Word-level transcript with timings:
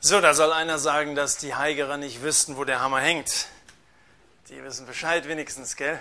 So, 0.00 0.20
da 0.20 0.32
soll 0.32 0.52
einer 0.52 0.78
sagen, 0.78 1.16
dass 1.16 1.38
die 1.38 1.56
Heigerer 1.56 1.96
nicht 1.96 2.22
wüssten, 2.22 2.56
wo 2.56 2.62
der 2.62 2.80
Hammer 2.80 3.00
hängt. 3.00 3.48
Die 4.48 4.62
wissen 4.62 4.86
Bescheid 4.86 5.26
wenigstens, 5.26 5.74
gell? 5.74 5.98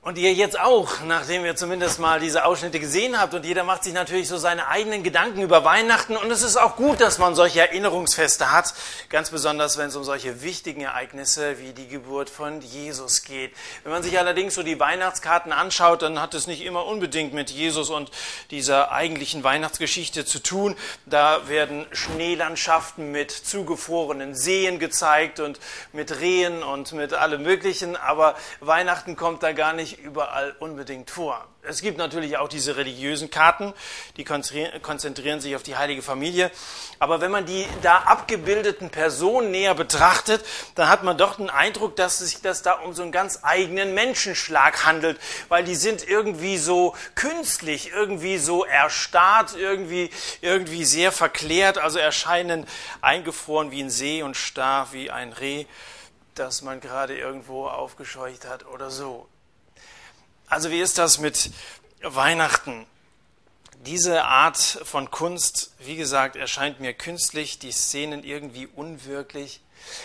Und 0.00 0.16
ihr 0.16 0.32
jetzt 0.32 0.58
auch, 0.58 1.00
nachdem 1.06 1.44
ihr 1.44 1.56
zumindest 1.56 1.98
mal 1.98 2.20
diese 2.20 2.44
Ausschnitte 2.44 2.78
gesehen 2.78 3.20
habt 3.20 3.34
und 3.34 3.44
jeder 3.44 3.64
macht 3.64 3.82
sich 3.82 3.92
natürlich 3.92 4.28
so 4.28 4.38
seine 4.38 4.68
eigenen 4.68 5.02
Gedanken 5.02 5.42
über 5.42 5.64
Weihnachten 5.64 6.16
und 6.16 6.30
es 6.30 6.42
ist 6.42 6.56
auch 6.56 6.76
gut, 6.76 7.00
dass 7.00 7.18
man 7.18 7.34
solche 7.34 7.60
Erinnerungsfeste 7.60 8.52
hat, 8.52 8.72
ganz 9.10 9.30
besonders 9.30 9.76
wenn 9.76 9.88
es 9.88 9.96
um 9.96 10.04
solche 10.04 10.40
wichtigen 10.40 10.82
Ereignisse 10.82 11.58
wie 11.58 11.72
die 11.72 11.88
Geburt 11.88 12.30
von 12.30 12.60
Jesus 12.60 13.24
geht. 13.24 13.52
Wenn 13.82 13.90
man 13.90 14.04
sich 14.04 14.16
allerdings 14.18 14.54
so 14.54 14.62
die 14.62 14.78
Weihnachtskarten 14.78 15.50
anschaut, 15.50 16.00
dann 16.02 16.22
hat 16.22 16.32
es 16.32 16.46
nicht 16.46 16.64
immer 16.64 16.86
unbedingt 16.86 17.34
mit 17.34 17.50
Jesus 17.50 17.90
und 17.90 18.12
dieser 18.52 18.92
eigentlichen 18.92 19.42
Weihnachtsgeschichte 19.42 20.24
zu 20.24 20.38
tun. 20.38 20.76
Da 21.06 21.48
werden 21.48 21.86
Schneelandschaften 21.90 23.10
mit 23.10 23.32
zugefrorenen 23.32 24.36
Seen 24.36 24.78
gezeigt 24.78 25.40
und 25.40 25.58
mit 25.92 26.20
Rehen 26.20 26.62
und 26.62 26.92
mit 26.92 27.14
allem 27.14 27.42
Möglichen, 27.42 27.96
aber 27.96 28.36
Weihnachten 28.60 29.16
kommt 29.16 29.42
da 29.42 29.50
gar 29.52 29.72
nicht 29.72 29.87
überall 29.96 30.54
unbedingt 30.58 31.10
vor. 31.10 31.46
Es 31.62 31.80
gibt 31.82 31.98
natürlich 31.98 32.36
auch 32.36 32.48
diese 32.48 32.76
religiösen 32.76 33.30
Karten, 33.30 33.74
die 34.16 34.24
konzentrieren 34.24 35.40
sich 35.40 35.54
auf 35.54 35.62
die 35.62 35.76
heilige 35.76 36.02
Familie. 36.02 36.50
Aber 36.98 37.20
wenn 37.20 37.30
man 37.30 37.46
die 37.46 37.66
da 37.82 37.98
abgebildeten 37.98 38.90
Personen 38.90 39.50
näher 39.50 39.74
betrachtet, 39.74 40.44
dann 40.74 40.88
hat 40.88 41.02
man 41.04 41.18
doch 41.18 41.36
den 41.36 41.50
Eindruck, 41.50 41.96
dass 41.96 42.18
sich 42.18 42.40
das 42.40 42.62
da 42.62 42.72
um 42.72 42.94
so 42.94 43.02
einen 43.02 43.12
ganz 43.12 43.40
eigenen 43.42 43.94
Menschenschlag 43.94 44.84
handelt, 44.84 45.18
weil 45.48 45.64
die 45.64 45.74
sind 45.74 46.06
irgendwie 46.06 46.58
so 46.58 46.94
künstlich, 47.14 47.90
irgendwie 47.92 48.38
so 48.38 48.64
erstarrt, 48.64 49.54
irgendwie, 49.56 50.10
irgendwie 50.40 50.84
sehr 50.84 51.12
verklärt, 51.12 51.78
also 51.78 51.98
erscheinen 51.98 52.66
eingefroren 53.00 53.70
wie 53.70 53.82
ein 53.82 53.90
See 53.90 54.22
und 54.22 54.36
starr 54.36 54.88
wie 54.92 55.10
ein 55.10 55.32
Reh, 55.32 55.66
das 56.34 56.62
man 56.62 56.80
gerade 56.80 57.18
irgendwo 57.18 57.66
aufgescheucht 57.66 58.46
hat 58.46 58.64
oder 58.66 58.90
so. 58.90 59.28
Also 60.50 60.70
wie 60.70 60.80
ist 60.80 60.96
das 60.96 61.18
mit 61.18 61.50
Weihnachten? 62.02 62.86
Diese 63.84 64.24
Art 64.24 64.56
von 64.56 65.10
Kunst, 65.10 65.72
wie 65.78 65.96
gesagt, 65.96 66.36
erscheint 66.36 66.80
mir 66.80 66.94
künstlich, 66.94 67.58
die 67.58 67.70
Szenen 67.70 68.24
irgendwie 68.24 68.66
unwirklich. 68.66 69.60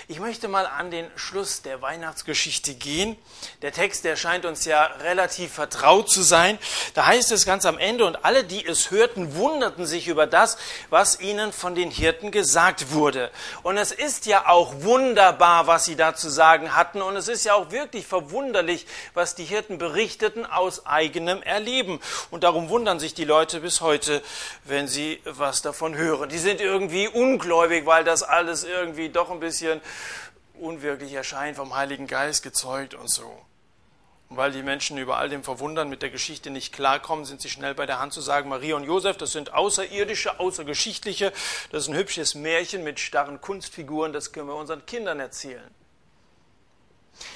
Ich 0.07 0.19
möchte 0.19 0.47
mal 0.47 0.65
an 0.65 0.91
den 0.91 1.09
Schluss 1.15 1.61
der 1.61 1.81
Weihnachtsgeschichte 1.81 2.73
gehen. 2.73 3.17
Der 3.61 3.71
Text, 3.71 4.03
der 4.03 4.15
scheint 4.15 4.45
uns 4.45 4.65
ja 4.65 4.83
relativ 5.01 5.53
vertraut 5.53 6.09
zu 6.09 6.21
sein. 6.21 6.59
Da 6.93 7.05
heißt 7.05 7.31
es 7.31 7.45
ganz 7.45 7.65
am 7.65 7.77
Ende, 7.77 8.05
und 8.05 8.25
alle, 8.25 8.43
die 8.43 8.65
es 8.65 8.91
hörten, 8.91 9.35
wunderten 9.35 9.85
sich 9.85 10.07
über 10.07 10.27
das, 10.27 10.57
was 10.89 11.19
ihnen 11.19 11.53
von 11.53 11.75
den 11.75 11.89
Hirten 11.89 12.31
gesagt 12.31 12.91
wurde. 12.91 13.31
Und 13.63 13.77
es 13.77 13.91
ist 13.91 14.25
ja 14.25 14.47
auch 14.47 14.81
wunderbar, 14.81 15.67
was 15.67 15.85
sie 15.85 15.95
da 15.95 16.15
zu 16.15 16.29
sagen 16.29 16.75
hatten. 16.75 17.01
Und 17.01 17.15
es 17.15 17.27
ist 17.27 17.45
ja 17.45 17.53
auch 17.53 17.71
wirklich 17.71 18.05
verwunderlich, 18.05 18.85
was 19.13 19.35
die 19.35 19.45
Hirten 19.45 19.77
berichteten 19.77 20.45
aus 20.45 20.85
eigenem 20.85 21.41
Erleben. 21.41 21.99
Und 22.31 22.43
darum 22.43 22.69
wundern 22.69 22.99
sich 22.99 23.13
die 23.13 23.25
Leute 23.25 23.61
bis 23.61 23.81
heute, 23.81 24.21
wenn 24.65 24.87
sie 24.87 25.21
was 25.23 25.61
davon 25.61 25.95
hören. 25.95 26.29
Die 26.29 26.39
sind 26.39 26.61
irgendwie 26.61 27.07
ungläubig, 27.07 27.85
weil 27.85 28.03
das 28.03 28.23
alles 28.23 28.63
irgendwie 28.63 29.09
doch 29.09 29.31
ein 29.31 29.39
bisschen 29.39 29.62
bisschen 29.63 29.81
unwirklich 30.59 31.13
erscheint, 31.13 31.57
vom 31.57 31.75
Heiligen 31.75 32.07
Geist 32.07 32.43
gezeugt 32.43 32.93
und 32.93 33.09
so. 33.09 33.31
Und 34.29 34.37
weil 34.37 34.51
die 34.51 34.63
Menschen 34.63 34.97
über 34.97 35.17
all 35.17 35.29
dem 35.29 35.43
Verwundern 35.43 35.89
mit 35.89 36.01
der 36.01 36.09
Geschichte 36.09 36.49
nicht 36.49 36.73
klarkommen, 36.73 37.25
sind 37.25 37.41
sie 37.41 37.49
schnell 37.49 37.75
bei 37.75 37.85
der 37.85 37.99
Hand 37.99 38.13
zu 38.13 38.21
sagen, 38.21 38.49
Maria 38.49 38.75
und 38.75 38.83
Josef, 38.83 39.17
das 39.17 39.31
sind 39.31 39.53
außerirdische, 39.53 40.39
außergeschichtliche, 40.39 41.31
das 41.71 41.83
ist 41.83 41.89
ein 41.89 41.95
hübsches 41.95 42.35
Märchen 42.35 42.83
mit 42.83 42.99
starren 42.99 43.41
Kunstfiguren, 43.41 44.13
das 44.13 44.31
können 44.31 44.47
wir 44.47 44.55
unseren 44.55 44.85
Kindern 44.85 45.19
erzählen. 45.19 45.69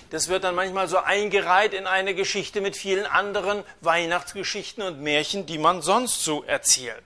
Das 0.09 0.27
wird 0.27 0.43
dann 0.43 0.55
manchmal 0.55 0.87
so 0.87 0.97
eingereiht 0.97 1.73
in 1.73 1.85
eine 1.85 2.15
Geschichte 2.15 2.61
mit 2.61 2.75
vielen 2.75 3.05
anderen 3.05 3.63
Weihnachtsgeschichten 3.81 4.81
und 4.81 5.01
Märchen, 5.01 5.45
die 5.45 5.59
man 5.59 5.83
sonst 5.83 6.23
so 6.23 6.43
erzählt. 6.43 7.03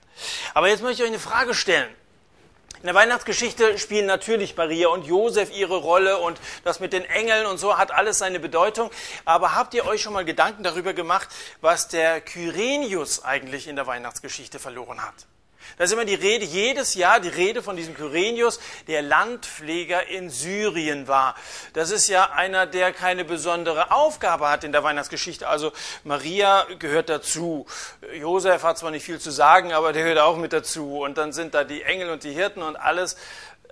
Aber 0.54 0.68
jetzt 0.68 0.82
möchte 0.82 1.02
ich 1.02 1.08
euch 1.08 1.14
eine 1.14 1.18
Frage 1.18 1.52
stellen. 1.52 1.94
In 2.82 2.86
der 2.86 2.96
Weihnachtsgeschichte 2.96 3.78
spielen 3.78 4.06
natürlich 4.06 4.56
Maria 4.56 4.88
und 4.88 5.06
Josef 5.06 5.56
ihre 5.56 5.76
Rolle 5.76 6.18
und 6.18 6.40
das 6.64 6.80
mit 6.80 6.92
den 6.92 7.04
Engeln 7.04 7.46
und 7.46 7.58
so 7.58 7.78
hat 7.78 7.92
alles 7.92 8.18
seine 8.18 8.40
Bedeutung. 8.40 8.90
Aber 9.24 9.54
habt 9.54 9.72
ihr 9.74 9.86
euch 9.86 10.02
schon 10.02 10.12
mal 10.12 10.24
Gedanken 10.24 10.64
darüber 10.64 10.92
gemacht, 10.92 11.28
was 11.60 11.86
der 11.86 12.20
Kyrenius 12.20 13.24
eigentlich 13.24 13.68
in 13.68 13.76
der 13.76 13.86
Weihnachtsgeschichte 13.86 14.58
verloren 14.58 15.00
hat? 15.00 15.14
Da 15.78 15.84
ist 15.84 15.92
immer 15.92 16.04
die 16.04 16.14
Rede, 16.14 16.44
jedes 16.44 16.94
Jahr 16.94 17.20
die 17.20 17.28
Rede 17.28 17.62
von 17.62 17.76
diesem 17.76 17.94
Kyrenius, 17.94 18.60
der 18.86 19.02
Landpfleger 19.02 20.06
in 20.08 20.30
Syrien 20.30 21.08
war. 21.08 21.34
Das 21.72 21.90
ist 21.90 22.08
ja 22.08 22.30
einer, 22.30 22.66
der 22.66 22.92
keine 22.92 23.24
besondere 23.24 23.90
Aufgabe 23.90 24.48
hat 24.48 24.64
in 24.64 24.72
der 24.72 24.84
Weihnachtsgeschichte. 24.84 25.48
Also 25.48 25.72
Maria 26.04 26.66
gehört 26.78 27.08
dazu. 27.08 27.66
Josef 28.14 28.62
hat 28.62 28.78
zwar 28.78 28.90
nicht 28.90 29.04
viel 29.04 29.20
zu 29.20 29.30
sagen, 29.30 29.72
aber 29.72 29.92
der 29.92 30.02
gehört 30.02 30.18
auch 30.18 30.36
mit 30.36 30.52
dazu. 30.52 31.00
Und 31.00 31.18
dann 31.18 31.32
sind 31.32 31.54
da 31.54 31.64
die 31.64 31.82
Engel 31.82 32.10
und 32.10 32.24
die 32.24 32.32
Hirten 32.32 32.62
und 32.62 32.76
alles 32.76 33.16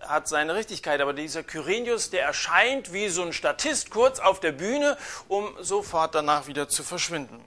hat 0.00 0.28
seine 0.28 0.54
Richtigkeit. 0.54 1.00
Aber 1.00 1.12
dieser 1.12 1.42
Kyrenius, 1.42 2.10
der 2.10 2.24
erscheint 2.24 2.92
wie 2.92 3.08
so 3.08 3.22
ein 3.22 3.32
Statist 3.32 3.90
kurz 3.90 4.18
auf 4.18 4.40
der 4.40 4.52
Bühne, 4.52 4.96
um 5.28 5.54
sofort 5.60 6.14
danach 6.14 6.46
wieder 6.46 6.68
zu 6.68 6.82
verschwinden. 6.82 7.44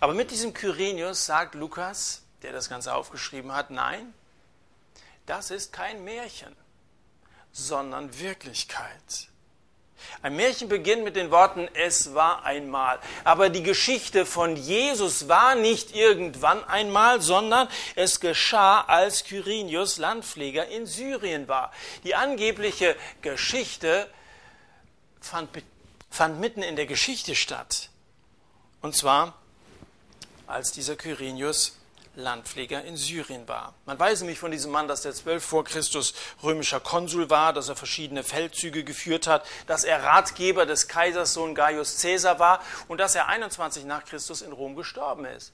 Aber 0.00 0.14
mit 0.14 0.30
diesem 0.30 0.54
Kyrenius 0.54 1.26
sagt 1.26 1.54
Lukas, 1.54 2.22
der 2.42 2.52
das 2.52 2.68
Ganze 2.68 2.94
aufgeschrieben 2.94 3.52
hat, 3.52 3.70
nein, 3.70 4.14
das 5.26 5.50
ist 5.50 5.72
kein 5.72 6.04
Märchen, 6.04 6.54
sondern 7.52 8.18
Wirklichkeit. 8.18 9.28
Ein 10.22 10.36
Märchen 10.36 10.68
beginnt 10.68 11.04
mit 11.04 11.16
den 11.16 11.30
Worten, 11.30 11.68
es 11.74 12.14
war 12.14 12.44
einmal. 12.44 12.98
Aber 13.24 13.50
die 13.50 13.62
Geschichte 13.62 14.26
von 14.26 14.56
Jesus 14.56 15.28
war 15.28 15.54
nicht 15.54 15.94
irgendwann 15.94 16.64
einmal, 16.64 17.20
sondern 17.20 17.68
es 17.96 18.20
geschah, 18.20 18.80
als 18.82 19.24
Kyrenius 19.24 19.98
Landpfleger 19.98 20.66
in 20.68 20.86
Syrien 20.86 21.48
war. 21.48 21.72
Die 22.04 22.14
angebliche 22.14 22.96
Geschichte 23.22 24.08
fand, 25.20 25.50
fand 26.10 26.40
mitten 26.40 26.62
in 26.62 26.76
der 26.76 26.86
Geschichte 26.86 27.34
statt. 27.34 27.90
Und 28.80 28.96
zwar, 28.96 29.34
als 30.46 30.72
dieser 30.72 30.96
Kyrenius 30.96 31.76
Landpfleger 32.16 32.84
in 32.84 32.96
Syrien 32.96 33.46
war. 33.46 33.74
Man 33.86 33.98
weiß 33.98 34.20
nämlich 34.20 34.38
von 34.38 34.50
diesem 34.50 34.72
Mann, 34.72 34.88
dass 34.88 35.04
er 35.04 35.14
zwölf 35.14 35.44
vor 35.44 35.64
Christus 35.64 36.14
römischer 36.42 36.80
Konsul 36.80 37.30
war, 37.30 37.52
dass 37.52 37.68
er 37.68 37.76
verschiedene 37.76 38.24
Feldzüge 38.24 38.84
geführt 38.84 39.26
hat, 39.26 39.46
dass 39.66 39.84
er 39.84 40.02
Ratgeber 40.02 40.66
des 40.66 40.88
Kaisers 40.88 41.34
Sohn 41.34 41.54
Gaius 41.54 42.00
Caesar 42.00 42.38
war 42.38 42.60
und 42.88 42.98
dass 42.98 43.14
er 43.14 43.28
21 43.28 43.84
nach 43.84 44.04
Christus 44.04 44.42
in 44.42 44.52
Rom 44.52 44.76
gestorben 44.76 45.24
ist. 45.24 45.52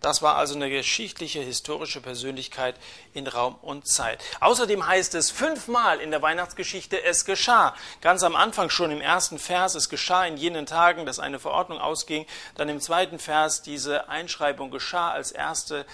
Das 0.00 0.22
war 0.22 0.36
also 0.36 0.54
eine 0.54 0.70
geschichtliche, 0.70 1.40
historische 1.40 2.00
Persönlichkeit 2.00 2.76
in 3.14 3.26
Raum 3.26 3.56
und 3.62 3.88
Zeit. 3.88 4.22
Außerdem 4.40 4.86
heißt 4.86 5.14
es 5.16 5.30
fünfmal 5.30 6.00
in 6.00 6.12
der 6.12 6.22
Weihnachtsgeschichte, 6.22 7.02
es 7.02 7.24
geschah. 7.24 7.74
Ganz 8.00 8.22
am 8.22 8.36
Anfang 8.36 8.70
schon 8.70 8.92
im 8.92 9.00
ersten 9.00 9.40
Vers, 9.40 9.74
es 9.74 9.88
geschah 9.88 10.24
in 10.24 10.36
jenen 10.36 10.66
Tagen, 10.66 11.04
dass 11.04 11.18
eine 11.18 11.40
Verordnung 11.40 11.80
ausging. 11.80 12.26
Dann 12.54 12.68
im 12.68 12.80
zweiten 12.80 13.18
Vers, 13.18 13.62
diese 13.62 14.08
Einschreibung 14.08 14.70
geschah 14.70 15.10
als 15.10 15.32
erste, 15.32 15.84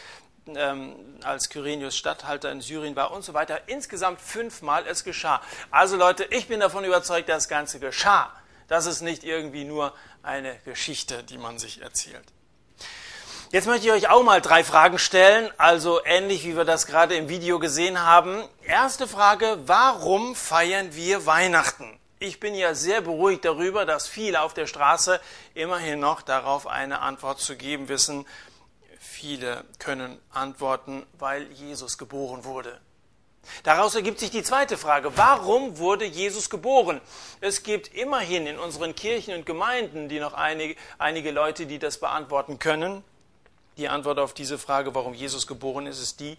ähm, 0.46 0.96
als 1.22 1.48
Kyrenius 1.48 1.96
Statthalter 1.96 2.52
in 2.52 2.60
Syrien 2.60 2.96
war 2.96 3.10
und 3.10 3.24
so 3.24 3.32
weiter. 3.32 3.68
Insgesamt 3.68 4.20
fünfmal 4.20 4.86
es 4.86 5.04
geschah. 5.04 5.40
Also 5.70 5.96
Leute, 5.96 6.24
ich 6.24 6.46
bin 6.46 6.60
davon 6.60 6.84
überzeugt, 6.84 7.30
das 7.30 7.48
Ganze 7.48 7.80
geschah. 7.80 8.30
Das 8.68 8.84
ist 8.84 9.00
nicht 9.00 9.24
irgendwie 9.24 9.64
nur 9.64 9.94
eine 10.22 10.58
Geschichte, 10.66 11.22
die 11.22 11.38
man 11.38 11.58
sich 11.58 11.80
erzählt. 11.80 12.33
Jetzt 13.54 13.68
möchte 13.68 13.86
ich 13.86 13.92
euch 13.92 14.08
auch 14.08 14.24
mal 14.24 14.40
drei 14.40 14.64
Fragen 14.64 14.98
stellen, 14.98 15.48
also 15.58 16.04
ähnlich 16.04 16.44
wie 16.44 16.56
wir 16.56 16.64
das 16.64 16.88
gerade 16.88 17.14
im 17.14 17.28
Video 17.28 17.60
gesehen 17.60 18.04
haben. 18.04 18.42
Erste 18.64 19.06
Frage, 19.06 19.58
warum 19.66 20.34
feiern 20.34 20.92
wir 20.96 21.24
Weihnachten? 21.24 22.00
Ich 22.18 22.40
bin 22.40 22.56
ja 22.56 22.74
sehr 22.74 23.00
beruhigt 23.00 23.44
darüber, 23.44 23.86
dass 23.86 24.08
viele 24.08 24.40
auf 24.40 24.54
der 24.54 24.66
Straße 24.66 25.20
immerhin 25.54 26.00
noch 26.00 26.22
darauf 26.22 26.66
eine 26.66 26.98
Antwort 26.98 27.38
zu 27.38 27.54
geben 27.54 27.88
wissen. 27.88 28.26
Viele 28.98 29.62
können 29.78 30.18
antworten, 30.32 31.06
weil 31.20 31.44
Jesus 31.52 31.96
geboren 31.96 32.42
wurde. 32.42 32.80
Daraus 33.62 33.94
ergibt 33.94 34.18
sich 34.18 34.32
die 34.32 34.42
zweite 34.42 34.76
Frage. 34.76 35.16
Warum 35.16 35.78
wurde 35.78 36.06
Jesus 36.06 36.50
geboren? 36.50 37.00
Es 37.40 37.62
gibt 37.62 37.94
immerhin 37.94 38.48
in 38.48 38.58
unseren 38.58 38.96
Kirchen 38.96 39.32
und 39.32 39.46
Gemeinden, 39.46 40.08
die 40.08 40.18
noch 40.18 40.34
einige, 40.34 40.74
einige 40.98 41.30
Leute, 41.30 41.66
die 41.66 41.78
das 41.78 42.00
beantworten 42.00 42.58
können. 42.58 43.04
Die 43.76 43.88
Antwort 43.88 44.18
auf 44.18 44.34
diese 44.34 44.58
Frage, 44.58 44.94
warum 44.94 45.14
Jesus 45.14 45.46
geboren 45.46 45.86
ist, 45.86 46.00
ist 46.00 46.20
die, 46.20 46.38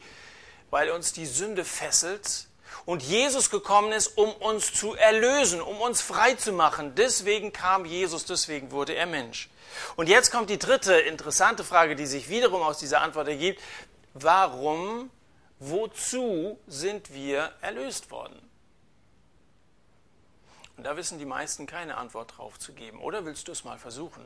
weil 0.69 0.89
uns 0.91 1.13
die 1.13 1.25
Sünde 1.25 1.65
fesselt 1.65 2.47
und 2.85 3.03
Jesus 3.03 3.49
gekommen 3.49 3.91
ist, 3.91 4.17
um 4.17 4.31
uns 4.31 4.73
zu 4.73 4.93
erlösen, 4.95 5.61
um 5.61 5.81
uns 5.81 6.01
frei 6.01 6.35
zu 6.35 6.53
machen. 6.53 6.95
Deswegen 6.95 7.51
kam 7.51 7.85
Jesus, 7.85 8.25
deswegen 8.25 8.71
wurde 8.71 8.93
er 8.93 9.05
Mensch. 9.05 9.49
Und 9.95 10.07
jetzt 10.07 10.31
kommt 10.31 10.49
die 10.49 10.59
dritte 10.59 10.93
interessante 10.93 11.63
Frage, 11.63 11.95
die 11.95 12.05
sich 12.05 12.29
wiederum 12.29 12.61
aus 12.61 12.77
dieser 12.77 13.01
Antwort 13.01 13.27
ergibt. 13.27 13.61
Warum 14.13 15.09
wozu 15.59 16.59
sind 16.67 17.13
wir 17.13 17.51
erlöst 17.61 18.11
worden? 18.11 18.41
Und 20.77 20.83
da 20.83 20.97
wissen 20.97 21.19
die 21.19 21.25
meisten 21.25 21.65
keine 21.65 21.97
Antwort 21.97 22.37
drauf 22.37 22.59
zu 22.59 22.73
geben. 22.73 22.99
Oder 22.99 23.25
willst 23.25 23.47
du 23.47 23.51
es 23.53 23.63
mal 23.63 23.77
versuchen? 23.77 24.25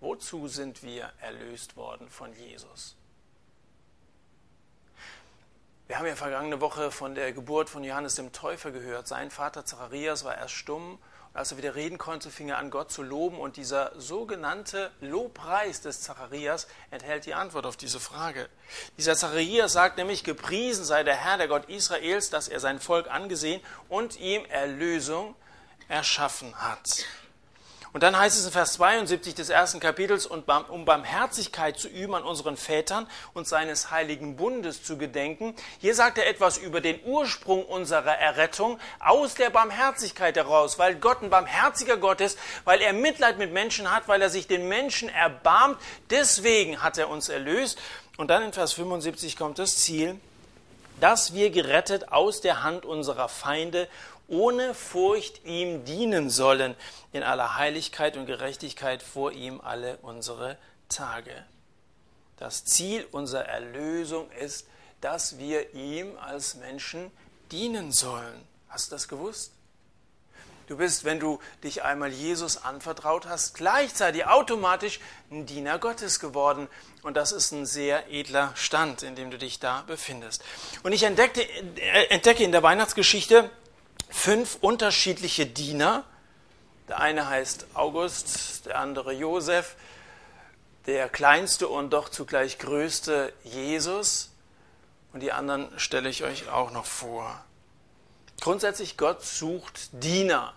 Wozu 0.00 0.48
sind 0.48 0.82
wir 0.82 1.12
erlöst 1.20 1.76
worden 1.76 2.08
von 2.08 2.32
Jesus? 2.32 2.96
Wir 5.86 5.98
haben 5.98 6.06
ja 6.06 6.16
vergangene 6.16 6.60
Woche 6.60 6.90
von 6.90 7.14
der 7.14 7.32
Geburt 7.32 7.68
von 7.68 7.84
Johannes 7.84 8.14
dem 8.14 8.32
Täufer 8.32 8.70
gehört. 8.70 9.08
Sein 9.08 9.30
Vater 9.30 9.64
Zacharias 9.64 10.24
war 10.24 10.38
erst 10.38 10.54
stumm 10.54 10.98
und 11.32 11.38
als 11.38 11.52
er 11.52 11.58
wieder 11.58 11.74
reden 11.74 11.98
konnte, 11.98 12.30
fing 12.30 12.48
er 12.48 12.58
an, 12.58 12.70
Gott 12.70 12.90
zu 12.90 13.02
loben. 13.02 13.38
Und 13.38 13.56
dieser 13.56 13.92
sogenannte 14.00 14.90
Lobpreis 15.00 15.80
des 15.80 16.00
Zacharias 16.00 16.66
enthält 16.90 17.26
die 17.26 17.34
Antwort 17.34 17.66
auf 17.66 17.76
diese 17.76 18.00
Frage. 18.00 18.48
Dieser 18.96 19.16
Zacharias 19.16 19.72
sagt 19.72 19.96
nämlich, 19.96 20.24
gepriesen 20.24 20.84
sei 20.84 21.04
der 21.04 21.16
Herr, 21.16 21.38
der 21.38 21.48
Gott 21.48 21.68
Israels, 21.68 22.30
dass 22.30 22.48
er 22.48 22.58
sein 22.58 22.80
Volk 22.80 23.08
angesehen 23.08 23.60
und 23.88 24.18
ihm 24.18 24.44
Erlösung 24.46 25.36
erschaffen 25.88 26.54
hat. 26.56 27.04
Und 27.92 28.04
dann 28.04 28.16
heißt 28.16 28.38
es 28.38 28.46
in 28.46 28.52
Vers 28.52 28.74
72 28.74 29.34
des 29.34 29.48
ersten 29.48 29.80
Kapitels, 29.80 30.26
und 30.26 30.48
um 30.68 30.84
Barmherzigkeit 30.84 31.78
zu 31.78 31.88
üben 31.88 32.14
an 32.14 32.22
unseren 32.22 32.56
Vätern 32.56 33.08
und 33.34 33.48
seines 33.48 33.90
heiligen 33.90 34.36
Bundes 34.36 34.84
zu 34.84 34.96
gedenken. 34.96 35.56
Hier 35.78 35.94
sagt 35.94 36.18
er 36.18 36.28
etwas 36.28 36.56
über 36.56 36.80
den 36.80 37.00
Ursprung 37.04 37.64
unserer 37.64 38.16
Errettung 38.16 38.78
aus 39.00 39.34
der 39.34 39.50
Barmherzigkeit 39.50 40.36
heraus, 40.36 40.78
weil 40.78 40.94
Gott 40.96 41.22
ein 41.22 41.30
barmherziger 41.30 41.96
Gott 41.96 42.20
ist, 42.20 42.38
weil 42.64 42.80
er 42.80 42.92
Mitleid 42.92 43.38
mit 43.38 43.52
Menschen 43.52 43.92
hat, 43.92 44.06
weil 44.06 44.22
er 44.22 44.30
sich 44.30 44.46
den 44.46 44.68
Menschen 44.68 45.08
erbarmt. 45.08 45.78
Deswegen 46.10 46.82
hat 46.82 46.96
er 46.96 47.08
uns 47.08 47.28
erlöst. 47.28 47.78
Und 48.16 48.28
dann 48.28 48.42
in 48.42 48.52
Vers 48.52 48.74
75 48.74 49.36
kommt 49.36 49.58
das 49.58 49.78
Ziel, 49.78 50.20
dass 51.00 51.32
wir 51.34 51.50
gerettet 51.50 52.12
aus 52.12 52.40
der 52.40 52.62
Hand 52.62 52.84
unserer 52.84 53.28
Feinde 53.28 53.88
ohne 54.30 54.74
Furcht 54.74 55.44
ihm 55.44 55.84
dienen 55.84 56.30
sollen, 56.30 56.74
in 57.12 57.22
aller 57.22 57.56
Heiligkeit 57.56 58.16
und 58.16 58.26
Gerechtigkeit 58.26 59.02
vor 59.02 59.32
ihm 59.32 59.60
alle 59.60 59.98
unsere 59.98 60.56
Tage. 60.88 61.44
Das 62.38 62.64
Ziel 62.64 63.06
unserer 63.12 63.44
Erlösung 63.44 64.30
ist, 64.32 64.66
dass 65.00 65.38
wir 65.38 65.74
ihm 65.74 66.16
als 66.18 66.54
Menschen 66.54 67.10
dienen 67.50 67.92
sollen. 67.92 68.46
Hast 68.68 68.90
du 68.90 68.94
das 68.94 69.08
gewusst? 69.08 69.52
Du 70.68 70.76
bist, 70.76 71.02
wenn 71.02 71.18
du 71.18 71.40
dich 71.64 71.82
einmal 71.82 72.10
Jesus 72.12 72.56
anvertraut 72.58 73.26
hast, 73.26 73.54
gleichzeitig 73.54 74.26
automatisch 74.26 75.00
ein 75.28 75.44
Diener 75.44 75.80
Gottes 75.80 76.20
geworden. 76.20 76.68
Und 77.02 77.16
das 77.16 77.32
ist 77.32 77.50
ein 77.50 77.66
sehr 77.66 78.08
edler 78.12 78.52
Stand, 78.54 79.02
in 79.02 79.16
dem 79.16 79.32
du 79.32 79.38
dich 79.38 79.58
da 79.58 79.82
befindest. 79.88 80.44
Und 80.84 80.92
ich 80.92 81.02
äh, 81.02 81.06
entdecke 81.06 82.44
in 82.44 82.52
der 82.52 82.62
Weihnachtsgeschichte 82.62 83.50
fünf 84.08 84.58
unterschiedliche 84.60 85.46
Diener. 85.46 86.04
Der 86.88 87.00
eine 87.00 87.28
heißt 87.28 87.66
August, 87.74 88.66
der 88.66 88.78
andere 88.78 89.12
Josef, 89.12 89.76
der 90.86 91.08
kleinste 91.08 91.68
und 91.68 91.90
doch 91.90 92.08
zugleich 92.08 92.58
größte 92.58 93.32
Jesus 93.44 94.30
und 95.12 95.20
die 95.20 95.32
anderen 95.32 95.68
stelle 95.78 96.08
ich 96.08 96.24
euch 96.24 96.48
auch 96.48 96.70
noch 96.70 96.86
vor. 96.86 97.44
Grundsätzlich, 98.40 98.96
Gott 98.96 99.24
sucht 99.24 99.90
Diener. 99.92 100.54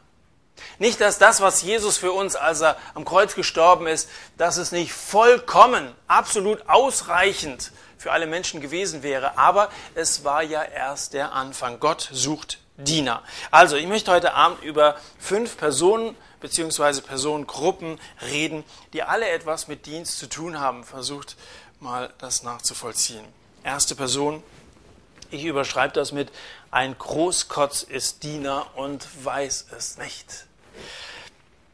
Nicht, 0.77 1.01
dass 1.01 1.17
das, 1.17 1.41
was 1.41 1.63
Jesus 1.63 1.97
für 1.97 2.11
uns, 2.11 2.35
als 2.35 2.61
er 2.61 2.77
am 2.93 3.05
Kreuz 3.05 3.35
gestorben 3.35 3.87
ist, 3.87 4.07
dass 4.37 4.57
es 4.57 4.71
nicht 4.71 4.93
vollkommen, 4.93 5.93
absolut 6.07 6.69
ausreichend 6.69 7.71
für 7.97 8.11
alle 8.11 8.27
Menschen 8.27 8.61
gewesen 8.61 9.01
wäre, 9.01 9.37
aber 9.37 9.69
es 9.95 10.23
war 10.23 10.43
ja 10.43 10.63
erst 10.63 11.13
der 11.13 11.33
Anfang. 11.33 11.79
Gott 11.79 12.09
sucht 12.11 12.59
Diener. 12.77 13.21
Also, 13.51 13.75
ich 13.75 13.87
möchte 13.87 14.11
heute 14.11 14.33
Abend 14.33 14.63
über 14.63 14.97
fünf 15.19 15.57
Personen 15.57 16.15
bzw. 16.41 17.01
Personengruppen 17.01 17.99
reden, 18.21 18.63
die 18.93 19.03
alle 19.03 19.29
etwas 19.29 19.67
mit 19.67 19.85
Dienst 19.85 20.17
zu 20.17 20.27
tun 20.27 20.59
haben. 20.59 20.83
Versucht 20.83 21.35
mal 21.79 22.11
das 22.17 22.43
nachzuvollziehen. 22.43 23.25
Erste 23.63 23.95
Person, 23.95 24.43
ich 25.29 25.45
überschreibe 25.45 25.93
das 25.93 26.11
mit, 26.11 26.31
ein 26.71 26.97
Großkotz 26.97 27.83
ist 27.83 28.23
Diener 28.23 28.67
und 28.75 29.07
weiß 29.23 29.67
es 29.77 29.97
nicht. 29.97 30.45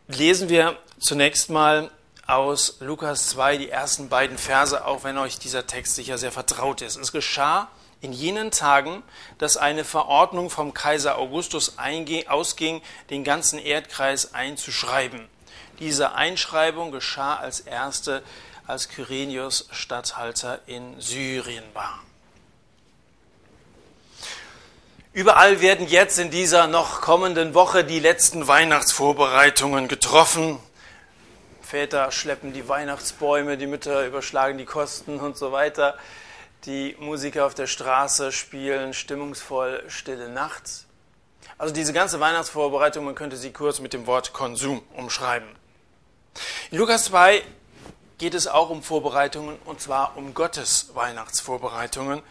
Lesen 0.07 0.49
wir 0.49 0.77
zunächst 0.99 1.49
mal 1.49 1.91
aus 2.27 2.77
Lukas 2.79 3.29
2 3.29 3.57
die 3.57 3.69
ersten 3.69 4.09
beiden 4.09 4.37
Verse, 4.37 4.85
auch 4.85 5.03
wenn 5.03 5.17
euch 5.17 5.39
dieser 5.39 5.65
Text 5.65 5.95
sicher 5.95 6.17
sehr 6.17 6.31
vertraut 6.31 6.81
ist. 6.81 6.95
Es 6.95 7.11
geschah, 7.11 7.69
in 8.01 8.13
jenen 8.13 8.51
Tagen, 8.51 9.03
dass 9.37 9.57
eine 9.57 9.83
Verordnung 9.83 10.49
vom 10.49 10.73
Kaiser 10.73 11.17
Augustus 11.17 11.77
ausging, 12.27 12.81
den 13.09 13.23
ganzen 13.23 13.59
Erdkreis 13.59 14.33
einzuschreiben. 14.33 15.27
Diese 15.79 16.13
Einschreibung 16.13 16.91
geschah 16.91 17.35
als 17.35 17.59
erste, 17.61 18.23
als 18.67 18.89
Kyrenius 18.89 19.67
Statthalter 19.71 20.59
in 20.67 20.99
Syrien 21.01 21.63
war. 21.73 21.99
Überall 25.11 25.59
werden 25.59 25.87
jetzt 25.87 26.19
in 26.19 26.29
dieser 26.29 26.67
noch 26.67 27.01
kommenden 27.01 27.53
Woche 27.55 27.83
die 27.83 27.99
letzten 27.99 28.47
Weihnachtsvorbereitungen 28.47 29.87
getroffen. 29.87 30.59
Väter 31.61 32.11
schleppen 32.11 32.53
die 32.53 32.69
Weihnachtsbäume, 32.69 33.57
die 33.57 33.67
Mütter 33.67 34.05
überschlagen 34.05 34.57
die 34.57 34.65
Kosten 34.65 35.19
und 35.19 35.35
so 35.35 35.51
weiter. 35.51 35.97
Die 36.65 36.97
Musiker 36.99 37.45
auf 37.45 37.55
der 37.55 37.67
Straße 37.67 38.33
spielen 38.33 38.93
stimmungsvoll 38.93 39.81
Stille 39.87 40.27
Nacht. 40.27 40.85
Also 41.57 41.73
diese 41.73 41.93
ganze 41.93 42.19
Weihnachtsvorbereitung, 42.19 43.05
man 43.05 43.15
könnte 43.15 43.37
sie 43.37 43.53
kurz 43.53 43.79
mit 43.79 43.93
dem 43.93 44.07
Wort 44.07 44.33
Konsum 44.33 44.81
umschreiben. 44.93 45.47
In 46.69 46.77
Lukas 46.77 47.05
2 47.05 47.43
geht 48.17 48.33
es 48.33 48.47
auch 48.47 48.69
um 48.69 48.83
Vorbereitungen 48.83 49.57
und 49.63 49.79
zwar 49.79 50.17
um 50.17 50.33
Gottes 50.33 50.89
Weihnachtsvorbereitungen. 50.95 52.21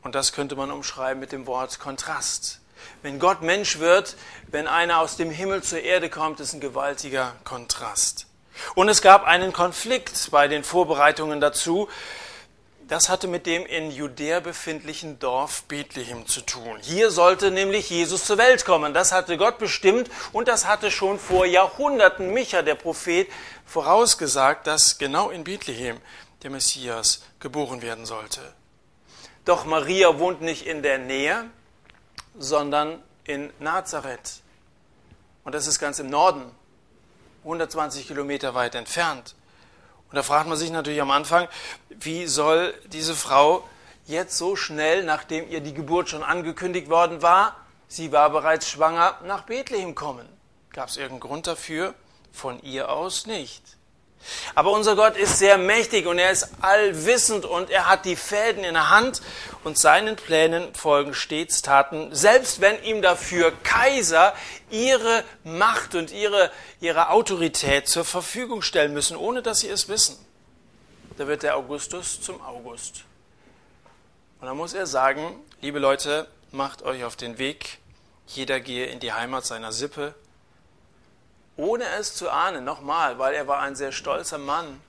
Und 0.00 0.14
das 0.14 0.32
könnte 0.32 0.56
man 0.56 0.70
umschreiben 0.70 1.20
mit 1.20 1.32
dem 1.32 1.46
Wort 1.46 1.78
Kontrast. 1.78 2.60
Wenn 3.02 3.18
Gott 3.18 3.42
Mensch 3.42 3.78
wird, 3.78 4.16
wenn 4.46 4.66
einer 4.66 5.00
aus 5.00 5.16
dem 5.16 5.30
Himmel 5.30 5.62
zur 5.62 5.80
Erde 5.80 6.08
kommt, 6.08 6.40
ist 6.40 6.54
ein 6.54 6.60
gewaltiger 6.60 7.34
Kontrast. 7.44 8.28
Und 8.74 8.88
es 8.88 9.02
gab 9.02 9.24
einen 9.24 9.52
Konflikt 9.52 10.30
bei 10.30 10.48
den 10.48 10.64
Vorbereitungen 10.64 11.40
dazu. 11.40 11.88
Das 12.88 13.08
hatte 13.08 13.26
mit 13.26 13.46
dem 13.46 13.66
in 13.66 13.90
Judäa 13.90 14.38
befindlichen 14.38 15.18
Dorf 15.18 15.64
Bethlehem 15.64 16.24
zu 16.26 16.40
tun. 16.40 16.78
Hier 16.80 17.10
sollte 17.10 17.50
nämlich 17.50 17.90
Jesus 17.90 18.24
zur 18.24 18.38
Welt 18.38 18.64
kommen. 18.64 18.94
Das 18.94 19.10
hatte 19.10 19.36
Gott 19.36 19.58
bestimmt 19.58 20.08
und 20.32 20.46
das 20.46 20.66
hatte 20.66 20.92
schon 20.92 21.18
vor 21.18 21.46
Jahrhunderten 21.46 22.32
Micha, 22.32 22.62
der 22.62 22.76
Prophet, 22.76 23.28
vorausgesagt, 23.64 24.68
dass 24.68 24.98
genau 24.98 25.30
in 25.30 25.42
Bethlehem 25.42 26.00
der 26.44 26.50
Messias 26.50 27.22
geboren 27.40 27.82
werden 27.82 28.06
sollte. 28.06 28.40
Doch 29.44 29.64
Maria 29.64 30.18
wohnt 30.18 30.40
nicht 30.40 30.66
in 30.66 30.82
der 30.82 30.98
Nähe, 30.98 31.50
sondern 32.38 33.02
in 33.24 33.52
Nazareth. 33.58 34.42
Und 35.44 35.54
das 35.54 35.66
ist 35.66 35.78
ganz 35.78 36.00
im 36.00 36.10
Norden, 36.10 36.50
120 37.42 38.08
Kilometer 38.08 38.54
weit 38.54 38.74
entfernt. 38.74 39.35
Da 40.16 40.22
fragt 40.22 40.48
man 40.48 40.56
sich 40.56 40.70
natürlich 40.70 41.02
am 41.02 41.10
Anfang, 41.10 41.46
wie 41.90 42.26
soll 42.26 42.72
diese 42.86 43.14
Frau 43.14 43.68
jetzt 44.06 44.38
so 44.38 44.56
schnell, 44.56 45.04
nachdem 45.04 45.46
ihr 45.50 45.60
die 45.60 45.74
Geburt 45.74 46.08
schon 46.08 46.22
angekündigt 46.22 46.88
worden 46.88 47.20
war, 47.20 47.54
sie 47.86 48.12
war 48.12 48.30
bereits 48.30 48.66
schwanger, 48.66 49.18
nach 49.26 49.42
Bethlehem 49.42 49.94
kommen? 49.94 50.26
Gab 50.72 50.88
es 50.88 50.96
irgendeinen 50.96 51.20
Grund 51.20 51.46
dafür? 51.46 51.92
Von 52.32 52.62
ihr 52.62 52.88
aus 52.88 53.26
nicht. 53.26 53.75
Aber 54.54 54.72
unser 54.72 54.96
Gott 54.96 55.16
ist 55.16 55.38
sehr 55.38 55.58
mächtig 55.58 56.06
und 56.06 56.18
er 56.18 56.30
ist 56.30 56.48
allwissend 56.60 57.44
und 57.44 57.70
er 57.70 57.88
hat 57.88 58.04
die 58.04 58.16
Fäden 58.16 58.64
in 58.64 58.74
der 58.74 58.90
Hand 58.90 59.22
und 59.64 59.78
seinen 59.78 60.16
Plänen 60.16 60.74
folgen 60.74 61.14
stets 61.14 61.62
Taten, 61.62 62.14
selbst 62.14 62.60
wenn 62.60 62.82
ihm 62.84 63.02
dafür 63.02 63.52
Kaiser 63.62 64.34
ihre 64.70 65.24
Macht 65.44 65.94
und 65.94 66.12
ihre, 66.12 66.50
ihre 66.80 67.10
Autorität 67.10 67.88
zur 67.88 68.04
Verfügung 68.04 68.62
stellen 68.62 68.92
müssen, 68.92 69.16
ohne 69.16 69.42
dass 69.42 69.60
sie 69.60 69.68
es 69.68 69.88
wissen. 69.88 70.16
Da 71.16 71.26
wird 71.26 71.42
der 71.42 71.56
Augustus 71.56 72.20
zum 72.20 72.40
August. 72.42 73.04
Und 74.40 74.46
dann 74.46 74.56
muss 74.56 74.74
er 74.74 74.86
sagen, 74.86 75.34
liebe 75.60 75.78
Leute, 75.78 76.28
macht 76.52 76.82
euch 76.82 77.04
auf 77.04 77.16
den 77.16 77.38
Weg, 77.38 77.78
jeder 78.26 78.60
gehe 78.60 78.86
in 78.86 79.00
die 79.00 79.12
Heimat 79.12 79.46
seiner 79.46 79.72
Sippe, 79.72 80.14
ohne 81.56 81.84
es 81.98 82.14
zu 82.14 82.30
ahnen, 82.30 82.64
nochmal, 82.64 83.18
weil 83.18 83.34
er 83.34 83.46
war 83.46 83.60
ein 83.60 83.76
sehr 83.76 83.92
stolzer 83.92 84.38
Mann. 84.38 84.80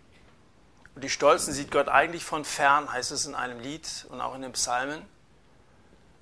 Und 0.95 1.03
die 1.03 1.09
Stolzen 1.09 1.53
sieht 1.53 1.71
Gott 1.71 1.88
eigentlich 1.88 2.24
von 2.24 2.43
fern, 2.43 2.91
heißt 2.91 3.12
es 3.12 3.25
in 3.25 3.36
einem 3.36 3.59
Lied 3.59 3.88
und 4.09 4.19
auch 4.19 4.36
in 4.36 4.41
den 4.41 4.53
Psalmen. 4.53 5.01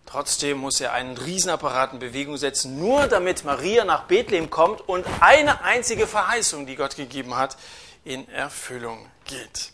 Trotzdem 0.06 0.60
muss 0.60 0.80
er 0.82 0.94
einen 0.94 1.18
Riesenapparat 1.18 1.94
in 1.94 2.00
Bewegung 2.00 2.38
setzen, 2.38 2.80
nur 2.80 3.08
damit 3.08 3.44
Maria 3.44 3.86
nach 3.86 4.04
Bethlehem 4.04 4.50
kommt 4.50 4.82
und 4.82 5.06
eine 5.20 5.64
einzige 5.64 6.06
Verheißung, 6.06 6.68
die 6.68 6.76
Gott 6.76 6.96
gegeben 6.96 7.36
hat, 7.36 7.58
in 8.04 8.30
Erfüllung 8.30 9.10
geht. 9.26 9.72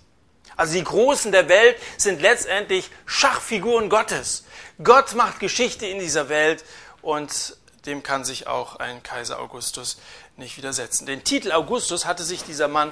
Also 0.55 0.73
die 0.75 0.83
Großen 0.83 1.31
der 1.31 1.49
Welt 1.49 1.77
sind 1.97 2.21
letztendlich 2.21 2.89
Schachfiguren 3.05 3.89
Gottes. 3.89 4.45
Gott 4.83 5.15
macht 5.15 5.39
Geschichte 5.39 5.85
in 5.85 5.99
dieser 5.99 6.29
Welt 6.29 6.63
und 7.01 7.57
dem 7.85 8.03
kann 8.03 8.23
sich 8.23 8.47
auch 8.47 8.75
ein 8.75 9.01
Kaiser 9.03 9.39
Augustus 9.39 9.97
nicht 10.41 10.57
widersetzen. 10.57 11.05
Den 11.05 11.23
Titel 11.23 11.51
Augustus 11.51 12.05
hatte 12.05 12.23
sich 12.23 12.43
dieser 12.43 12.67
Mann, 12.67 12.91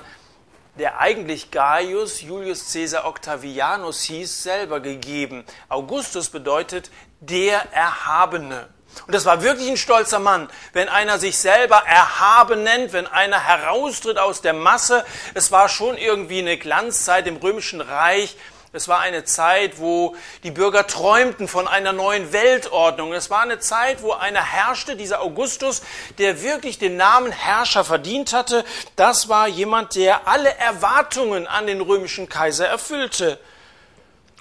der 0.77 1.00
eigentlich 1.00 1.51
Gaius 1.51 2.22
Julius 2.22 2.72
Caesar 2.72 3.06
Octavianus 3.06 4.03
hieß, 4.03 4.44
selber 4.44 4.79
gegeben. 4.79 5.44
Augustus 5.68 6.29
bedeutet 6.29 6.91
der 7.20 7.74
Erhabene. 7.74 8.70
Und 9.08 9.13
das 9.13 9.25
war 9.25 9.41
wirklich 9.44 9.68
ein 9.68 9.77
stolzer 9.77 10.20
Mann, 10.20 10.48
wenn 10.74 10.89
einer 10.89 11.20
sich 11.20 11.38
selber 11.38 11.84
erhaben 11.86 12.63
nennt, 12.63 12.94
wenn 12.94 13.08
einer 13.08 13.39
heraustritt 13.39 14.18
aus 14.18 14.41
der 14.41 14.53
Masse. 14.53 15.03
Es 15.34 15.51
war 15.51 15.70
schon 15.70 15.98
irgendwie 15.98 16.39
eine 16.39 16.58
Glanzzeit 16.58 17.27
im 17.27 17.38
römischen 17.38 17.82
Reich. 17.82 18.38
Es 18.71 18.88
war 18.88 18.99
eine 18.99 19.23
Zeit, 19.23 19.79
wo 19.79 20.15
die 20.43 20.51
Bürger 20.51 20.85
träumten 20.85 21.47
von 21.47 21.67
einer 21.67 21.91
neuen 21.91 22.31
Weltordnung. 22.31 23.13
Es 23.13 23.31
war 23.31 23.41
eine 23.41 23.59
Zeit, 23.59 24.03
wo 24.03 24.11
einer 24.11 24.43
herrschte, 24.43 24.95
dieser 24.95 25.21
Augustus, 25.21 25.81
der 26.19 26.43
wirklich 26.43 26.77
den 26.77 26.95
Namen 26.95 27.31
Herrscher 27.31 27.83
verdient 27.83 28.31
hatte. 28.31 28.63
Das 28.95 29.27
war 29.27 29.47
jemand, 29.47 29.95
der 29.95 30.27
alle 30.27 30.55
Erwartungen 30.55 31.47
an 31.47 31.65
den 31.65 31.81
römischen 31.81 32.29
Kaiser 32.29 32.67
erfüllte. 32.67 33.39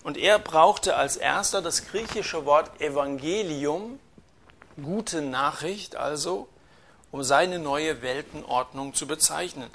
Und 0.02 0.18
er 0.18 0.38
brauchte 0.38 0.96
als 0.96 1.16
erster 1.16 1.62
das 1.62 1.86
griechische 1.86 2.44
Wort 2.44 2.82
Evangelium, 2.82 3.98
gute 4.82 5.22
Nachricht 5.22 5.96
also, 5.96 6.48
um 7.10 7.22
seine 7.22 7.58
neue 7.58 8.02
Weltenordnung 8.02 8.92
zu 8.92 9.06
bezeichnen. 9.06 9.70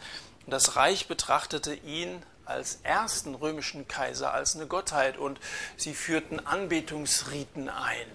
Und 0.45 0.51
das 0.51 0.75
Reich 0.75 1.07
betrachtete 1.07 1.73
ihn 1.73 2.21
als 2.45 2.79
ersten 2.83 3.35
römischen 3.35 3.87
Kaiser 3.87 4.33
als 4.33 4.55
eine 4.55 4.67
Gottheit 4.67 5.17
und 5.17 5.39
sie 5.77 5.93
führten 5.93 6.45
Anbetungsriten 6.45 7.69
ein. 7.69 8.07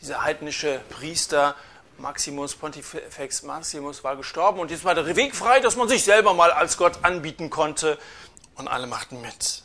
Dieser 0.00 0.22
heidnische 0.22 0.80
Priester 0.90 1.54
Maximus 1.96 2.56
Pontifex 2.56 3.42
Maximus 3.44 4.02
war 4.02 4.16
gestorben 4.16 4.58
und 4.58 4.70
jetzt 4.70 4.84
war 4.84 4.94
der 4.94 5.16
Weg 5.16 5.36
frei, 5.36 5.60
dass 5.60 5.76
man 5.76 5.88
sich 5.88 6.04
selber 6.04 6.34
mal 6.34 6.50
als 6.50 6.76
Gott 6.76 6.98
anbieten 7.02 7.50
konnte 7.50 7.98
und 8.56 8.68
alle 8.68 8.86
machten 8.86 9.20
mit 9.20 9.62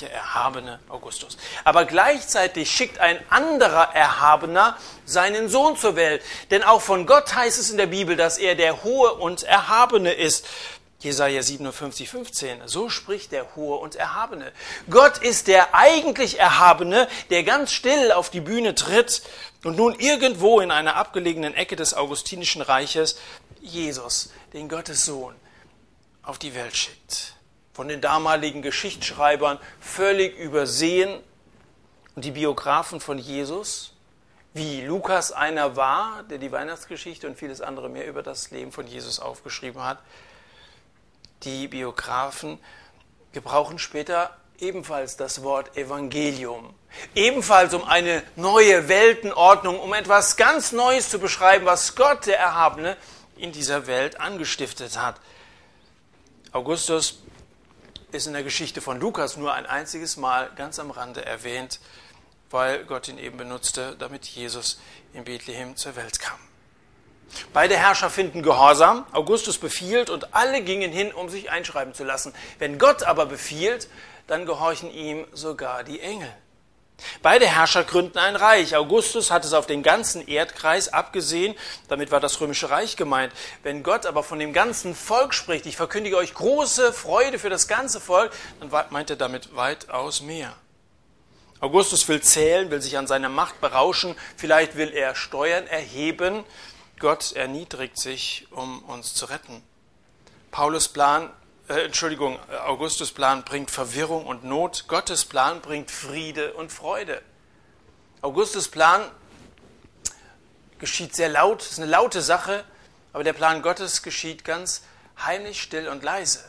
der 0.00 0.12
erhabene 0.12 0.78
Augustus. 0.88 1.36
Aber 1.64 1.84
gleichzeitig 1.84 2.70
schickt 2.70 2.98
ein 3.00 3.18
anderer 3.30 3.94
Erhabener 3.94 4.76
seinen 5.04 5.48
Sohn 5.48 5.76
zur 5.76 5.96
Welt. 5.96 6.22
Denn 6.50 6.62
auch 6.62 6.82
von 6.82 7.06
Gott 7.06 7.34
heißt 7.34 7.58
es 7.58 7.70
in 7.70 7.76
der 7.76 7.86
Bibel, 7.86 8.16
dass 8.16 8.38
er 8.38 8.54
der 8.54 8.84
Hohe 8.84 9.14
und 9.14 9.42
Erhabene 9.42 10.12
ist. 10.12 10.46
Jesaja 11.00 11.42
57, 11.42 12.08
15. 12.08 12.62
So 12.66 12.88
spricht 12.88 13.32
der 13.32 13.54
Hohe 13.54 13.78
und 13.78 13.94
Erhabene. 13.94 14.52
Gott 14.90 15.18
ist 15.18 15.46
der 15.46 15.74
eigentlich 15.74 16.38
Erhabene, 16.38 17.08
der 17.30 17.44
ganz 17.44 17.72
still 17.72 18.12
auf 18.12 18.30
die 18.30 18.40
Bühne 18.40 18.74
tritt 18.74 19.22
und 19.64 19.76
nun 19.76 19.94
irgendwo 19.98 20.60
in 20.60 20.70
einer 20.70 20.96
abgelegenen 20.96 21.54
Ecke 21.54 21.76
des 21.76 21.94
Augustinischen 21.94 22.62
Reiches 22.62 23.18
Jesus, 23.60 24.30
den 24.52 24.68
Gottes 24.68 25.04
Sohn, 25.04 25.34
auf 26.22 26.38
die 26.38 26.54
Welt 26.54 26.76
schickt 26.76 27.38
von 27.78 27.86
den 27.86 28.00
damaligen 28.00 28.60
Geschichtsschreibern 28.60 29.56
völlig 29.78 30.36
übersehen. 30.36 31.20
Und 32.16 32.24
die 32.24 32.32
Biografen 32.32 32.98
von 32.98 33.18
Jesus, 33.18 33.92
wie 34.52 34.84
Lukas 34.84 35.30
einer 35.30 35.76
war, 35.76 36.24
der 36.24 36.38
die 36.38 36.50
Weihnachtsgeschichte 36.50 37.28
und 37.28 37.38
vieles 37.38 37.60
andere 37.60 37.88
mehr 37.88 38.08
über 38.08 38.24
das 38.24 38.50
Leben 38.50 38.72
von 38.72 38.88
Jesus 38.88 39.20
aufgeschrieben 39.20 39.80
hat, 39.84 40.00
die 41.44 41.68
Biografen 41.68 42.58
gebrauchen 43.32 43.78
später 43.78 44.36
ebenfalls 44.58 45.16
das 45.16 45.42
Wort 45.42 45.76
Evangelium. 45.76 46.74
Ebenfalls 47.14 47.74
um 47.74 47.84
eine 47.84 48.22
neue 48.36 48.88
Weltenordnung, 48.88 49.78
um 49.78 49.94
etwas 49.94 50.36
ganz 50.36 50.72
Neues 50.72 51.10
zu 51.10 51.18
beschreiben, 51.18 51.66
was 51.66 51.94
Gott, 51.94 52.26
der 52.26 52.38
Erhabene, 52.38 52.96
in 53.36 53.52
dieser 53.52 53.86
Welt 53.86 54.20
angestiftet 54.20 54.98
hat. 54.98 55.20
Augustus 56.50 57.22
ist 58.10 58.26
in 58.26 58.32
der 58.32 58.42
Geschichte 58.42 58.80
von 58.80 58.98
Lukas 58.98 59.36
nur 59.36 59.54
ein 59.54 59.66
einziges 59.66 60.16
Mal 60.16 60.50
ganz 60.56 60.78
am 60.78 60.90
Rande 60.90 61.24
erwähnt, 61.24 61.78
weil 62.50 62.84
Gott 62.84 63.06
ihn 63.08 63.18
eben 63.18 63.36
benutzte, 63.36 63.94
damit 63.98 64.24
Jesus 64.26 64.80
in 65.12 65.24
Bethlehem 65.24 65.76
zur 65.76 65.94
Welt 65.94 66.18
kam. 66.18 66.38
Beide 67.52 67.76
Herrscher 67.76 68.10
finden 68.10 68.42
Gehorsam. 68.42 69.06
Augustus 69.12 69.58
befiehlt 69.58 70.10
und 70.10 70.34
alle 70.34 70.62
gingen 70.62 70.92
hin, 70.92 71.12
um 71.12 71.28
sich 71.28 71.50
einschreiben 71.50 71.94
zu 71.94 72.04
lassen. 72.04 72.34
Wenn 72.58 72.78
Gott 72.78 73.02
aber 73.02 73.26
befiehlt, 73.26 73.88
dann 74.26 74.46
gehorchen 74.46 74.92
ihm 74.92 75.26
sogar 75.32 75.84
die 75.84 76.00
Engel. 76.00 76.32
Beide 77.22 77.46
Herrscher 77.46 77.84
gründen 77.84 78.18
ein 78.18 78.34
Reich. 78.34 78.74
Augustus 78.74 79.30
hat 79.30 79.44
es 79.44 79.52
auf 79.52 79.66
den 79.66 79.82
ganzen 79.82 80.26
Erdkreis 80.26 80.92
abgesehen, 80.92 81.54
damit 81.86 82.10
war 82.10 82.18
das 82.18 82.40
römische 82.40 82.70
Reich 82.70 82.96
gemeint. 82.96 83.32
Wenn 83.62 83.84
Gott 83.84 84.04
aber 84.04 84.24
von 84.24 84.38
dem 84.40 84.52
ganzen 84.52 84.96
Volk 84.96 85.32
spricht, 85.32 85.66
ich 85.66 85.76
verkündige 85.76 86.16
euch 86.16 86.34
große 86.34 86.92
Freude 86.92 87.38
für 87.38 87.50
das 87.50 87.68
ganze 87.68 88.00
Volk, 88.00 88.32
dann 88.58 88.70
meint 88.90 89.10
er 89.10 89.16
damit 89.16 89.54
weitaus 89.54 90.22
mehr. 90.22 90.54
Augustus 91.60 92.06
will 92.08 92.20
zählen, 92.20 92.70
will 92.70 92.80
sich 92.80 92.98
an 92.98 93.06
seiner 93.06 93.28
Macht 93.28 93.60
berauschen, 93.60 94.14
vielleicht 94.36 94.76
will 94.76 94.92
er 94.92 95.14
Steuern 95.14 95.66
erheben. 95.66 96.44
Gott 96.98 97.32
erniedrigt 97.32 97.98
sich, 97.98 98.46
um 98.50 98.82
uns 98.84 99.14
zu 99.14 99.26
retten. 99.26 99.62
Paulus 100.50 100.88
Plan 100.88 101.30
äh, 101.68 101.84
Entschuldigung, 101.84 102.38
Augustus 102.64 103.12
Plan 103.12 103.44
bringt 103.44 103.70
Verwirrung 103.70 104.24
und 104.24 104.42
Not, 104.42 104.86
Gottes 104.88 105.26
Plan 105.26 105.60
bringt 105.60 105.90
Friede 105.90 106.54
und 106.54 106.72
Freude. 106.72 107.20
Augustus 108.22 108.68
Plan 108.68 109.10
geschieht 110.78 111.14
sehr 111.14 111.28
laut, 111.28 111.62
ist 111.62 111.78
eine 111.78 111.90
laute 111.90 112.22
Sache, 112.22 112.64
aber 113.12 113.22
der 113.22 113.34
Plan 113.34 113.60
Gottes 113.60 114.02
geschieht 114.02 114.44
ganz 114.44 114.82
heimlich, 115.22 115.60
still 115.60 115.88
und 115.88 116.02
leise. 116.02 116.42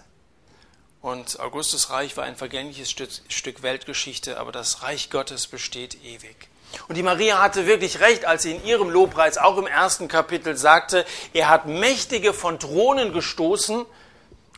Und 1.01 1.39
Augustus 1.39 1.89
Reich 1.89 2.15
war 2.15 2.23
ein 2.23 2.35
vergängliches 2.35 2.89
Stück 2.89 3.61
Weltgeschichte, 3.61 4.39
aber 4.39 4.51
das 4.51 4.83
Reich 4.83 5.09
Gottes 5.09 5.47
besteht 5.47 6.01
ewig. 6.03 6.49
Und 6.87 6.95
die 6.95 7.03
Maria 7.03 7.41
hatte 7.41 7.65
wirklich 7.65 7.99
recht, 7.99 8.25
als 8.25 8.43
sie 8.43 8.51
in 8.51 8.65
ihrem 8.65 8.89
Lobpreis 8.89 9.37
auch 9.37 9.57
im 9.57 9.67
ersten 9.67 10.07
Kapitel 10.07 10.55
sagte, 10.55 11.05
er 11.33 11.49
hat 11.49 11.65
Mächtige 11.65 12.33
von 12.33 12.59
Thronen 12.59 13.13
gestoßen 13.13 13.85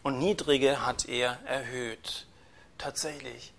und 0.04 0.20
Niedrige 0.20 0.86
hat 0.86 1.08
er 1.08 1.40
erhöht. 1.46 2.26
Tatsächlich. 2.78 3.54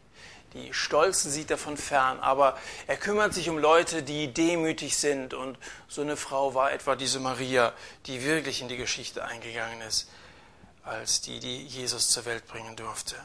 Die 0.54 0.74
Stolzen 0.74 1.30
sieht 1.30 1.50
er 1.50 1.56
von 1.56 1.78
fern, 1.78 2.20
aber 2.20 2.58
er 2.86 2.98
kümmert 2.98 3.32
sich 3.32 3.48
um 3.48 3.56
Leute, 3.56 4.02
die 4.02 4.34
demütig 4.34 4.98
sind. 4.98 5.32
Und 5.32 5.56
so 5.88 6.02
eine 6.02 6.16
Frau 6.16 6.54
war 6.54 6.72
etwa 6.72 6.94
diese 6.94 7.20
Maria, 7.20 7.72
die 8.06 8.22
wirklich 8.22 8.60
in 8.60 8.68
die 8.68 8.76
Geschichte 8.76 9.24
eingegangen 9.24 9.80
ist, 9.80 10.10
als 10.84 11.22
die, 11.22 11.40
die 11.40 11.64
Jesus 11.64 12.10
zur 12.10 12.26
Welt 12.26 12.46
bringen 12.48 12.76
durfte. 12.76 13.16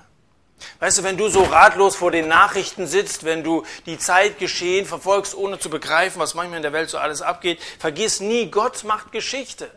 Weißt 0.79 0.97
du, 0.97 1.03
wenn 1.03 1.17
du 1.17 1.29
so 1.29 1.43
ratlos 1.43 1.95
vor 1.95 2.11
den 2.11 2.27
Nachrichten 2.27 2.87
sitzt, 2.87 3.23
wenn 3.23 3.43
du 3.43 3.63
die 3.85 3.97
Zeit 3.97 4.39
geschehen 4.39 4.85
verfolgst, 4.85 5.35
ohne 5.35 5.59
zu 5.59 5.69
begreifen, 5.69 6.19
was 6.19 6.33
manchmal 6.33 6.57
in 6.57 6.63
der 6.63 6.73
Welt 6.73 6.89
so 6.89 6.97
alles 6.97 7.21
abgeht, 7.21 7.59
vergiss 7.79 8.19
nie, 8.19 8.49
Gott 8.49 8.83
macht 8.83 9.11
Geschichte. 9.11 9.71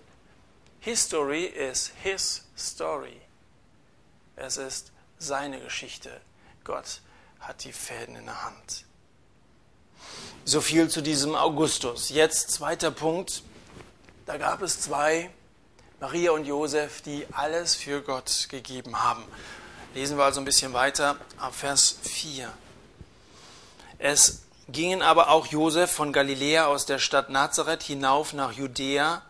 History 0.80 1.44
is 1.44 1.92
his 2.02 2.44
story. 2.56 3.20
Es 4.36 4.56
ist 4.56 4.92
seine 5.18 5.60
Geschichte. 5.60 6.10
Gott 6.64 7.00
hat 7.40 7.64
die 7.64 7.72
Fäden 7.72 8.16
in 8.16 8.24
der 8.24 8.42
Hand. 8.42 8.84
So 10.44 10.62
viel 10.62 10.88
zu 10.88 11.02
diesem 11.02 11.34
Augustus. 11.34 12.08
Jetzt 12.08 12.50
zweiter 12.50 12.90
Punkt. 12.90 13.42
Da 14.24 14.38
gab 14.38 14.62
es 14.62 14.80
zwei, 14.80 15.30
Maria 16.00 16.30
und 16.30 16.46
Josef, 16.46 17.02
die 17.02 17.26
alles 17.32 17.74
für 17.74 18.00
Gott 18.00 18.48
gegeben 18.48 19.02
haben. 19.02 19.24
Lesen 19.92 20.16
wir 20.16 20.24
also 20.24 20.40
ein 20.40 20.44
bisschen 20.44 20.72
weiter 20.72 21.16
ab 21.36 21.52
Vers 21.52 21.96
4. 22.02 22.52
Es 23.98 24.42
gingen 24.68 25.02
aber 25.02 25.30
auch 25.30 25.46
Josef 25.46 25.90
von 25.90 26.12
Galiläa 26.12 26.66
aus 26.66 26.86
der 26.86 27.00
Stadt 27.00 27.28
Nazareth 27.28 27.82
hinauf 27.82 28.32
nach 28.32 28.52
Judäa 28.52 29.22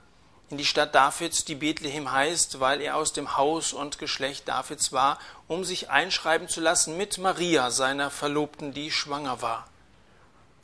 in 0.50 0.58
die 0.58 0.66
Stadt 0.66 0.94
Davids, 0.94 1.46
die 1.46 1.54
Bethlehem 1.54 2.12
heißt, 2.12 2.60
weil 2.60 2.82
er 2.82 2.96
aus 2.96 3.14
dem 3.14 3.38
Haus 3.38 3.72
und 3.72 3.98
Geschlecht 3.98 4.48
Davids 4.48 4.92
war, 4.92 5.18
um 5.48 5.64
sich 5.64 5.88
einschreiben 5.88 6.48
zu 6.48 6.60
lassen 6.60 6.98
mit 6.98 7.16
Maria, 7.16 7.70
seiner 7.70 8.10
Verlobten, 8.10 8.74
die 8.74 8.90
schwanger 8.90 9.40
war. 9.40 9.66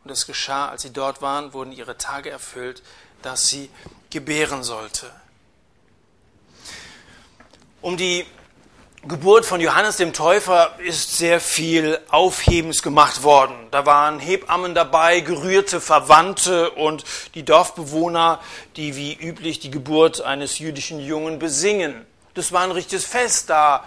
Und 0.05 0.11
es 0.11 0.27
geschah, 0.27 0.69
als 0.69 0.83
sie 0.83 0.93
dort 0.93 1.23
waren, 1.23 1.55
wurden 1.55 1.73
ihre 1.73 1.97
Tage 1.97 2.29
erfüllt, 2.29 2.83
dass 3.23 3.49
sie 3.49 3.71
gebären 4.11 4.63
sollte. 4.63 5.11
Um 7.81 7.97
die 7.97 8.27
Geburt 9.03 9.47
von 9.47 9.61
Johannes 9.61 9.99
dem 9.99 10.13
Täufer 10.13 10.79
ist 10.79 11.17
sehr 11.17 11.41
viel 11.41 12.01
Aufhebens 12.09 12.83
gemacht 12.83 13.23
worden. 13.23 13.55
Da 13.71 13.87
waren 13.87 14.19
Hebammen 14.19 14.75
dabei, 14.75 15.21
gerührte 15.21 15.81
Verwandte 15.81 16.71
und 16.71 17.05
die 17.35 17.45
Dorfbewohner, 17.45 18.41
die 18.75 18.97
wie 18.97 19.15
üblich 19.15 19.61
die 19.61 19.71
Geburt 19.71 20.23
eines 20.23 20.59
jüdischen 20.59 20.99
Jungen 20.99 21.39
besingen. 21.39 22.05
Das 22.35 22.53
war 22.53 22.63
ein 22.63 22.73
richtiges 22.73 23.05
Fest 23.05 23.49
da. 23.51 23.85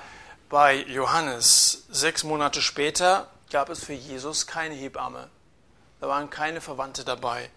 bei 0.49 0.77
Johannes. 0.87 1.85
Sechs 1.89 2.23
Monate 2.23 2.61
später 2.61 3.27
gab 3.51 3.69
es 3.69 3.83
für 3.83 3.93
Jesus 3.93 4.47
keine 4.47 4.73
Hebamme. 4.73 5.29
Da 6.01 6.07
waren 6.07 6.29
keine 6.29 6.59
Verwandte 6.59 7.03
dabei 7.03 7.49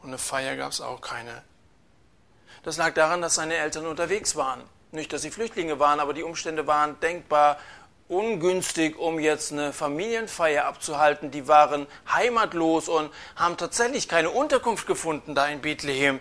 und 0.00 0.08
eine 0.08 0.18
Feier 0.18 0.56
gab 0.56 0.72
es 0.72 0.80
auch 0.80 1.00
keine. 1.00 1.42
Das 2.62 2.76
lag 2.76 2.94
daran, 2.94 3.20
dass 3.20 3.34
seine 3.34 3.56
Eltern 3.56 3.86
unterwegs 3.86 4.36
waren. 4.36 4.62
Nicht, 4.92 5.12
dass 5.12 5.22
sie 5.22 5.30
Flüchtlinge 5.30 5.78
waren, 5.78 6.00
aber 6.00 6.14
die 6.14 6.22
Umstände 6.22 6.66
waren 6.66 6.98
denkbar 7.00 7.58
ungünstig, 8.08 8.98
um 8.98 9.20
jetzt 9.20 9.52
eine 9.52 9.72
Familienfeier 9.72 10.64
abzuhalten. 10.64 11.30
Die 11.30 11.46
waren 11.46 11.86
heimatlos 12.12 12.88
und 12.88 13.10
haben 13.36 13.56
tatsächlich 13.56 14.08
keine 14.08 14.30
Unterkunft 14.30 14.86
gefunden 14.86 15.34
da 15.34 15.46
in 15.46 15.60
Bethlehem. 15.60 16.18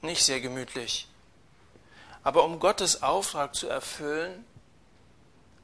Nicht 0.00 0.24
sehr 0.24 0.40
gemütlich. 0.40 1.06
Aber 2.24 2.44
um 2.44 2.58
Gottes 2.60 3.02
Auftrag 3.02 3.54
zu 3.54 3.68
erfüllen, 3.68 4.44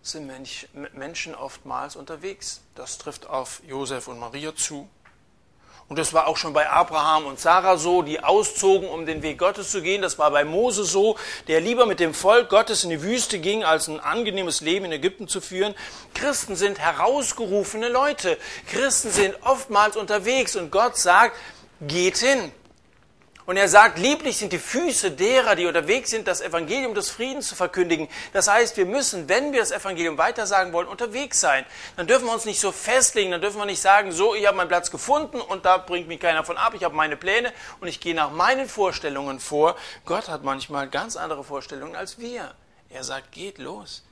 sind 0.02 0.30
Menschen 0.92 1.34
oftmals 1.34 1.96
unterwegs. 1.96 2.60
Das 2.74 2.98
trifft 2.98 3.26
auf 3.26 3.62
Josef 3.66 4.06
und 4.06 4.18
Maria 4.18 4.54
zu. 4.54 4.88
Und 5.88 5.98
das 5.98 6.14
war 6.14 6.26
auch 6.26 6.38
schon 6.38 6.54
bei 6.54 6.68
Abraham 6.70 7.26
und 7.26 7.38
Sarah 7.38 7.76
so, 7.76 8.02
die 8.02 8.20
auszogen, 8.20 8.88
um 8.88 9.04
den 9.04 9.22
Weg 9.22 9.38
Gottes 9.38 9.70
zu 9.70 9.82
gehen. 9.82 10.00
Das 10.00 10.18
war 10.18 10.30
bei 10.30 10.44
Mose 10.44 10.84
so, 10.84 11.16
der 11.46 11.60
lieber 11.60 11.84
mit 11.84 12.00
dem 12.00 12.14
Volk 12.14 12.48
Gottes 12.48 12.84
in 12.84 12.90
die 12.90 13.02
Wüste 13.02 13.38
ging, 13.38 13.64
als 13.64 13.88
ein 13.88 14.00
angenehmes 14.00 14.62
Leben 14.62 14.86
in 14.86 14.92
Ägypten 14.92 15.28
zu 15.28 15.42
führen. 15.42 15.74
Christen 16.14 16.56
sind 16.56 16.78
herausgerufene 16.78 17.88
Leute. 17.90 18.38
Christen 18.70 19.10
sind 19.10 19.36
oftmals 19.42 19.96
unterwegs 19.96 20.56
und 20.56 20.70
Gott 20.70 20.96
sagt, 20.96 21.36
geht 21.82 22.16
hin. 22.16 22.50
Und 23.46 23.58
er 23.58 23.68
sagt, 23.68 23.98
lieblich 23.98 24.38
sind 24.38 24.54
die 24.54 24.58
Füße 24.58 25.10
derer, 25.10 25.54
die 25.54 25.66
unterwegs 25.66 26.10
sind, 26.10 26.26
das 26.26 26.40
Evangelium 26.40 26.94
des 26.94 27.10
Friedens 27.10 27.48
zu 27.48 27.54
verkündigen. 27.54 28.08
Das 28.32 28.48
heißt, 28.48 28.78
wir 28.78 28.86
müssen, 28.86 29.28
wenn 29.28 29.52
wir 29.52 29.60
das 29.60 29.70
Evangelium 29.70 30.16
weitersagen 30.16 30.72
wollen, 30.72 30.88
unterwegs 30.88 31.40
sein. 31.40 31.66
Dann 31.96 32.06
dürfen 32.06 32.24
wir 32.24 32.32
uns 32.32 32.46
nicht 32.46 32.58
so 32.58 32.72
festlegen, 32.72 33.32
dann 33.32 33.42
dürfen 33.42 33.58
wir 33.58 33.66
nicht 33.66 33.82
sagen, 33.82 34.12
so, 34.12 34.34
ich 34.34 34.46
habe 34.46 34.56
meinen 34.56 34.68
Platz 34.68 34.90
gefunden 34.90 35.42
und 35.42 35.66
da 35.66 35.76
bringt 35.76 36.08
mich 36.08 36.20
keiner 36.20 36.42
von 36.42 36.56
ab, 36.56 36.72
ich 36.74 36.84
habe 36.84 36.94
meine 36.94 37.18
Pläne 37.18 37.52
und 37.80 37.88
ich 37.88 38.00
gehe 38.00 38.14
nach 38.14 38.30
meinen 38.30 38.66
Vorstellungen 38.66 39.40
vor. 39.40 39.76
Gott 40.06 40.28
hat 40.28 40.42
manchmal 40.42 40.88
ganz 40.88 41.16
andere 41.16 41.44
Vorstellungen 41.44 41.96
als 41.96 42.18
wir. 42.18 42.54
Er 42.88 43.04
sagt, 43.04 43.32
geht 43.32 43.58
los. 43.58 44.04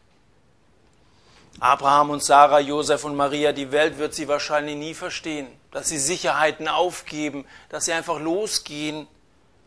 Abraham 1.59 2.11
und 2.11 2.23
Sarah, 2.23 2.61
Josef 2.61 3.05
und 3.05 3.17
Maria, 3.17 3.53
die 3.53 3.73
Welt 3.73 3.97
wird 3.97 4.15
sie 4.15 4.29
wahrscheinlich 4.29 4.77
nie 4.77 4.95
verstehen, 4.95 5.47
dass 5.71 5.89
sie 5.89 5.99
Sicherheiten 5.99 6.69
aufgeben, 6.69 7.47
dass 7.71 7.87
sie 7.87 7.93
einfach 7.93 8.19
losgehen 8.21 9.07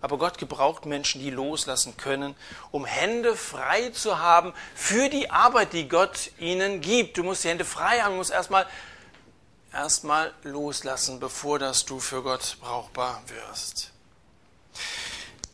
aber 0.05 0.19
Gott 0.19 0.38
gebraucht 0.38 0.85
Menschen, 0.85 1.19
die 1.19 1.31
loslassen 1.31 1.97
können, 1.97 2.35
um 2.69 2.85
Hände 2.85 3.35
frei 3.35 3.89
zu 3.89 4.19
haben 4.19 4.53
für 4.75 5.09
die 5.09 5.31
Arbeit, 5.31 5.74
die 5.74 5.89
Gott 5.89 6.29
ihnen 6.38 6.79
gibt. 6.79 7.17
Du 7.17 7.24
musst 7.24 7.43
die 7.43 7.50
Hände 7.50 7.65
frei 7.65 8.01
haben, 8.01 8.12
du 8.12 8.17
musst 8.17 8.29
erstmal 8.29 8.67
erstmal 9.74 10.31
loslassen, 10.43 11.19
bevor 11.19 11.57
dass 11.57 11.85
du 11.85 12.00
für 12.00 12.21
Gott 12.21 12.57
brauchbar 12.62 13.24
wirst. 13.25 13.93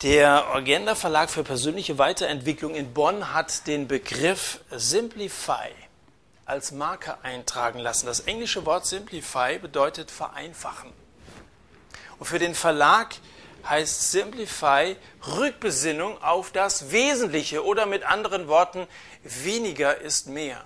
Der 0.02 0.54
Agenda 0.54 0.96
Verlag 0.96 1.30
für 1.30 1.46
persönliche 1.46 1.98
Weiterentwicklung 1.98 2.76
in 2.76 2.94
Bonn 2.94 3.32
hat 3.32 3.68
den 3.68 3.88
Begriff 3.88 4.60
Simplify 4.70 5.70
als 6.44 6.74
Marke 6.74 7.24
eintragen 7.24 7.80
lassen. 7.80 8.06
Das 8.06 8.20
englische 8.20 8.66
Wort 8.66 8.86
Simplify 8.86 9.60
bedeutet 9.60 10.12
vereinfachen. 10.12 10.92
Und 12.20 12.26
für 12.26 12.40
den 12.40 12.54
Verlag 12.54 13.16
heißt 13.68 14.12
Simplify 14.12 14.96
Rückbesinnung 15.38 16.22
auf 16.22 16.52
das 16.52 16.92
Wesentliche 16.92 17.66
oder 17.66 17.86
mit 17.86 18.04
anderen 18.04 18.48
Worten, 18.48 18.88
weniger 19.24 20.00
ist 20.00 20.28
mehr. 20.28 20.64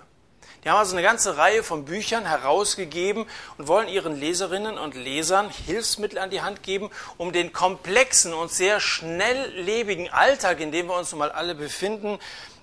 Die 0.66 0.70
haben 0.70 0.78
also 0.78 0.96
eine 0.96 1.02
ganze 1.02 1.36
Reihe 1.36 1.62
von 1.62 1.84
Büchern 1.84 2.26
herausgegeben 2.26 3.26
und 3.56 3.68
wollen 3.68 3.86
ihren 3.86 4.18
Leserinnen 4.18 4.78
und 4.78 4.96
Lesern 4.96 5.48
Hilfsmittel 5.48 6.18
an 6.18 6.30
die 6.30 6.42
Hand 6.42 6.64
geben, 6.64 6.90
um 7.18 7.32
den 7.32 7.52
komplexen 7.52 8.34
und 8.34 8.50
sehr 8.50 8.80
schnelllebigen 8.80 10.08
Alltag, 10.10 10.58
in 10.58 10.72
dem 10.72 10.88
wir 10.88 10.96
uns 10.96 11.12
nun 11.12 11.20
mal 11.20 11.30
alle 11.30 11.54
befinden, 11.54 12.18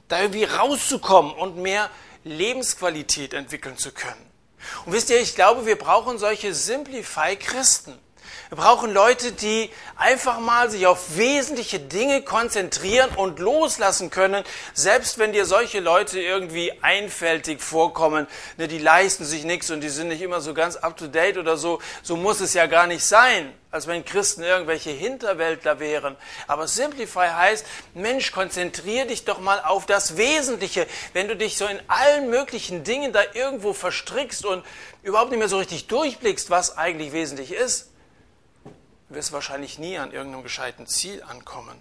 da 0.09 0.19
irgendwie 0.19 0.43
rauszukommen 0.43 1.33
und 1.33 1.55
mehr 1.55 1.89
Lebensqualität 2.25 3.33
entwickeln 3.33 3.77
zu 3.77 3.93
können. 3.93 4.29
Und 4.85 4.91
wisst 4.91 5.09
ihr, 5.09 5.21
ich 5.21 5.35
glaube, 5.35 5.65
wir 5.65 5.77
brauchen 5.77 6.17
solche 6.17 6.53
Simplify-Christen. 6.53 7.97
Wir 8.53 8.61
brauchen 8.61 8.93
Leute, 8.93 9.31
die 9.31 9.71
einfach 9.95 10.39
mal 10.39 10.69
sich 10.69 10.85
auf 10.85 11.17
wesentliche 11.17 11.79
Dinge 11.79 12.21
konzentrieren 12.21 13.09
und 13.15 13.39
loslassen 13.39 14.11
können, 14.11 14.43
selbst 14.75 15.17
wenn 15.17 15.33
dir 15.33 15.45
solche 15.45 15.79
Leute 15.79 16.19
irgendwie 16.19 16.71
einfältig 16.83 17.63
vorkommen, 17.63 18.27
ne, 18.57 18.67
die 18.67 18.77
leisten 18.77 19.25
sich 19.25 19.43
nichts 19.43 19.71
und 19.71 19.81
die 19.81 19.89
sind 19.89 20.09
nicht 20.09 20.21
immer 20.21 20.39
so 20.39 20.53
ganz 20.53 20.75
up-to-date 20.75 21.39
oder 21.39 21.57
so. 21.57 21.81
So 22.03 22.15
muss 22.15 22.41
es 22.41 22.53
ja 22.53 22.67
gar 22.67 22.85
nicht 22.85 23.03
sein, 23.03 23.51
als 23.71 23.87
wenn 23.87 24.05
Christen 24.05 24.43
irgendwelche 24.43 24.91
Hinterwäldler 24.91 25.79
wären. 25.79 26.15
Aber 26.45 26.67
Simplify 26.67 27.29
heißt, 27.29 27.65
Mensch, 27.95 28.31
konzentriere 28.31 29.07
dich 29.07 29.25
doch 29.25 29.39
mal 29.39 29.61
auf 29.61 29.87
das 29.87 30.15
Wesentliche. 30.15 30.85
Wenn 31.13 31.27
du 31.27 31.35
dich 31.35 31.57
so 31.57 31.65
in 31.65 31.79
allen 31.87 32.29
möglichen 32.29 32.83
Dingen 32.83 33.13
da 33.13 33.21
irgendwo 33.33 33.73
verstrickst 33.73 34.45
und 34.45 34.63
überhaupt 35.01 35.31
nicht 35.31 35.39
mehr 35.39 35.49
so 35.49 35.57
richtig 35.57 35.87
durchblickst, 35.87 36.51
was 36.51 36.77
eigentlich 36.77 37.13
wesentlich 37.13 37.51
ist, 37.51 37.89
wirst 39.13 39.31
wahrscheinlich 39.31 39.79
nie 39.79 39.97
an 39.97 40.11
irgendeinem 40.11 40.43
gescheiten 40.43 40.87
Ziel 40.87 41.23
ankommen. 41.23 41.77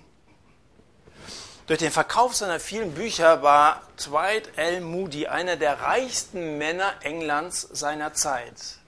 Durch 1.67 1.79
den 1.79 1.93
Verkauf 1.93 2.35
seiner 2.35 2.59
vielen 2.59 2.93
Bücher 2.93 3.43
war 3.43 3.83
Dwight 3.97 4.59
L. 4.59 4.81
Moody 4.81 5.29
einer 5.29 5.57
der 5.57 5.81
reichsten 5.81 6.59
Männer 6.59 6.93
Englands 7.03 7.63
seiner 7.63 8.15
Zeit. 8.15 8.79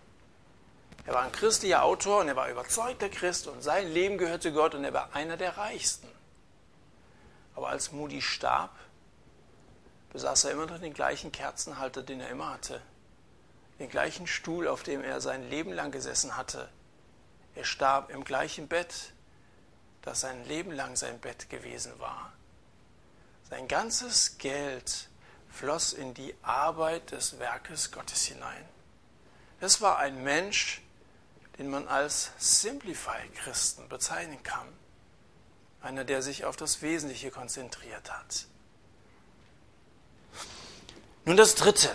Er 1.07 1.15
war 1.15 1.23
ein 1.23 1.33
christlicher 1.33 1.85
Autor 1.85 2.21
und 2.21 2.29
er 2.29 2.37
war 2.37 2.51
überzeugter 2.51 3.09
Christ 3.09 3.47
und 3.47 3.63
sein 3.63 3.93
Leben 3.93 4.19
gehörte 4.19 4.53
Gott 4.53 4.75
und 4.75 4.85
er 4.85 4.93
war 4.93 5.15
einer 5.15 5.37
der 5.37 5.57
reichsten. 5.57 6.09
Aber 7.55 7.69
als 7.69 7.93
Moody 7.93 8.21
starb, 8.21 8.75
besaß 10.13 10.45
er 10.45 10.53
immer 10.53 10.67
noch 10.67 10.79
den 10.79 10.95
gleichen 10.95 11.31
Kerzenhalter, 11.31 12.03
den 12.03 12.21
er 12.21 12.31
immer 12.31 12.51
hatte, 12.51 12.81
den 13.79 13.89
gleichen 13.89 14.27
Stuhl, 14.27 14.67
auf 14.67 14.83
dem 14.83 15.03
er 15.03 15.21
sein 15.21 15.49
Leben 15.49 15.73
lang 15.73 15.93
gesessen 15.93 16.37
hatte, 16.37 16.69
er 17.55 17.65
starb 17.65 18.11
im 18.11 18.25
gleichen 18.25 18.69
Bett, 18.69 19.13
das 20.03 20.21
sein 20.21 20.45
Leben 20.47 20.73
lang 20.73 20.97
sein 20.97 21.19
Bett 21.19 21.49
gewesen 21.49 21.93
war. 21.99 22.33
Sein 23.49 23.69
ganzes 23.69 24.39
Geld 24.39 25.09
floss 25.51 25.93
in 25.93 26.15
die 26.15 26.35
Arbeit 26.43 27.13
des 27.13 27.39
Werkes 27.39 27.93
Gottes 27.93 28.25
hinein. 28.25 28.65
Es 29.61 29.81
war 29.81 29.99
ein 29.99 30.23
Mensch, 30.25 30.83
den 31.59 31.71
man 31.71 31.87
als 31.87 32.33
Simplify-Christen 32.39 33.89
bezeichnen 33.89 34.43
kann. 34.43 34.67
Einer, 35.81 36.05
der 36.05 36.23
sich 36.23 36.45
auf 36.45 36.57
das 36.57 36.83
Wesentliche 36.83 37.31
konzentriert 37.31 38.11
hat. 38.11 38.47
Nun 41.25 41.37
das 41.37 41.55
Dritte. 41.55 41.95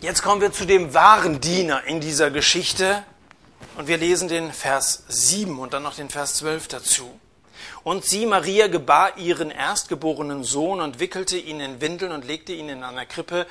Jetzt 0.00 0.22
kommen 0.22 0.40
wir 0.40 0.52
zu 0.52 0.66
dem 0.66 0.92
wahren 0.92 1.40
Diener 1.40 1.84
in 1.84 2.00
dieser 2.00 2.30
Geschichte, 2.30 3.04
und 3.76 3.88
wir 3.88 3.98
lesen 3.98 4.28
den 4.28 4.52
Vers 4.52 5.04
7 5.08 5.58
und 5.58 5.72
dann 5.72 5.82
noch 5.82 5.94
den 5.94 6.10
Vers 6.10 6.36
12 6.36 6.68
dazu. 6.68 7.20
Und 7.82 8.04
sie, 8.04 8.26
Maria, 8.26 8.68
gebar 8.68 9.18
ihren 9.18 9.50
erstgeborenen 9.50 10.44
Sohn 10.44 10.80
und 10.80 11.00
wickelte 11.00 11.36
ihn 11.36 11.60
in 11.60 11.80
Windeln 11.80 12.12
und 12.12 12.24
legte 12.24 12.52
ihn 12.52 12.68
in 12.68 12.82
einer 12.82 13.06
Krippe, 13.06 13.46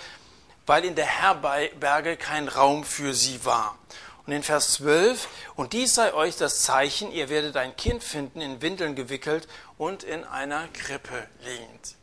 weil 0.65 0.85
in 0.85 0.95
der 0.95 1.05
Herberge 1.05 2.17
kein 2.17 2.47
Raum 2.47 2.83
für 2.83 3.13
sie 3.13 3.43
war. 3.45 3.77
Und 4.25 4.33
in 4.33 4.43
Vers 4.43 4.73
12, 4.73 5.27
und 5.55 5.73
dies 5.73 5.95
sei 5.95 6.13
euch 6.13 6.37
das 6.37 6.61
Zeichen, 6.61 7.11
ihr 7.11 7.29
werdet 7.29 7.57
ein 7.57 7.75
Kind 7.75 8.03
finden, 8.03 8.39
in 8.39 8.61
Windeln 8.61 8.95
gewickelt 8.95 9.47
und 9.77 10.03
in 10.03 10.23
einer 10.23 10.67
Krippe 10.69 11.27
liegend. 11.43 11.95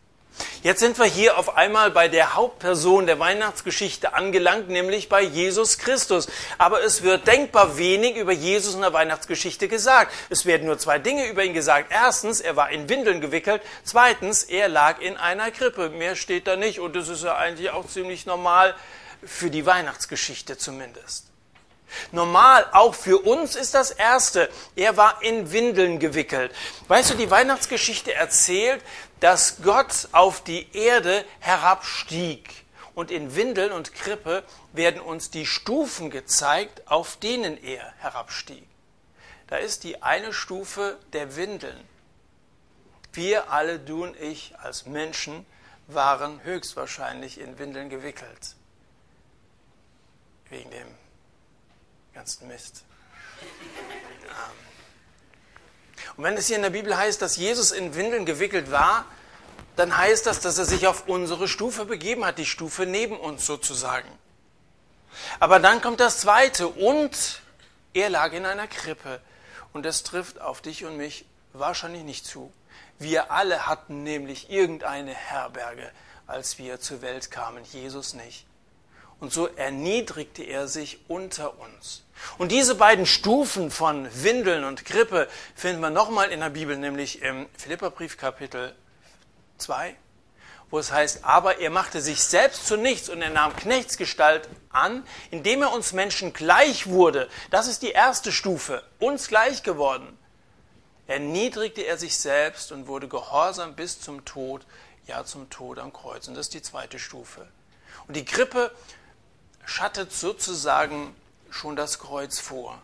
Jetzt 0.63 0.81
sind 0.81 0.99
wir 0.99 1.07
hier 1.07 1.39
auf 1.39 1.57
einmal 1.57 1.91
bei 1.91 2.09
der 2.09 2.35
Hauptperson 2.35 3.07
der 3.07 3.19
Weihnachtsgeschichte 3.19 4.15
angelangt, 4.15 4.69
nämlich 4.69 5.09
bei 5.09 5.23
Jesus 5.23 5.79
Christus. 5.79 6.29
Aber 6.59 6.83
es 6.83 7.03
wird 7.03 7.27
denkbar 7.27 7.79
wenig 7.79 8.17
über 8.17 8.33
Jesus 8.33 8.75
in 8.75 8.83
der 8.83 8.93
Weihnachtsgeschichte 8.93 9.69
gesagt. 9.69 10.13
Es 10.29 10.45
werden 10.47 10.67
nur 10.67 10.79
zwei 10.79 10.99
Dinge 10.99 11.29
über 11.29 11.45
ihn 11.45 11.55
gesagt. 11.55 11.91
Erstens, 11.91 12.41
er 12.41 12.57
war 12.57 12.71
in 12.71 12.89
Windeln 12.89 13.21
gewickelt. 13.21 13.63
Zweitens, 13.85 14.43
er 14.43 14.69
lag 14.69 15.01
in 15.01 15.17
einer 15.17 15.51
Krippe. 15.51 15.89
Mehr 15.89 16.17
steht 16.17 16.47
da 16.47 16.57
nicht 16.57 16.81
und 16.81 16.95
das 16.95 17.09
ist 17.09 17.25
ja 17.25 17.37
eigentlich 17.37 17.71
auch 17.71 17.87
ziemlich 17.87 18.27
normal 18.27 18.75
für 19.25 19.51
die 19.51 19.65
Weihnachtsgeschichte 19.67 20.59
zumindest. 20.59 21.30
Normal, 22.13 22.67
auch 22.73 22.95
für 22.95 23.19
uns 23.19 23.57
ist 23.57 23.75
das 23.75 23.91
Erste. 23.91 24.51
Er 24.77 24.97
war 24.97 25.23
in 25.23 25.53
Windeln 25.53 25.99
gewickelt. 25.99 26.53
Weißt 26.89 27.11
du, 27.11 27.15
die 27.15 27.31
Weihnachtsgeschichte 27.31 28.15
erzählt, 28.15 28.83
dass 29.21 29.63
Gott 29.63 30.09
auf 30.13 30.43
die 30.43 30.67
Erde 30.77 31.25
herabstieg. 31.41 32.65
Und 32.95 33.11
in 33.11 33.35
Windeln 33.37 33.73
und 33.73 33.95
Krippe 33.95 34.43
werden 34.73 35.01
uns 35.01 35.31
die 35.31 35.47
Stufen 35.47 36.11
gezeigt, 36.11 36.83
auf 36.87 37.17
denen 37.17 37.63
er 37.63 37.93
herabstieg. 37.99 38.67
Da 39.47 39.57
ist 39.57 39.85
die 39.85 40.03
eine 40.03 40.33
Stufe 40.33 40.99
der 41.13 41.37
Windeln. 41.37 41.89
Wir 43.13 43.51
alle, 43.51 43.79
du 43.79 44.05
und 44.05 44.21
ich 44.21 44.55
als 44.59 44.87
Menschen, 44.87 45.45
waren 45.89 46.43
höchstwahrscheinlich 46.45 47.41
in 47.41 47.59
Windeln 47.59 47.91
gewickelt. 47.91 48.55
Wegen 50.49 50.71
dem 50.71 50.87
ganzen 52.15 52.49
Mist. 52.49 52.85
Und 56.17 56.25
wenn 56.25 56.37
es 56.37 56.47
hier 56.47 56.57
in 56.57 56.63
der 56.63 56.71
Bibel 56.71 56.97
heißt, 56.97 57.23
dass 57.23 57.37
Jesus 57.37 57.71
in 57.71 57.95
Windeln 57.95 58.27
gewickelt 58.27 58.71
war, 58.71 59.07
dann 59.77 59.97
heißt 59.97 60.27
das, 60.27 60.41
dass 60.41 60.59
er 60.59 60.65
sich 60.65 60.87
auf 60.87 61.09
unsere 61.09 61.49
Stufe 61.49 61.85
begeben 61.85 62.25
hat, 62.25 62.39
die 62.39 62.47
Stufe 62.47 62.85
neben 62.87 63.19
uns 63.19 63.47
sozusagen. 63.47 64.09
Aber 65.39 65.59
dann 65.59 65.81
kommt 65.81 66.01
das 66.01 66.19
Zweite 66.19 66.69
und 66.69 67.41
er 67.95 68.11
lag 68.11 68.33
in 68.33 68.45
einer 68.45 68.67
Krippe. 68.67 69.21
Und 69.73 69.85
das 69.85 70.03
trifft 70.03 70.41
auf 70.41 70.61
dich 70.61 70.85
und 70.85 70.97
mich 70.97 71.25
wahrscheinlich 71.53 72.03
nicht 72.03 72.27
zu. 72.27 72.53
Wir 72.99 73.31
alle 73.31 73.67
hatten 73.67 74.03
nämlich 74.03 74.51
irgendeine 74.51 75.15
Herberge, 75.15 75.91
als 76.27 76.59
wir 76.59 76.81
zur 76.81 77.03
Welt 77.03 77.31
kamen, 77.31 77.65
Jesus 77.65 78.15
nicht. 78.15 78.47
Und 79.21 79.33
so 79.33 79.47
erniedrigte 79.47 80.43
er 80.43 80.67
sich 80.67 80.99
unter 81.09 81.59
uns. 81.61 82.03
Und 82.39 82.53
diese 82.53 82.75
beiden 82.75 83.07
Stufen 83.07 83.71
von 83.71 84.09
Windeln 84.23 84.65
und 84.65 84.85
Krippe 84.85 85.29
finden 85.55 85.81
wir 85.81 85.91
nochmal 85.91 86.31
in 86.31 86.41
der 86.41 86.51
Bibel, 86.51 86.77
nämlich 86.77 87.23
im 87.23 87.47
Philipperbrief 87.57 88.17
Kapitel 88.17 88.75
2, 89.59 89.95
wo 90.71 90.79
es 90.79 90.93
heißt, 90.93 91.25
aber 91.25 91.61
er 91.61 91.71
machte 91.71 92.01
sich 92.01 92.23
selbst 92.23 92.67
zu 92.67 92.77
nichts 92.77 93.09
und 93.09 93.21
er 93.21 93.31
nahm 93.31 93.55
Knechtsgestalt 93.57 94.49
an, 94.71 95.05
indem 95.31 95.63
er 95.63 95.73
uns 95.73 95.93
Menschen 95.93 96.33
gleich 96.33 96.87
wurde. 96.87 97.29
Das 97.51 97.69
ist 97.69 97.83
die 97.83 97.91
erste 97.91 98.33
Stufe, 98.33 98.83
uns 98.99 99.29
gleich 99.29 99.63
geworden. 99.63 100.17
Erniedrigte 101.07 101.83
er 101.83 101.99
sich 101.99 102.17
selbst 102.17 102.71
und 102.71 102.87
wurde 102.87 103.09
gehorsam 103.09 103.75
bis 103.75 104.01
zum 104.01 104.25
Tod, 104.25 104.65
ja 105.07 105.25
zum 105.25 105.51
Tod 105.51 105.79
am 105.79 105.93
Kreuz. 105.93 106.29
Und 106.29 106.37
das 106.37 106.47
ist 106.47 106.55
die 106.55 106.63
zweite 106.63 106.99
Stufe. 106.99 107.49
Und 108.07 108.17
die 108.17 108.25
Krippe 108.25 108.71
schattet 109.71 110.13
sozusagen 110.13 111.15
schon 111.49 111.77
das 111.77 112.01
Kreuz 112.01 112.41
vor. 112.41 112.77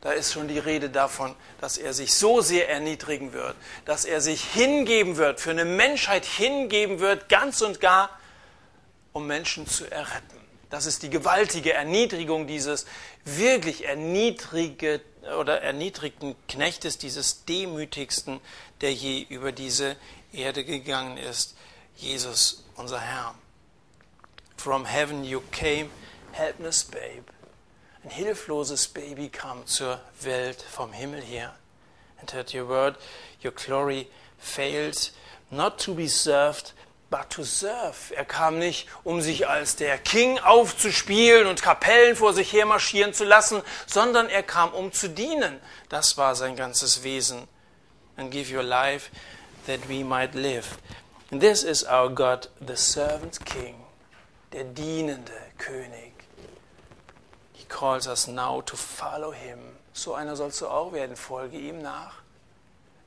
Da 0.00 0.12
ist 0.12 0.32
schon 0.32 0.46
die 0.46 0.58
Rede 0.58 0.90
davon, 0.90 1.34
dass 1.60 1.76
er 1.76 1.92
sich 1.92 2.14
so 2.14 2.40
sehr 2.40 2.68
erniedrigen 2.68 3.32
wird, 3.32 3.56
dass 3.84 4.04
er 4.04 4.20
sich 4.20 4.44
hingeben 4.44 5.16
wird, 5.16 5.40
für 5.40 5.50
eine 5.50 5.64
Menschheit 5.64 6.24
hingeben 6.24 7.00
wird, 7.00 7.28
ganz 7.28 7.62
und 7.62 7.80
gar, 7.80 8.10
um 9.12 9.26
Menschen 9.26 9.66
zu 9.66 9.90
erretten. 9.90 10.40
Das 10.70 10.86
ist 10.86 11.02
die 11.02 11.10
gewaltige 11.10 11.72
Erniedrigung 11.72 12.46
dieses 12.46 12.86
wirklich 13.24 13.84
erniedrige 13.84 15.00
oder 15.38 15.62
erniedrigten 15.62 16.36
Knechtes, 16.48 16.98
dieses 16.98 17.44
demütigsten, 17.44 18.40
der 18.80 18.92
je 18.92 19.22
über 19.28 19.52
diese 19.52 19.96
Erde 20.32 20.64
gegangen 20.64 21.16
ist, 21.16 21.56
Jesus, 21.96 22.64
unser 22.76 23.00
Herr. 23.00 23.34
From 24.62 24.84
heaven 24.84 25.24
you 25.24 25.42
came, 25.50 25.90
helpless 26.30 26.84
babe. 26.84 27.24
Ein 28.04 28.10
hilfloses 28.10 28.86
Baby 28.86 29.28
kam 29.28 29.66
zur 29.66 29.98
Welt 30.20 30.62
vom 30.62 30.92
Himmel 30.92 31.20
her. 31.20 31.56
And 32.20 32.32
at 32.32 32.54
your 32.54 32.68
word, 32.68 32.94
your 33.42 33.50
glory 33.50 34.06
failed 34.38 35.10
not 35.50 35.80
to 35.80 35.94
be 35.94 36.06
served, 36.06 36.74
but 37.10 37.28
to 37.30 37.42
serve. 37.42 38.12
Er 38.16 38.24
kam 38.24 38.60
nicht, 38.60 38.86
um 39.02 39.20
sich 39.20 39.48
als 39.48 39.74
der 39.74 39.98
King 39.98 40.38
aufzuspielen 40.38 41.48
und 41.48 41.60
Kapellen 41.60 42.14
vor 42.14 42.32
sich 42.32 42.52
her 42.52 42.64
marschieren 42.64 43.12
zu 43.12 43.24
lassen, 43.24 43.62
sondern 43.88 44.28
er 44.28 44.44
kam, 44.44 44.72
um 44.74 44.92
zu 44.92 45.08
dienen. 45.08 45.58
Das 45.88 46.16
war 46.18 46.36
sein 46.36 46.54
ganzes 46.54 47.02
Wesen. 47.02 47.48
And 48.16 48.30
give 48.30 48.54
your 48.54 48.62
life 48.62 49.10
that 49.66 49.88
we 49.88 50.04
might 50.04 50.36
live. 50.36 50.78
And 51.32 51.42
this 51.42 51.64
is 51.64 51.84
our 51.84 52.08
God, 52.08 52.48
the 52.64 52.76
servant 52.76 53.44
King 53.44 53.81
der 54.52 54.64
dienende 54.64 55.32
König. 55.58 56.12
He 57.52 57.64
calls 57.68 58.06
us 58.06 58.26
now 58.26 58.60
to 58.62 58.76
follow 58.76 59.32
him. 59.32 59.58
So 59.92 60.14
einer 60.14 60.36
sollst 60.36 60.60
du 60.60 60.68
auch 60.68 60.92
werden, 60.92 61.16
folge 61.16 61.58
ihm 61.58 61.82
nach. 61.82 62.22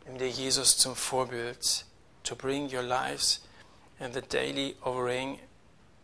Nimm 0.05 0.17
dir 0.17 0.29
Jesus 0.29 0.77
zum 0.77 0.95
Vorbild, 0.95 1.85
to 2.23 2.35
bring 2.35 2.71
your 2.73 2.83
lives 2.83 3.41
and 3.99 4.13
the 4.13 4.21
daily 4.21 4.75
offering 4.81 5.39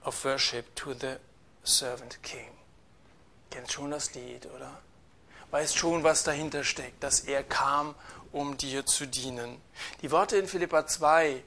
of 0.04 0.24
worship 0.26 0.76
to 0.76 0.94
the 0.94 1.18
servant 1.64 2.22
king. 2.24 2.50
Kennt 3.50 3.72
schon 3.72 3.92
das 3.92 4.14
Lied, 4.14 4.48
oder? 4.56 4.78
Weißt 5.52 5.78
schon, 5.78 6.04
was 6.04 6.24
dahinter 6.24 6.64
steckt, 6.64 7.04
dass 7.04 7.22
er 7.22 7.44
kam, 7.44 7.94
um 8.32 8.58
dir 8.58 8.86
zu 8.86 9.06
dienen. 9.06 9.62
Die 10.02 10.10
Worte 10.10 10.38
in 10.38 10.48
Philippa 10.48 10.88
2, 10.88 11.44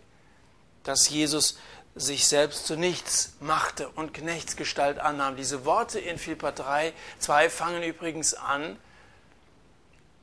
dass 0.82 1.08
Jesus 1.08 1.58
sich 1.96 2.26
selbst 2.26 2.66
zu 2.66 2.76
nichts 2.76 3.34
machte 3.40 3.88
und 3.90 4.12
Knechtsgestalt 4.14 4.98
annahm. 4.98 5.36
Diese 5.36 5.64
Worte 5.64 6.00
in 6.00 6.18
Philippa 6.18 6.50
3, 6.50 6.92
2 7.20 7.50
fangen 7.50 7.82
übrigens 7.82 8.34
an 8.34 8.78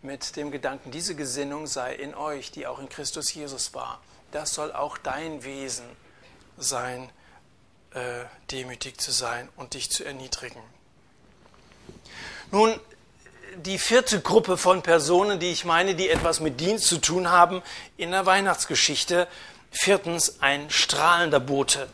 mit 0.01 0.36
dem 0.36 0.51
Gedanken, 0.51 0.91
diese 0.91 1.15
Gesinnung 1.15 1.67
sei 1.67 1.93
in 1.93 2.15
euch, 2.15 2.51
die 2.51 2.67
auch 2.67 2.79
in 2.79 2.89
Christus 2.89 3.34
Jesus 3.34 3.73
war. 3.73 4.01
Das 4.31 4.53
soll 4.53 4.71
auch 4.71 4.97
dein 4.97 5.43
Wesen 5.43 5.86
sein, 6.57 7.10
äh, 7.93 8.25
demütig 8.49 8.99
zu 8.99 9.12
sein 9.12 9.47
und 9.55 9.73
dich 9.73 9.91
zu 9.91 10.03
erniedrigen. 10.03 10.62
Nun, 12.51 12.77
die 13.57 13.77
vierte 13.77 14.21
Gruppe 14.21 14.57
von 14.57 14.81
Personen, 14.81 15.39
die 15.39 15.51
ich 15.51 15.65
meine, 15.65 15.95
die 15.95 16.10
etwas 16.10 16.39
mit 16.39 16.60
Dienst 16.60 16.88
zu 16.88 16.99
tun 16.99 17.29
haben 17.29 17.62
in 17.97 18.12
der 18.12 18.25
Weihnachtsgeschichte, 18.25 19.27
Viertens 19.71 20.41
ein 20.41 20.69
strahlender 20.69 21.39
Bote. 21.39 21.88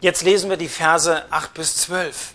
Jetzt 0.00 0.22
lesen 0.22 0.48
wir 0.50 0.56
die 0.56 0.68
Verse 0.68 1.24
8 1.30 1.54
bis 1.54 1.76
12. 1.76 2.34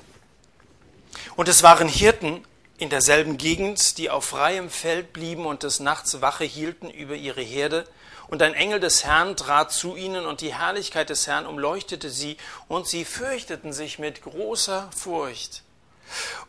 Und 1.36 1.50
es 1.50 1.64
waren 1.64 1.88
Hirten 1.88 2.46
in 2.78 2.90
derselben 2.90 3.38
Gegend, 3.38 3.98
die 3.98 4.10
auf 4.10 4.26
freiem 4.26 4.70
Feld 4.70 5.14
blieben 5.14 5.46
und 5.46 5.64
des 5.64 5.80
Nachts 5.80 6.22
Wache 6.22 6.46
hielten 6.46 6.90
über 6.90 7.16
ihre 7.16 7.42
Herde. 7.42 7.88
Und 8.28 8.42
ein 8.42 8.54
Engel 8.54 8.80
des 8.80 9.04
Herrn 9.04 9.36
trat 9.36 9.72
zu 9.72 9.96
ihnen, 9.96 10.26
und 10.26 10.42
die 10.42 10.54
Herrlichkeit 10.54 11.10
des 11.10 11.28
Herrn 11.28 11.46
umleuchtete 11.48 12.10
sie, 12.10 12.38
und 12.68 12.88
sie 12.88 13.04
fürchteten 13.04 13.74
sich 13.74 14.00
mit 14.00 14.22
großer 14.22 14.90
Furcht. 14.96 15.64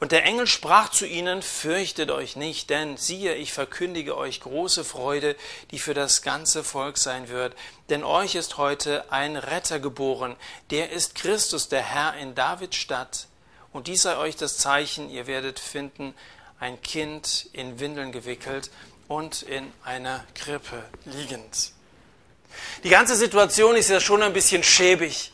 Und 0.01 0.12
der 0.12 0.25
Engel 0.25 0.46
sprach 0.46 0.90
zu 0.90 1.07
ihnen, 1.07 1.42
fürchtet 1.42 2.11
euch 2.11 2.37
nicht, 2.37 2.70
denn 2.70 2.96
siehe, 2.96 3.35
ich 3.35 3.53
verkündige 3.53 4.16
euch 4.16 4.40
große 4.40 4.85
Freude, 4.85 5.37
die 5.70 5.79
für 5.79 5.94
das 5.94 6.22
ganze 6.22 6.64
Volk 6.64 6.98
sein 6.98 7.29
wird. 7.29 7.55
Denn 7.88 8.05
euch 8.05 8.35
ist 8.35 8.57
heute 8.59 9.11
ein 9.11 9.37
Retter 9.37 9.81
geboren, 9.81 10.37
der 10.70 10.90
ist 10.90 11.14
Christus, 11.14 11.68
der 11.68 11.83
Herr 11.83 12.14
in 12.16 12.35
Davids 12.35 12.77
Stadt. 12.77 13.27
Und 13.72 13.87
dies 13.87 14.03
sei 14.03 14.16
euch 14.16 14.37
das 14.37 14.59
Zeichen, 14.59 15.11
ihr 15.11 15.27
werdet 15.27 15.59
finden, 15.59 16.14
ein 16.61 16.81
Kind 16.83 17.48
in 17.53 17.81
Windeln 17.81 18.12
gewickelt 18.12 18.70
und 19.09 19.42
in 19.42 19.72
einer 19.85 20.25
Krippe 20.35 20.85
liegend. 21.05 21.72
Die 22.85 22.88
ganze 22.88 23.16
Situation 23.16 23.77
ist 23.77 23.90
ja 23.90 24.01
schon 24.01 24.22
ein 24.22 24.33
bisschen 24.33 24.62
schäbig. 24.62 25.32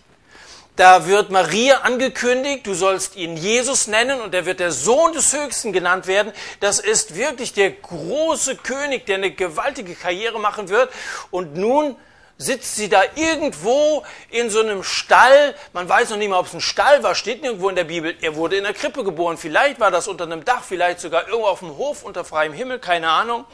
Da 0.79 1.09
wird 1.09 1.31
Maria 1.31 1.79
angekündigt, 1.79 2.65
du 2.65 2.73
sollst 2.73 3.17
ihn 3.17 3.37
Jesus 3.37 3.89
nennen 3.89 4.21
und 4.21 4.33
er 4.33 4.47
wird 4.47 4.61
der 4.61 4.71
Sohn 4.71 5.13
des 5.13 5.33
Höchsten 5.33 5.73
genannt 5.73 6.07
werden. 6.07 6.33
Das 6.61 6.79
ist 6.79 7.17
wirklich 7.17 7.53
der 7.53 7.73
große 7.73 8.55
König, 8.55 9.05
der 9.05 9.17
eine 9.17 9.33
gewaltige 9.33 9.97
Karriere 9.97 10.39
machen 10.39 10.69
wird. 10.69 10.93
Und 11.33 11.57
nun 11.57 11.97
sitzt 12.37 12.77
sie 12.77 12.89
da 12.89 13.03
irgendwo 13.17 14.05
in 14.31 14.51
so 14.51 14.61
einem 14.61 14.85
Stall. 14.85 15.57
Man 15.73 15.89
weiß 15.89 16.11
noch 16.11 16.17
nicht 16.17 16.29
mal, 16.29 16.39
ob 16.39 16.47
es 16.47 16.55
ein 16.55 16.61
Stall 16.61 17.03
war, 17.03 17.17
steht 17.17 17.43
nirgendwo 17.43 17.69
in 17.69 17.75
der 17.75 17.83
Bibel. 17.83 18.15
Er 18.21 18.37
wurde 18.37 18.55
in 18.55 18.63
der 18.63 18.73
Krippe 18.73 19.03
geboren. 19.03 19.37
Vielleicht 19.37 19.81
war 19.81 19.91
das 19.91 20.07
unter 20.07 20.27
einem 20.27 20.45
Dach, 20.45 20.63
vielleicht 20.63 21.01
sogar 21.01 21.27
irgendwo 21.27 21.49
auf 21.49 21.59
dem 21.59 21.77
Hof 21.77 22.05
unter 22.05 22.25
freiem 22.25 22.53
Himmel, 22.53 22.79
keine 22.79 23.09
Ahnung. 23.09 23.47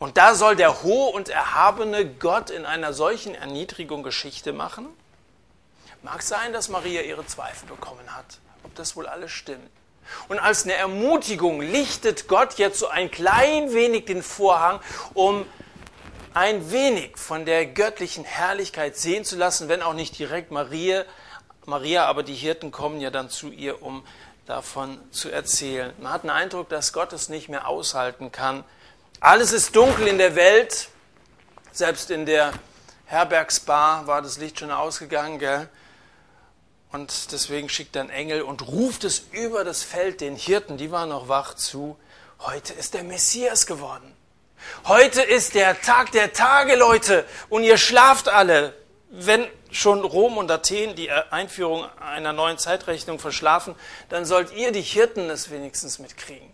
Und 0.00 0.16
da 0.16 0.34
soll 0.34 0.56
der 0.56 0.82
hohe 0.82 1.12
und 1.12 1.28
erhabene 1.28 2.06
Gott 2.06 2.50
in 2.50 2.66
einer 2.66 2.92
solchen 2.92 3.36
Erniedrigung 3.36 4.02
Geschichte 4.02 4.52
machen? 4.52 4.88
Mag 6.02 6.22
sein, 6.22 6.52
dass 6.52 6.68
Maria 6.68 7.02
ihre 7.02 7.26
Zweifel 7.26 7.68
bekommen 7.68 8.14
hat, 8.14 8.38
ob 8.62 8.74
das 8.74 8.96
wohl 8.96 9.06
alles 9.06 9.32
stimmt. 9.32 9.70
Und 10.28 10.38
als 10.38 10.64
eine 10.64 10.74
Ermutigung 10.74 11.60
lichtet 11.60 12.28
Gott 12.28 12.54
jetzt 12.58 12.78
so 12.78 12.88
ein 12.88 13.10
klein 13.10 13.72
wenig 13.72 14.04
den 14.04 14.22
Vorhang, 14.22 14.80
um 15.14 15.46
ein 16.32 16.70
wenig 16.70 17.16
von 17.16 17.44
der 17.44 17.66
göttlichen 17.66 18.24
Herrlichkeit 18.24 18.96
sehen 18.96 19.24
zu 19.24 19.36
lassen, 19.36 19.68
wenn 19.68 19.82
auch 19.82 19.94
nicht 19.94 20.18
direkt 20.18 20.50
Maria, 20.50 21.04
Maria, 21.64 22.04
aber 22.04 22.22
die 22.22 22.34
Hirten 22.34 22.70
kommen 22.70 23.00
ja 23.00 23.10
dann 23.10 23.30
zu 23.30 23.50
ihr, 23.50 23.82
um 23.82 24.04
davon 24.46 24.98
zu 25.10 25.30
erzählen. 25.30 25.92
Man 25.98 26.12
hat 26.12 26.22
den 26.22 26.30
Eindruck, 26.30 26.68
dass 26.68 26.92
Gott 26.92 27.12
es 27.12 27.28
nicht 27.28 27.48
mehr 27.48 27.66
aushalten 27.66 28.30
kann. 28.30 28.64
Alles 29.18 29.52
ist 29.52 29.74
dunkel 29.74 30.06
in 30.06 30.18
der 30.18 30.36
Welt, 30.36 30.88
selbst 31.72 32.10
in 32.10 32.26
der 32.26 32.52
Herbergsbar 33.06 34.06
war 34.06 34.22
das 34.22 34.38
Licht 34.38 34.60
schon 34.60 34.70
ausgegangen, 34.70 35.38
gell? 35.38 35.68
Und 36.96 37.30
deswegen 37.30 37.68
schickt 37.68 37.94
einen 37.98 38.08
Engel 38.08 38.40
und 38.40 38.66
ruft 38.68 39.04
es 39.04 39.26
über 39.30 39.64
das 39.64 39.82
Feld 39.82 40.22
den 40.22 40.34
Hirten, 40.34 40.78
die 40.78 40.90
waren 40.90 41.10
noch 41.10 41.28
wach 41.28 41.52
zu. 41.52 41.98
Heute 42.38 42.72
ist 42.72 42.94
der 42.94 43.04
Messias 43.04 43.66
geworden. 43.66 44.16
Heute 44.86 45.20
ist 45.20 45.54
der 45.54 45.78
Tag 45.78 46.12
der 46.12 46.32
Tage, 46.32 46.74
Leute. 46.74 47.26
Und 47.50 47.64
ihr 47.64 47.76
schlaft 47.76 48.30
alle. 48.30 48.72
wenn 49.10 49.46
schon 49.70 50.04
Rom 50.06 50.38
und 50.38 50.50
Athen 50.50 50.96
die 50.96 51.10
Einführung 51.10 51.84
einer 52.00 52.32
neuen 52.32 52.56
Zeitrechnung 52.56 53.18
verschlafen, 53.18 53.74
dann 54.08 54.24
sollt 54.24 54.54
ihr 54.54 54.72
die 54.72 54.80
Hirten 54.80 55.28
es 55.28 55.50
wenigstens 55.50 55.98
mitkriegen. 55.98 56.50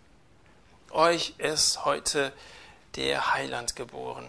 Euch 0.91 1.35
ist 1.39 1.85
heute 1.85 2.33
der 2.97 3.33
Heiland 3.33 3.77
geboren. 3.77 4.29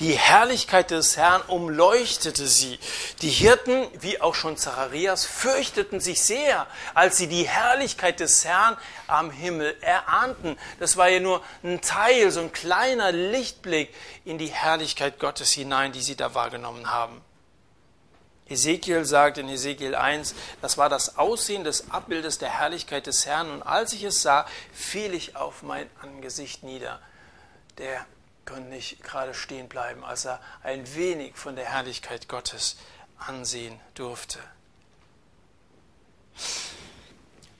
Die 0.00 0.12
Herrlichkeit 0.12 0.90
des 0.90 1.16
Herrn 1.16 1.42
umleuchtete 1.42 2.46
sie. 2.46 2.78
Die 3.20 3.30
Hirten, 3.30 3.86
wie 4.00 4.20
auch 4.20 4.34
schon 4.34 4.56
Zacharias, 4.56 5.24
fürchteten 5.24 6.00
sich 6.00 6.22
sehr, 6.22 6.66
als 6.94 7.16
sie 7.16 7.26
die 7.26 7.48
Herrlichkeit 7.48 8.20
des 8.20 8.44
Herrn 8.44 8.76
am 9.06 9.30
Himmel 9.30 9.76
erahnten. 9.80 10.56
Das 10.80 10.96
war 10.96 11.08
ja 11.08 11.20
nur 11.20 11.42
ein 11.62 11.80
Teil, 11.80 12.30
so 12.30 12.40
ein 12.40 12.52
kleiner 12.52 13.12
Lichtblick 13.12 13.94
in 14.24 14.38
die 14.38 14.48
Herrlichkeit 14.48 15.18
Gottes 15.18 15.52
hinein, 15.52 15.92
die 15.92 16.02
sie 16.02 16.16
da 16.16 16.34
wahrgenommen 16.34 16.90
haben. 16.90 17.20
Ezekiel 18.48 19.04
sagt 19.04 19.38
in 19.38 19.48
Ezekiel 19.48 19.94
1, 19.94 20.34
das 20.60 20.76
war 20.76 20.88
das 20.88 21.16
Aussehen 21.16 21.64
des 21.64 21.90
Abbildes 21.90 22.38
der 22.38 22.50
Herrlichkeit 22.50 23.06
des 23.06 23.24
Herrn, 23.24 23.50
und 23.50 23.62
als 23.62 23.92
ich 23.92 24.04
es 24.04 24.22
sah, 24.22 24.46
fiel 24.72 25.14
ich 25.14 25.36
auf 25.36 25.62
mein 25.62 25.88
Angesicht 26.02 26.62
nieder. 26.62 27.00
Der 27.78 28.04
konnte 28.46 28.68
nicht 28.68 29.02
gerade 29.02 29.34
stehen 29.34 29.68
bleiben, 29.68 30.04
als 30.04 30.24
er 30.24 30.40
ein 30.62 30.94
wenig 30.94 31.36
von 31.36 31.56
der 31.56 31.66
Herrlichkeit 31.66 32.28
Gottes 32.28 32.76
ansehen 33.18 33.78
durfte. 33.94 34.38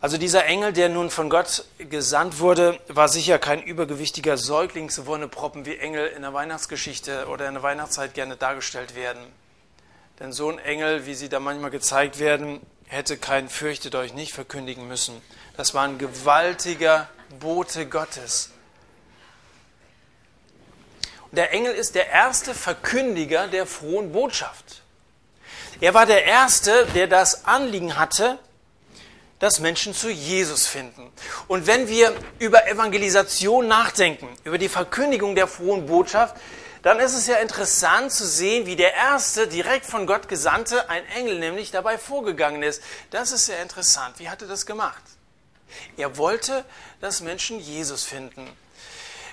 Also 0.00 0.18
dieser 0.18 0.46
Engel, 0.46 0.72
der 0.72 0.88
nun 0.88 1.10
von 1.10 1.30
Gott 1.30 1.64
gesandt 1.78 2.40
wurde, 2.40 2.80
war 2.88 3.06
sicher 3.06 3.38
kein 3.38 3.62
übergewichtiger 3.62 4.36
Säuglingswonneproppen, 4.36 5.64
wie 5.64 5.76
Engel 5.76 6.08
in 6.08 6.22
der 6.22 6.34
Weihnachtsgeschichte 6.34 7.28
oder 7.28 7.46
in 7.46 7.54
der 7.54 7.62
Weihnachtszeit 7.62 8.12
gerne 8.12 8.36
dargestellt 8.36 8.96
werden. 8.96 9.22
Denn 10.18 10.32
so 10.32 10.50
ein 10.50 10.58
Engel, 10.58 11.06
wie 11.06 11.14
sie 11.14 11.28
da 11.28 11.38
manchmal 11.38 11.70
gezeigt 11.70 12.18
werden, 12.18 12.60
hätte 12.86 13.16
kein 13.16 13.48
Fürchtet 13.48 13.94
euch 13.94 14.12
nicht 14.12 14.32
verkündigen 14.32 14.88
müssen. 14.88 15.22
Das 15.56 15.72
war 15.72 15.84
ein 15.84 15.98
gewaltiger 15.98 17.08
Bote 17.38 17.86
Gottes. 17.86 18.50
Der 21.32 21.52
Engel 21.52 21.74
ist 21.74 21.94
der 21.94 22.08
erste 22.10 22.54
Verkündiger 22.54 23.48
der 23.48 23.66
frohen 23.66 24.12
Botschaft. 24.12 24.82
Er 25.80 25.94
war 25.94 26.06
der 26.06 26.24
Erste, 26.24 26.86
der 26.94 27.06
das 27.06 27.46
Anliegen 27.46 27.98
hatte, 27.98 28.38
dass 29.38 29.58
Menschen 29.58 29.94
zu 29.94 30.10
Jesus 30.10 30.66
finden. 30.66 31.10
Und 31.48 31.66
wenn 31.66 31.88
wir 31.88 32.14
über 32.38 32.68
Evangelisation 32.68 33.66
nachdenken, 33.66 34.28
über 34.44 34.58
die 34.58 34.68
Verkündigung 34.68 35.34
der 35.34 35.48
frohen 35.48 35.86
Botschaft, 35.86 36.36
dann 36.82 37.00
ist 37.00 37.14
es 37.14 37.26
ja 37.26 37.36
interessant 37.36 38.12
zu 38.12 38.26
sehen, 38.26 38.66
wie 38.66 38.76
der 38.76 38.94
erste 38.94 39.48
direkt 39.48 39.86
von 39.86 40.06
Gott 40.06 40.28
gesandte, 40.28 40.88
ein 40.90 41.04
Engel 41.16 41.38
nämlich, 41.38 41.70
dabei 41.70 41.96
vorgegangen 41.96 42.62
ist. 42.62 42.82
Das 43.10 43.32
ist 43.32 43.46
sehr 43.46 43.62
interessant. 43.62 44.18
Wie 44.18 44.28
hat 44.28 44.42
er 44.42 44.48
das 44.48 44.66
gemacht? 44.66 45.02
Er 45.96 46.16
wollte, 46.18 46.64
dass 47.00 47.20
Menschen 47.20 47.58
Jesus 47.58 48.04
finden. 48.04 48.48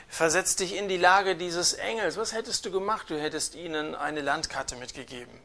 Versetz 0.10 0.56
dich 0.56 0.76
in 0.76 0.90
die 0.90 0.98
Lage 0.98 1.36
dieses 1.36 1.74
Engels. 1.74 2.18
Was 2.18 2.34
hättest 2.34 2.66
du 2.66 2.72
gemacht? 2.72 3.10
Du 3.10 3.20
hättest 3.20 3.56
ihnen 3.56 3.96
eine 3.96 4.22
Landkarte 4.22 4.76
mitgegeben. 4.76 5.40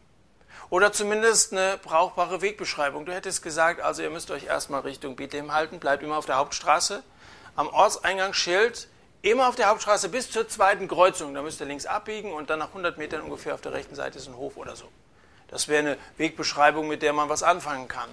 Oder 0.71 0.93
zumindest 0.93 1.53
eine 1.53 1.79
brauchbare 1.79 2.41
Wegbeschreibung. 2.41 3.05
Du 3.05 3.13
hättest 3.13 3.43
gesagt, 3.43 3.81
also 3.81 4.03
ihr 4.03 4.11
müsst 4.11 4.31
euch 4.31 4.47
erstmal 4.47 4.81
Richtung 4.81 5.17
Bethlehem 5.17 5.53
halten, 5.53 5.79
bleibt 5.79 6.03
immer 6.03 6.17
auf 6.17 6.27
der 6.27 6.37
Hauptstraße. 6.37 7.03
Am 7.55 7.69
Ortseingangsschild 7.69 8.89
immer 9.23 9.49
auf 9.49 9.55
der 9.55 9.69
Hauptstraße 9.69 10.09
bis 10.09 10.31
zur 10.31 10.49
zweiten 10.49 10.89
Kreuzung. 10.89 11.35
Da 11.35 11.43
müsst 11.43 11.61
ihr 11.61 11.67
links 11.67 11.87
abbiegen 11.87 12.33
und 12.33 12.49
dann 12.51 12.59
nach 12.59 12.69
100 12.69 12.97
Metern 12.97 13.21
ungefähr 13.21 13.55
auf 13.55 13.61
der 13.61 13.75
rechten 13.75 13.95
Seite 13.95 14.19
ist 14.19 14.29
ein 14.29 14.37
Hof 14.37 14.57
oder 14.57 14.75
so. 14.75 14.89
Das 15.49 15.69
wäre 15.69 15.81
eine 15.81 15.99
Wegbeschreibung, 16.17 16.89
mit 16.89 17.03
der 17.03 17.13
man 17.13 17.29
was 17.29 17.43
anfangen 17.43 17.87
kann. 17.87 18.09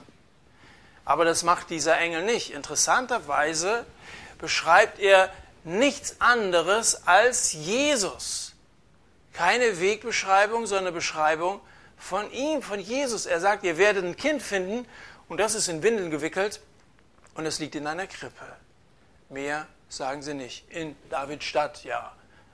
Aber 1.05 1.25
das 1.25 1.43
macht 1.43 1.69
dieser 1.69 1.97
Engel 1.97 2.23
nicht. 2.23 2.51
Interessanterweise 2.51 3.85
beschreibt 4.37 4.99
er 4.99 5.31
nichts 5.63 6.15
anderes 6.19 7.07
als 7.07 7.53
Jesus. 7.53 8.53
Keine 9.33 9.79
Wegbeschreibung, 9.79 10.65
sondern 10.65 10.93
Beschreibung 10.93 11.61
von 11.97 12.31
ihm, 12.31 12.61
von 12.61 12.79
Jesus. 12.79 13.25
Er 13.25 13.39
sagt, 13.39 13.63
ihr 13.63 13.77
werdet 13.77 14.03
ein 14.03 14.15
Kind 14.15 14.41
finden 14.41 14.87
und 15.29 15.39
das 15.39 15.55
ist 15.55 15.67
in 15.67 15.83
Windeln 15.83 16.11
gewickelt 16.11 16.61
und 17.35 17.45
es 17.45 17.59
liegt 17.59 17.75
in 17.75 17.87
einer 17.87 18.07
Krippe. 18.07 18.45
Mehr 19.29 19.67
sagen 19.87 20.21
sie 20.21 20.33
nicht. 20.33 20.69
In 20.69 20.95
Davids 21.09 21.45
Stadt, 21.45 21.83
ja. 21.83 22.11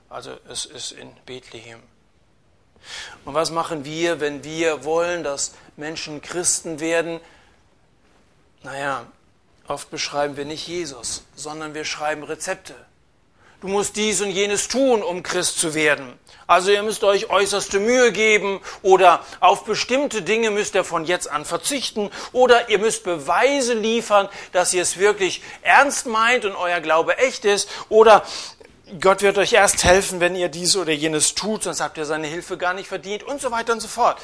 Also 0.08 0.38
es 0.48 0.64
ist 0.64 0.92
in 0.92 1.12
Bethlehem. 1.26 1.82
Und 3.24 3.34
was 3.34 3.50
machen 3.50 3.84
wir, 3.84 4.20
wenn 4.20 4.44
wir 4.44 4.84
wollen, 4.84 5.24
dass 5.24 5.54
Menschen 5.76 6.22
Christen 6.22 6.78
werden? 6.78 7.20
Naja, 8.62 9.06
oft 9.66 9.90
beschreiben 9.90 10.36
wir 10.36 10.44
nicht 10.44 10.66
Jesus, 10.68 11.24
sondern 11.34 11.74
wir 11.74 11.84
schreiben 11.84 12.22
Rezepte 12.22 12.74
du 13.60 13.68
musst 13.68 13.96
dies 13.96 14.20
und 14.20 14.30
jenes 14.30 14.68
tun, 14.68 15.02
um 15.02 15.22
Christ 15.22 15.58
zu 15.58 15.74
werden. 15.74 16.18
Also 16.46 16.70
ihr 16.70 16.82
müsst 16.82 17.04
euch 17.04 17.28
äußerste 17.28 17.78
Mühe 17.78 18.10
geben 18.10 18.60
oder 18.82 19.22
auf 19.40 19.64
bestimmte 19.64 20.22
Dinge 20.22 20.50
müsst 20.50 20.74
ihr 20.74 20.82
von 20.82 21.04
jetzt 21.04 21.30
an 21.30 21.44
verzichten 21.44 22.10
oder 22.32 22.70
ihr 22.70 22.78
müsst 22.78 23.04
Beweise 23.04 23.74
liefern, 23.74 24.30
dass 24.52 24.72
ihr 24.72 24.80
es 24.80 24.98
wirklich 24.98 25.42
ernst 25.60 26.06
meint 26.06 26.46
und 26.46 26.56
euer 26.56 26.80
Glaube 26.80 27.18
echt 27.18 27.44
ist 27.44 27.68
oder 27.90 28.24
Gott 28.98 29.20
wird 29.20 29.36
euch 29.36 29.52
erst 29.52 29.84
helfen, 29.84 30.20
wenn 30.20 30.34
ihr 30.34 30.48
dies 30.48 30.74
oder 30.74 30.92
jenes 30.92 31.34
tut, 31.34 31.64
sonst 31.64 31.82
habt 31.82 31.98
ihr 31.98 32.06
seine 32.06 32.26
Hilfe 32.26 32.56
gar 32.56 32.72
nicht 32.72 32.88
verdient 32.88 33.22
und 33.22 33.42
so 33.42 33.50
weiter 33.50 33.74
und 33.74 33.80
so 33.80 33.88
fort. 33.88 34.18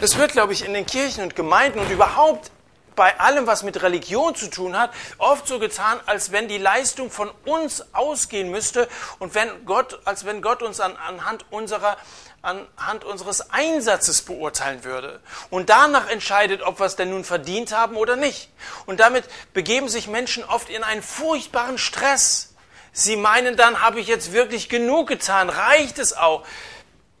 Es 0.00 0.16
wird, 0.16 0.32
glaube 0.32 0.54
ich, 0.54 0.64
in 0.64 0.72
den 0.72 0.86
Kirchen 0.86 1.24
und 1.24 1.36
Gemeinden 1.36 1.78
und 1.78 1.90
überhaupt 1.90 2.50
bei 2.96 3.18
allem, 3.18 3.46
was 3.46 3.62
mit 3.62 3.82
Religion 3.82 4.34
zu 4.34 4.48
tun 4.48 4.78
hat, 4.78 4.90
oft 5.18 5.46
so 5.46 5.58
getan, 5.58 6.00
als 6.06 6.32
wenn 6.32 6.48
die 6.48 6.58
Leistung 6.58 7.10
von 7.10 7.30
uns 7.44 7.84
ausgehen 7.94 8.50
müsste 8.50 8.88
und 9.18 9.34
wenn 9.34 9.64
Gott, 9.64 10.00
als 10.04 10.24
wenn 10.24 10.42
Gott 10.42 10.62
uns 10.62 10.80
an, 10.80 10.96
anhand 10.96 11.44
unserer 11.50 11.96
anhand 12.44 13.04
unseres 13.04 13.50
Einsatzes 13.50 14.22
beurteilen 14.22 14.84
würde 14.84 15.20
und 15.50 15.70
danach 15.70 16.08
entscheidet, 16.08 16.62
ob 16.62 16.78
wir 16.78 16.86
es 16.86 16.96
denn 16.96 17.10
nun 17.10 17.24
verdient 17.24 17.72
haben 17.72 17.96
oder 17.96 18.16
nicht. 18.16 18.50
Und 18.86 19.00
damit 19.00 19.24
begeben 19.54 19.88
sich 19.88 20.08
Menschen 20.08 20.44
oft 20.44 20.68
in 20.68 20.84
einen 20.84 21.02
furchtbaren 21.02 21.78
Stress. 21.78 22.54
Sie 22.92 23.16
meinen 23.16 23.56
dann, 23.56 23.80
habe 23.80 23.98
ich 23.98 24.06
jetzt 24.06 24.32
wirklich 24.32 24.68
genug 24.68 25.08
getan? 25.08 25.48
Reicht 25.48 25.98
es 25.98 26.12
auch? 26.12 26.44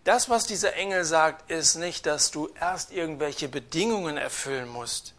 Das, 0.04 0.28
was 0.28 0.46
dieser 0.46 0.74
Engel 0.74 1.04
sagt, 1.04 1.50
ist 1.50 1.76
nicht, 1.76 2.04
dass 2.04 2.30
du 2.30 2.50
erst 2.60 2.92
irgendwelche 2.92 3.48
Bedingungen 3.48 4.18
erfüllen 4.18 4.68
musst. 4.68 5.13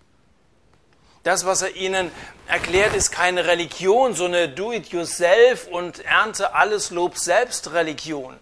Das, 1.26 1.44
was 1.44 1.64
er 1.64 1.76
ihnen 1.76 2.12
erklärt, 2.46 2.96
ist 2.96 3.12
keine 3.12 3.46
Religion, 3.46 4.14
so 4.14 4.26
eine 4.26 4.48
Do-it-yourself 4.48 5.66
und 5.66 6.06
ernte 6.06 6.54
alles 6.54 6.92
Lob 6.92 7.18
selbst 7.18 7.74
Religion. 7.74 8.38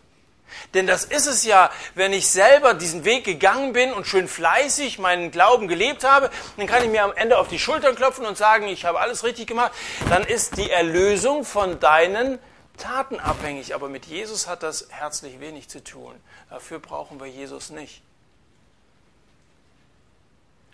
Denn 0.74 0.86
das 0.86 1.06
ist 1.06 1.26
es 1.26 1.46
ja, 1.46 1.72
wenn 1.96 2.12
ich 2.12 2.30
selber 2.30 2.74
diesen 2.74 3.06
Weg 3.06 3.24
gegangen 3.24 3.72
bin 3.72 3.94
und 3.94 4.06
schön 4.06 4.28
fleißig 4.28 5.00
meinen 5.00 5.32
Glauben 5.32 5.70
gelebt 5.70 6.04
habe, 6.04 6.30
dann 6.58 6.68
kann 6.68 6.84
ich 6.84 6.90
mir 6.90 7.06
am 7.06 7.14
Ende 7.14 7.38
auf 7.38 7.48
die 7.48 7.58
Schultern 7.58 7.96
klopfen 7.96 8.26
und 8.26 8.38
sagen, 8.38 8.68
ich 8.68 8.84
habe 8.84 9.00
alles 9.00 9.24
richtig 9.24 9.48
gemacht. 9.48 9.72
Dann 10.10 10.24
ist 10.26 10.58
die 10.58 10.70
Erlösung 10.70 11.46
von 11.46 11.80
deinen 11.80 12.38
Taten 12.78 13.18
abhängig. 13.18 13.76
Aber 13.76 13.88
mit 13.88 14.08
Jesus 14.08 14.48
hat 14.48 14.62
das 14.62 14.90
herzlich 14.90 15.40
wenig 15.40 15.70
zu 15.70 15.82
tun. 15.82 16.16
Dafür 16.50 16.80
brauchen 16.80 17.22
wir 17.22 17.28
Jesus 17.28 17.70
nicht. 17.70 18.02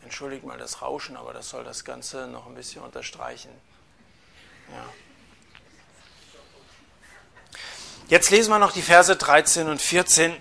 Entschuldigt 0.04 0.46
mal 0.46 0.58
das 0.58 0.82
Rauschen, 0.82 1.18
aber 1.18 1.34
das 1.34 1.50
soll 1.50 1.64
das 1.64 1.84
Ganze 1.84 2.28
noch 2.28 2.48
ein 2.48 2.56
bisschen 2.56 2.82
unterstreichen. 2.82 3.52
Ja. 4.72 4.86
Jetzt 8.08 8.32
lesen 8.32 8.50
wir 8.50 8.60
noch 8.60 8.72
die 8.72 8.82
Verse 8.82 9.16
13 9.16 9.68
und 9.68 9.82
14. 9.82 10.36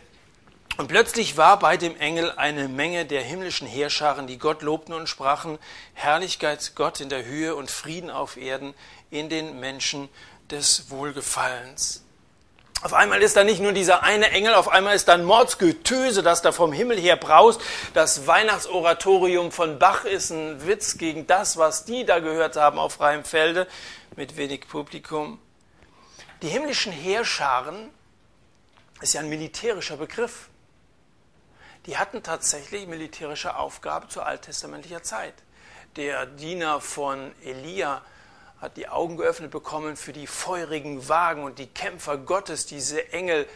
Und 0.78 0.86
plötzlich 0.86 1.36
war 1.36 1.58
bei 1.58 1.76
dem 1.76 1.96
Engel 1.96 2.30
eine 2.32 2.68
Menge 2.68 3.04
der 3.04 3.22
himmlischen 3.22 3.66
Heerscharen, 3.66 4.28
die 4.28 4.38
Gott 4.38 4.62
lobten 4.62 4.94
und 4.94 5.08
sprachen, 5.08 5.58
Herrlichkeit 5.92 6.72
Gott 6.76 7.00
in 7.00 7.08
der 7.08 7.24
Höhe 7.24 7.56
und 7.56 7.70
Frieden 7.70 8.10
auf 8.10 8.36
Erden 8.36 8.74
in 9.10 9.28
den 9.28 9.58
Menschen 9.58 10.08
des 10.50 10.88
Wohlgefallens. 10.90 12.04
Auf 12.80 12.94
einmal 12.94 13.22
ist 13.22 13.36
da 13.36 13.42
nicht 13.42 13.60
nur 13.60 13.72
dieser 13.72 14.04
eine 14.04 14.30
Engel, 14.30 14.54
auf 14.54 14.68
einmal 14.68 14.94
ist 14.94 15.08
da 15.08 15.14
ein 15.14 15.24
Mordsgetöse, 15.24 16.22
das 16.22 16.42
da 16.42 16.52
vom 16.52 16.72
Himmel 16.72 16.96
her 16.96 17.16
braust. 17.16 17.60
Das 17.92 18.28
Weihnachtsoratorium 18.28 19.50
von 19.50 19.80
Bach 19.80 20.04
ist 20.04 20.30
ein 20.30 20.64
Witz 20.64 20.96
gegen 20.96 21.26
das, 21.26 21.56
was 21.56 21.84
die 21.84 22.04
da 22.04 22.20
gehört 22.20 22.54
haben 22.54 22.78
auf 22.78 22.94
freiem 22.94 23.24
Felde 23.24 23.66
mit 24.14 24.36
wenig 24.36 24.68
Publikum. 24.68 25.40
Die 26.42 26.48
himmlischen 26.48 26.92
Heerscharen 26.92 27.90
ist 29.00 29.14
ja 29.14 29.22
ein 29.22 29.28
militärischer 29.28 29.96
Begriff. 29.96 30.48
Die 31.86 31.98
hatten 31.98 32.22
tatsächlich 32.22 32.86
militärische 32.86 33.56
Aufgabe 33.56 34.06
zur 34.06 34.24
alttestamentlicher 34.24 35.02
Zeit. 35.02 35.34
Der 35.96 36.26
Diener 36.26 36.80
von 36.80 37.32
Elia, 37.42 38.02
hat 38.60 38.76
die 38.76 38.88
Augen 38.88 39.16
geöffnet 39.16 39.50
bekommen 39.50 39.96
für 39.96 40.12
die 40.12 40.26
feurigen 40.26 41.08
Wagen 41.08 41.44
und 41.44 41.58
die 41.58 41.66
Kämpfer 41.66 42.16
Gottes, 42.16 42.66
diese 42.66 43.12
Engel, 43.12 43.46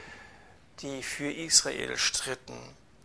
die 0.81 1.03
für 1.03 1.31
Israel 1.31 1.97
stritten. 1.97 2.57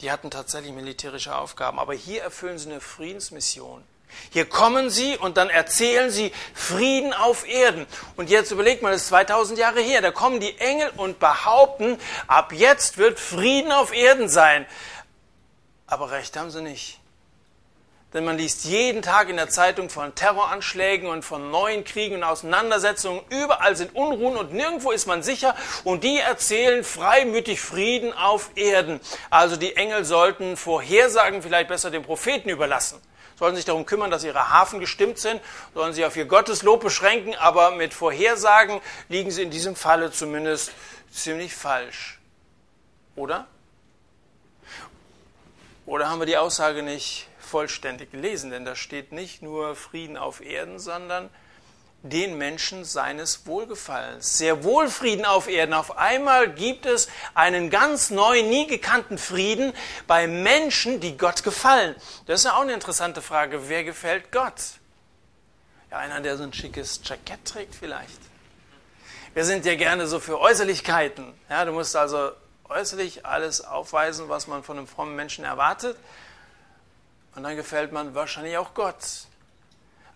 Die 0.01 0.11
hatten 0.11 0.29
tatsächlich 0.29 0.73
militärische 0.73 1.35
Aufgaben, 1.35 1.79
aber 1.79 1.93
hier 1.93 2.21
erfüllen 2.21 2.57
sie 2.57 2.69
eine 2.69 2.81
Friedensmission. 2.81 3.83
Hier 4.31 4.45
kommen 4.45 4.89
sie 4.89 5.17
und 5.17 5.37
dann 5.37 5.49
erzählen 5.49 6.11
sie 6.11 6.31
Frieden 6.53 7.13
auf 7.13 7.47
Erden. 7.47 7.85
Und 8.15 8.29
jetzt 8.29 8.51
überlegt 8.51 8.81
mal, 8.81 8.91
das 8.91 9.01
ist 9.01 9.07
2000 9.09 9.59
Jahre 9.59 9.81
her, 9.81 10.01
da 10.01 10.11
kommen 10.11 10.39
die 10.39 10.57
Engel 10.59 10.91
und 10.97 11.19
behaupten, 11.19 11.99
ab 12.27 12.53
jetzt 12.53 12.97
wird 12.97 13.19
Frieden 13.19 13.71
auf 13.71 13.93
Erden 13.93 14.29
sein. 14.29 14.65
Aber 15.87 16.11
recht 16.11 16.37
haben 16.37 16.51
sie 16.51 16.61
nicht. 16.61 16.99
Denn 18.13 18.23
man 18.23 18.37
liest 18.37 18.63
jeden 18.63 19.01
Tag 19.01 19.27
in 19.27 19.35
der 19.35 19.49
Zeitung 19.49 19.89
von 19.89 20.15
Terroranschlägen 20.15 21.09
und 21.09 21.23
von 21.23 21.51
neuen 21.51 21.83
Kriegen 21.83 22.15
und 22.15 22.23
Auseinandersetzungen. 22.23 23.21
Überall 23.29 23.75
sind 23.75 23.95
Unruhen 23.95 24.37
und 24.37 24.53
nirgendwo 24.53 24.91
ist 24.91 25.07
man 25.07 25.23
sicher. 25.23 25.55
Und 25.83 26.05
die 26.05 26.17
erzählen 26.17 26.85
freimütig 26.85 27.59
Frieden 27.59 28.13
auf 28.13 28.51
Erden. 28.55 29.01
Also 29.29 29.57
die 29.57 29.75
Engel 29.75 30.05
sollten 30.05 30.55
Vorhersagen 30.55 31.41
vielleicht 31.41 31.67
besser 31.67 31.91
den 31.91 32.03
Propheten 32.03 32.47
überlassen. 32.47 33.01
Sollen 33.37 33.55
sich 33.55 33.65
darum 33.65 33.85
kümmern, 33.85 34.09
dass 34.09 34.23
ihre 34.23 34.51
Hafen 34.51 34.79
gestimmt 34.79 35.19
sind, 35.19 35.41
sollen 35.75 35.93
sich 35.93 36.05
auf 36.05 36.15
ihr 36.15 36.25
Gotteslob 36.25 36.81
beschränken, 36.81 37.35
aber 37.35 37.71
mit 37.71 37.93
Vorhersagen 37.93 38.81
liegen 39.09 39.29
sie 39.29 39.43
in 39.43 39.51
diesem 39.51 39.75
Falle 39.75 40.11
zumindest 40.11 40.71
ziemlich 41.11 41.53
falsch. 41.53 42.19
Oder? 43.15 43.45
Oder 45.85 46.09
haben 46.09 46.19
wir 46.19 46.25
die 46.25 46.37
Aussage 46.37 46.81
nicht 46.81 47.26
vollständig 47.47 48.11
gelesen, 48.11 48.51
denn 48.51 48.65
da 48.65 48.75
steht 48.75 49.11
nicht 49.11 49.41
nur 49.41 49.75
Frieden 49.75 50.17
auf 50.17 50.41
Erden, 50.41 50.79
sondern 50.79 51.29
den 52.03 52.37
Menschen 52.37 52.85
seines 52.85 53.47
Wohlgefallens. 53.47 54.37
Sehr 54.37 54.63
wohl 54.63 54.87
Frieden 54.87 55.25
auf 55.25 55.47
Erden. 55.47 55.73
Auf 55.73 55.97
einmal 55.97 56.53
gibt 56.53 56.85
es 56.85 57.07
einen 57.33 57.69
ganz 57.69 58.11
neuen, 58.11 58.49
nie 58.49 58.67
gekannten 58.67 59.17
Frieden 59.17 59.73
bei 60.05 60.27
Menschen, 60.27 60.99
die 60.99 61.17
Gott 61.17 61.43
gefallen. 61.43 61.95
Das 62.27 62.41
ist 62.41 62.45
ja 62.45 62.55
auch 62.55 62.61
eine 62.61 62.73
interessante 62.73 63.21
Frage. 63.21 63.67
Wer 63.67 63.83
gefällt 63.83 64.31
Gott? 64.31 64.61
Ja, 65.89 65.97
einer, 65.97 66.21
der 66.21 66.37
so 66.37 66.43
ein 66.43 66.53
schickes 66.53 67.01
Jackett 67.03 67.45
trägt 67.45 67.75
vielleicht. 67.75 68.19
Wir 69.33 69.45
sind 69.45 69.65
ja 69.65 69.75
gerne 69.75 70.07
so 70.07 70.19
für 70.19 70.39
Äußerlichkeiten. 70.39 71.33
Ja, 71.49 71.65
du 71.65 71.71
musst 71.71 71.95
also 71.95 72.31
äußerlich 72.69 73.25
alles 73.25 73.61
aufweisen, 73.61 74.29
was 74.29 74.47
man 74.47 74.63
von 74.63 74.77
einem 74.77 74.87
frommen 74.87 75.15
Menschen 75.15 75.45
erwartet. 75.45 75.97
Und 77.37 77.43
dann 77.43 77.55
gefällt 77.55 77.91
man 77.91 78.15
wahrscheinlich 78.15 78.57
auch 78.57 78.73
Gott. 78.73 79.27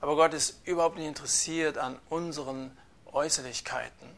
Aber 0.02 0.16
Gott 0.16 0.34
ist 0.34 0.56
überhaupt 0.66 0.98
nicht 0.98 1.06
interessiert 1.06 1.78
an 1.78 2.00
unseren 2.10 2.76
Äußerlichkeiten. 3.14 4.10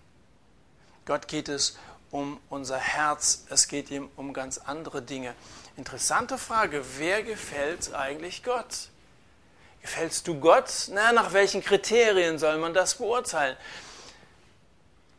Gott 1.06 1.28
geht 1.28 1.50
es 1.50 1.78
um 2.12 2.40
unser 2.50 2.78
Herz, 2.78 3.44
es 3.50 3.68
geht 3.68 3.92
ihm 3.92 4.10
um 4.16 4.32
ganz 4.32 4.58
andere 4.58 5.02
Dinge. 5.02 5.36
Interessante 5.76 6.38
Frage, 6.38 6.82
wer 6.98 7.24
gefällt 7.24 7.94
eigentlich 7.94 8.42
Gott? 8.42 8.88
Gefällst 9.82 10.26
du 10.30 10.40
Gott? 10.40 10.88
Na, 10.92 11.12
nach 11.12 11.34
welchen 11.34 11.62
Kriterien 11.62 12.40
soll 12.40 12.58
man 12.58 12.74
das 12.74 12.96
beurteilen? 12.96 13.58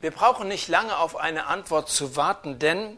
Wir 0.01 0.11
brauchen 0.11 0.49
nicht 0.49 0.69
lange 0.69 0.97
auf 0.97 1.17
eine 1.17 1.49
Antwort 1.49 1.91
zu 1.91 2.17
warten, 2.17 2.59
denn 2.59 2.97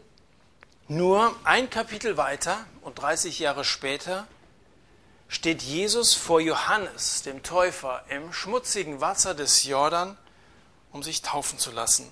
nur 0.87 1.35
ein 1.43 1.69
Kapitel 1.69 2.15
weiter 2.15 2.65
und 2.83 3.01
30 3.01 3.39
Jahre 3.39 3.65
später 3.65 4.25
steht 5.27 5.61
Jesus 5.61 6.13
vor 6.13 6.39
Johannes, 6.39 7.23
dem 7.23 7.43
Täufer, 7.43 8.03
im 8.09 8.31
schmutzigen 8.31 9.01
Wasser 9.01 9.33
des 9.35 9.63
Jordan, 9.65 10.17
um 10.91 11.03
sich 11.03 11.21
taufen 11.21 11.59
zu 11.59 11.71
lassen. 11.71 12.05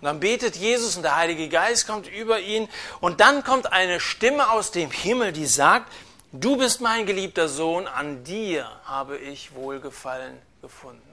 Und 0.00 0.06
dann 0.06 0.20
betet 0.20 0.56
Jesus 0.56 0.96
und 0.96 1.02
der 1.02 1.16
Heilige 1.16 1.48
Geist 1.48 1.86
kommt 1.86 2.08
über 2.08 2.40
ihn 2.40 2.68
und 3.00 3.20
dann 3.20 3.44
kommt 3.44 3.72
eine 3.72 4.00
Stimme 4.00 4.50
aus 4.50 4.72
dem 4.72 4.90
Himmel, 4.90 5.32
die 5.32 5.46
sagt, 5.46 5.90
du 6.32 6.56
bist 6.56 6.80
mein 6.80 7.06
geliebter 7.06 7.48
Sohn, 7.48 7.86
an 7.86 8.24
dir 8.24 8.68
habe 8.84 9.16
ich 9.16 9.54
Wohlgefallen 9.54 10.36
gefunden. 10.60 11.11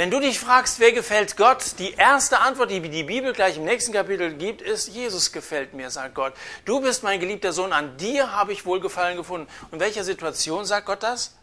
Wenn 0.00 0.10
du 0.10 0.18
dich 0.18 0.40
fragst, 0.40 0.80
wer 0.80 0.92
gefällt 0.92 1.36
Gott, 1.36 1.78
die 1.78 1.92
erste 1.92 2.40
Antwort, 2.40 2.70
die 2.70 2.80
die 2.80 3.02
Bibel 3.02 3.34
gleich 3.34 3.58
im 3.58 3.64
nächsten 3.64 3.92
Kapitel 3.92 4.32
gibt, 4.32 4.62
ist, 4.62 4.88
Jesus 4.88 5.30
gefällt 5.30 5.74
mir, 5.74 5.90
sagt 5.90 6.14
Gott. 6.14 6.32
Du 6.64 6.80
bist 6.80 7.02
mein 7.02 7.20
geliebter 7.20 7.52
Sohn, 7.52 7.74
an 7.74 7.98
dir 7.98 8.32
habe 8.32 8.54
ich 8.54 8.64
Wohlgefallen 8.64 9.18
gefunden. 9.18 9.46
Und 9.64 9.74
in 9.74 9.80
welcher 9.80 10.02
Situation 10.02 10.64
sagt 10.64 10.86
Gott 10.86 11.02
das? 11.02 11.36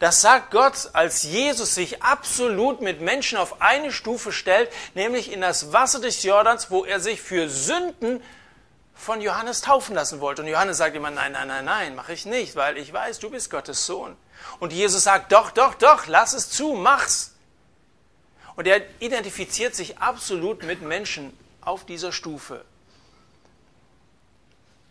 Das 0.00 0.20
sagt 0.20 0.50
Gott, 0.50 0.90
als 0.92 1.22
Jesus 1.22 1.76
sich 1.76 2.02
absolut 2.02 2.80
mit 2.80 3.00
Menschen 3.00 3.38
auf 3.38 3.62
eine 3.62 3.92
Stufe 3.92 4.32
stellt, 4.32 4.72
nämlich 4.94 5.30
in 5.30 5.40
das 5.40 5.72
Wasser 5.72 6.00
des 6.00 6.24
Jordans, 6.24 6.68
wo 6.68 6.84
er 6.84 6.98
sich 6.98 7.22
für 7.22 7.48
Sünden 7.48 8.20
von 8.92 9.20
Johannes 9.20 9.60
taufen 9.60 9.94
lassen 9.94 10.18
wollte. 10.18 10.42
Und 10.42 10.48
Johannes 10.48 10.78
sagt 10.78 10.96
immer, 10.96 11.12
nein, 11.12 11.30
nein, 11.30 11.46
nein, 11.46 11.64
nein, 11.64 11.94
mache 11.94 12.12
ich 12.12 12.26
nicht, 12.26 12.56
weil 12.56 12.76
ich 12.76 12.92
weiß, 12.92 13.20
du 13.20 13.30
bist 13.30 13.52
Gottes 13.52 13.86
Sohn. 13.86 14.16
Und 14.58 14.72
Jesus 14.72 15.04
sagt, 15.04 15.30
doch, 15.30 15.52
doch, 15.52 15.74
doch, 15.74 16.08
lass 16.08 16.32
es 16.32 16.50
zu, 16.50 16.72
mach's. 16.72 17.29
Und 18.60 18.66
er 18.66 18.82
identifiziert 18.98 19.74
sich 19.74 19.96
absolut 19.96 20.64
mit 20.64 20.82
Menschen 20.82 21.34
auf 21.62 21.86
dieser 21.86 22.12
Stufe. 22.12 22.62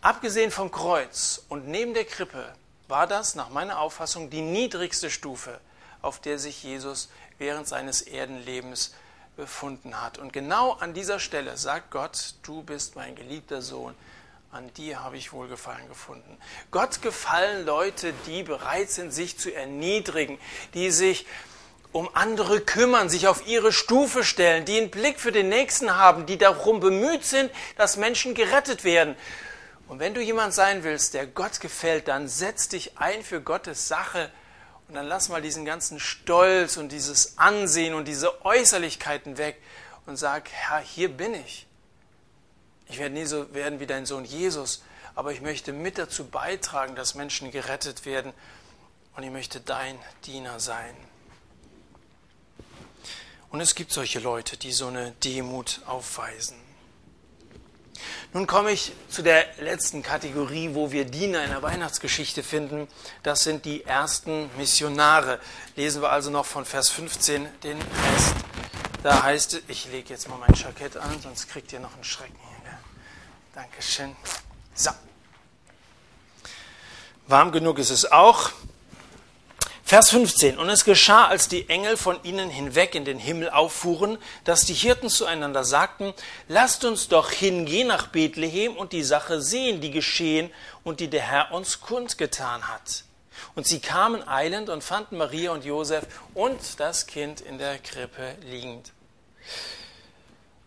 Abgesehen 0.02 0.50
vom 0.50 0.72
Kreuz 0.72 1.46
und 1.50 1.68
neben 1.68 1.94
der 1.94 2.06
Krippe 2.06 2.52
war 2.88 3.06
das 3.06 3.36
nach 3.36 3.50
meiner 3.50 3.80
Auffassung 3.80 4.32
die 4.32 4.42
niedrigste 4.42 5.12
Stufe, 5.12 5.62
auf 6.02 6.20
der 6.20 6.40
sich 6.40 6.64
Jesus 6.64 7.10
während 7.38 7.68
seines 7.68 8.02
Erdenlebens 8.02 8.96
befunden 9.38 10.02
hat. 10.02 10.18
Und 10.18 10.34
genau 10.34 10.72
an 10.72 10.96
dieser 10.96 11.20
Stelle 11.20 11.56
sagt 11.56 11.92
Gott, 11.92 12.34
du 12.42 12.64
bist 12.64 12.96
mein 12.96 13.14
geliebter 13.14 13.62
Sohn, 13.62 13.94
an 14.52 14.74
dir 14.74 15.04
habe 15.04 15.18
ich 15.18 15.32
Wohlgefallen 15.32 15.88
gefunden. 15.88 16.40
Gott 16.72 17.04
gefallen 17.04 17.68
Leute, 17.68 18.16
die 18.26 18.42
bereit 18.42 18.90
sind, 18.90 19.14
sich 19.14 19.38
zu 19.38 19.54
erniedrigen, 19.54 20.40
die 20.74 20.90
sich 20.90 21.28
um 21.92 22.10
andere 22.14 22.62
kümmern, 22.62 23.10
sich 23.10 23.28
auf 23.28 23.48
ihre 23.48 23.72
Stufe 23.72 24.24
stellen, 24.24 24.66
die 24.66 24.78
einen 24.78 24.92
Blick 24.92 25.20
für 25.20 25.32
den 25.32 25.50
Nächsten 25.50 25.96
haben, 25.96 26.26
die 26.26 26.38
darum 26.38 26.80
bemüht 26.80 27.26
sind, 27.26 27.52
dass 27.78 27.98
Menschen 27.98 28.36
gerettet 28.36 28.84
werden. 28.84 29.16
Und 29.88 30.00
wenn 30.00 30.14
du 30.14 30.22
jemand 30.22 30.54
sein 30.54 30.84
willst, 30.84 31.16
der 31.16 31.26
Gott 31.26 31.60
gefällt, 31.60 32.08
dann 32.08 32.28
setz 32.28 32.70
dich 32.70 32.98
ein 33.00 33.24
für 33.24 33.42
Gottes 33.42 33.88
Sache 33.88 34.32
und 34.88 34.96
dann 34.96 35.08
lass 35.08 35.30
mal 35.30 35.42
diesen 35.42 35.66
ganzen 35.66 36.00
Stolz 36.00 36.78
und 36.78 36.92
dieses 36.92 37.40
Ansehen 37.40 37.96
und 37.96 38.08
diese 38.08 38.46
Äußerlichkeiten 38.46 39.40
weg 39.40 39.60
und 40.06 40.18
sag, 40.18 40.50
Herr, 40.52 40.80
hier 40.80 41.10
bin 41.10 41.34
ich. 41.34 41.66
Ich 42.88 43.00
werde 43.00 43.16
nie 43.16 43.26
so 43.26 43.52
werden 43.54 43.80
wie 43.80 43.88
dein 43.88 44.06
Sohn 44.06 44.26
Jesus, 44.26 44.84
aber 45.16 45.32
ich 45.32 45.42
möchte 45.42 45.74
mit 45.74 45.98
dazu 45.98 46.28
beitragen, 46.28 46.96
dass 46.96 47.16
Menschen 47.16 47.52
gerettet 47.52 48.06
werden 48.06 48.32
und 49.16 49.24
ich 49.24 49.32
möchte 49.32 49.60
dein 49.60 49.98
Diener 50.26 50.60
sein. 50.60 50.96
Und 53.52 53.62
es 53.62 53.76
gibt 53.76 53.92
solche 53.92 54.20
Leute, 54.20 54.58
die 54.58 54.72
so 54.72 54.88
eine 54.88 55.12
Demut 55.24 55.82
aufweisen. 55.86 56.56
Nun 58.32 58.46
komme 58.46 58.72
ich 58.72 58.94
zu 59.10 59.24
der 59.24 59.46
letzten 59.60 60.04
Kategorie, 60.04 60.70
wo 60.74 60.92
wir 60.92 61.06
Diener 61.06 61.44
in 61.44 61.50
der 61.50 61.64
Weihnachtsgeschichte 61.64 62.44
finden. 62.44 62.88
Das 63.24 63.44
sind 63.44 63.66
die 63.66 63.84
ersten 63.84 64.50
Missionare. 64.56 65.40
Lesen 65.76 66.02
wir 66.02 66.12
also 66.12 66.30
noch 66.30 66.46
von 66.46 66.64
Vers 66.64 66.90
15 66.90 67.48
den 67.64 67.78
Rest. 67.78 68.36
Da 69.02 69.24
heißt 69.24 69.54
es, 69.56 69.62
ich 69.68 69.92
lege 69.92 70.10
jetzt 70.10 70.30
mal 70.30 70.38
mein 70.38 70.54
Jackett 70.54 70.98
an, 70.98 71.20
sonst 71.22 71.50
kriegt 71.50 71.74
ihr 71.74 71.80
noch 71.80 71.94
einen 71.94 72.04
Schrecken 72.04 72.38
hier. 72.64 72.78
Dankeschön. 73.56 74.16
So. 74.76 74.92
Warm 77.28 77.52
genug 77.52 77.80
ist 77.80 77.90
es 77.90 78.12
auch. 78.12 78.52
Vers 79.90 80.12
15. 80.12 80.60
Und 80.60 80.70
es 80.70 80.86
geschah, 80.86 81.26
als 81.26 81.48
die 81.48 81.68
Engel 81.68 81.98
von 81.98 82.24
ihnen 82.24 82.52
hinweg 82.52 82.94
in 82.94 83.06
den 83.06 83.18
Himmel 83.18 83.50
auffuhren, 83.50 84.20
dass 84.44 84.64
die 84.64 84.76
Hirten 84.76 85.10
zueinander 85.10 85.64
sagten, 85.64 86.14
lasst 86.48 86.86
uns 86.86 87.08
doch 87.08 87.32
hingehen 87.32 87.88
nach 87.88 88.06
Bethlehem 88.06 88.78
und 88.78 88.94
die 88.94 89.02
Sache 89.02 89.42
sehen, 89.42 89.82
die 89.82 89.90
geschehen 89.90 90.52
und 90.84 91.00
die 91.00 91.08
der 91.08 91.24
Herr 91.24 91.52
uns 91.52 91.82
kundgetan 91.82 92.68
hat. 92.68 93.04
Und 93.56 93.66
sie 93.66 93.80
kamen 93.80 94.28
eilend 94.28 94.70
und 94.70 94.84
fanden 94.84 95.18
Maria 95.18 95.54
und 95.54 95.66
Josef 95.66 96.06
und 96.36 96.80
das 96.80 97.08
Kind 97.08 97.42
in 97.42 97.58
der 97.58 97.80
Krippe 97.80 98.36
liegend. 98.44 98.92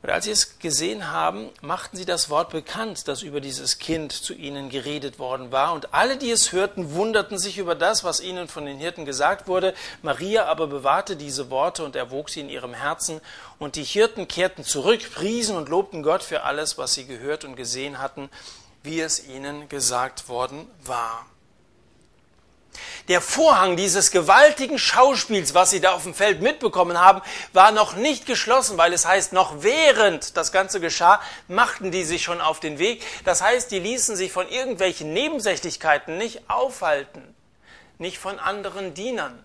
Und 0.03 0.11
als 0.11 0.25
sie 0.25 0.33
es 0.33 0.59
gesehen 0.59 1.13
haben, 1.13 1.51
machten 1.61 1.97
sie 1.97 2.05
das 2.05 2.29
Wort 2.29 2.51
bekannt, 2.51 3.07
das 3.07 3.23
über 3.23 3.41
dieses 3.41 3.79
Kind 3.79 4.11
zu 4.11 4.35
ihnen 4.35 4.69
geredet 4.69 5.21
worden 5.21 5.53
war. 5.53 5.73
Und 5.73 5.95
alle, 5.95 6.17
die 6.17 6.31
es 6.31 6.51
hörten, 6.51 6.95
wunderten 6.95 7.39
sich 7.39 7.57
über 7.59 7.77
das, 7.77 8.03
was 8.03 8.21
ihnen 8.21 8.49
von 8.49 8.67
den 8.67 8.79
Hirten 8.79 9.05
gesagt 9.05 9.47
wurde. 9.47 9.75
Maria 10.03 10.47
aber 10.47 10.67
bewahrte 10.67 11.15
diese 11.15 11.51
Worte 11.51 11.85
und 11.85 11.95
erwog 11.95 12.31
sie 12.31 12.41
in 12.41 12.49
ihrem 12.49 12.75
Herzen. 12.75 13.21
Und 13.61 13.77
die 13.77 13.85
Hirten 13.85 14.27
kehrten 14.27 14.65
zurück, 14.65 15.01
priesen 15.15 15.57
und 15.57 15.69
lobten 15.69 16.03
Gott 16.03 16.25
für 16.25 16.43
alles, 16.43 16.79
was 16.79 16.95
sie 16.95 17.07
gehört 17.07 17.45
und 17.45 17.55
gesehen 17.55 18.01
hatten, 18.01 18.29
wie 18.83 19.01
es 19.01 19.25
ihnen 19.25 19.69
gesagt 19.69 20.29
worden 20.29 20.67
war. 20.85 21.27
Der 23.09 23.20
Vorhang 23.20 23.77
dieses 23.77 24.11
gewaltigen 24.11 24.79
Schauspiels, 24.79 25.55
was 25.55 25.70
sie 25.70 25.81
da 25.81 25.93
auf 25.93 26.05
dem 26.05 26.14
Feld 26.14 26.41
mitbekommen 26.41 26.99
haben, 26.99 27.20
war 27.53 27.70
noch 27.73 27.97
nicht 27.97 28.27
geschlossen, 28.27 28.79
weil 28.79 28.93
es 28.93 29.07
heißt, 29.07 29.33
noch 29.33 29.62
während 29.62 30.37
das 30.37 30.53
Ganze 30.53 30.81
geschah, 30.81 31.20
machten 31.49 31.91
die 31.91 32.05
sich 32.05 32.23
schon 32.23 32.41
auf 32.41 32.61
den 32.61 32.79
Weg. 32.79 33.03
Das 33.25 33.43
heißt, 33.43 33.70
die 33.70 33.81
ließen 33.81 34.16
sich 34.16 34.33
von 34.33 34.49
irgendwelchen 34.49 35.12
Nebensächlichkeiten 35.12 36.18
nicht 36.18 36.49
aufhalten, 36.49 37.35
nicht 37.99 38.18
von 38.18 38.39
anderen 38.39 38.95
Dienern. 38.95 39.43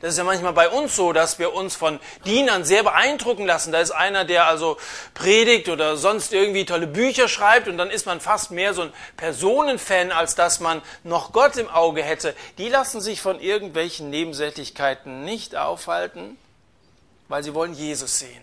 Das 0.00 0.10
ist 0.10 0.18
ja 0.18 0.24
manchmal 0.24 0.52
bei 0.52 0.68
uns 0.68 0.96
so, 0.96 1.12
dass 1.12 1.38
wir 1.38 1.54
uns 1.54 1.74
von 1.74 1.98
Dienern 2.24 2.64
sehr 2.64 2.82
beeindrucken 2.82 3.46
lassen. 3.46 3.72
Da 3.72 3.80
ist 3.80 3.90
einer, 3.90 4.24
der 4.24 4.46
also 4.46 4.76
predigt 5.14 5.68
oder 5.68 5.96
sonst 5.96 6.32
irgendwie 6.32 6.64
tolle 6.64 6.86
Bücher 6.86 7.28
schreibt 7.28 7.68
und 7.68 7.78
dann 7.78 7.90
ist 7.90 8.06
man 8.06 8.20
fast 8.20 8.50
mehr 8.50 8.74
so 8.74 8.82
ein 8.82 8.92
Personenfan, 9.16 10.12
als 10.12 10.34
dass 10.34 10.60
man 10.60 10.82
noch 11.02 11.32
Gott 11.32 11.56
im 11.56 11.68
Auge 11.68 12.02
hätte. 12.02 12.34
Die 12.58 12.68
lassen 12.68 13.00
sich 13.00 13.20
von 13.20 13.40
irgendwelchen 13.40 14.10
Nebensächlichkeiten 14.10 15.24
nicht 15.24 15.56
aufhalten, 15.56 16.36
weil 17.28 17.42
sie 17.42 17.54
wollen 17.54 17.74
Jesus 17.74 18.18
sehen. 18.18 18.42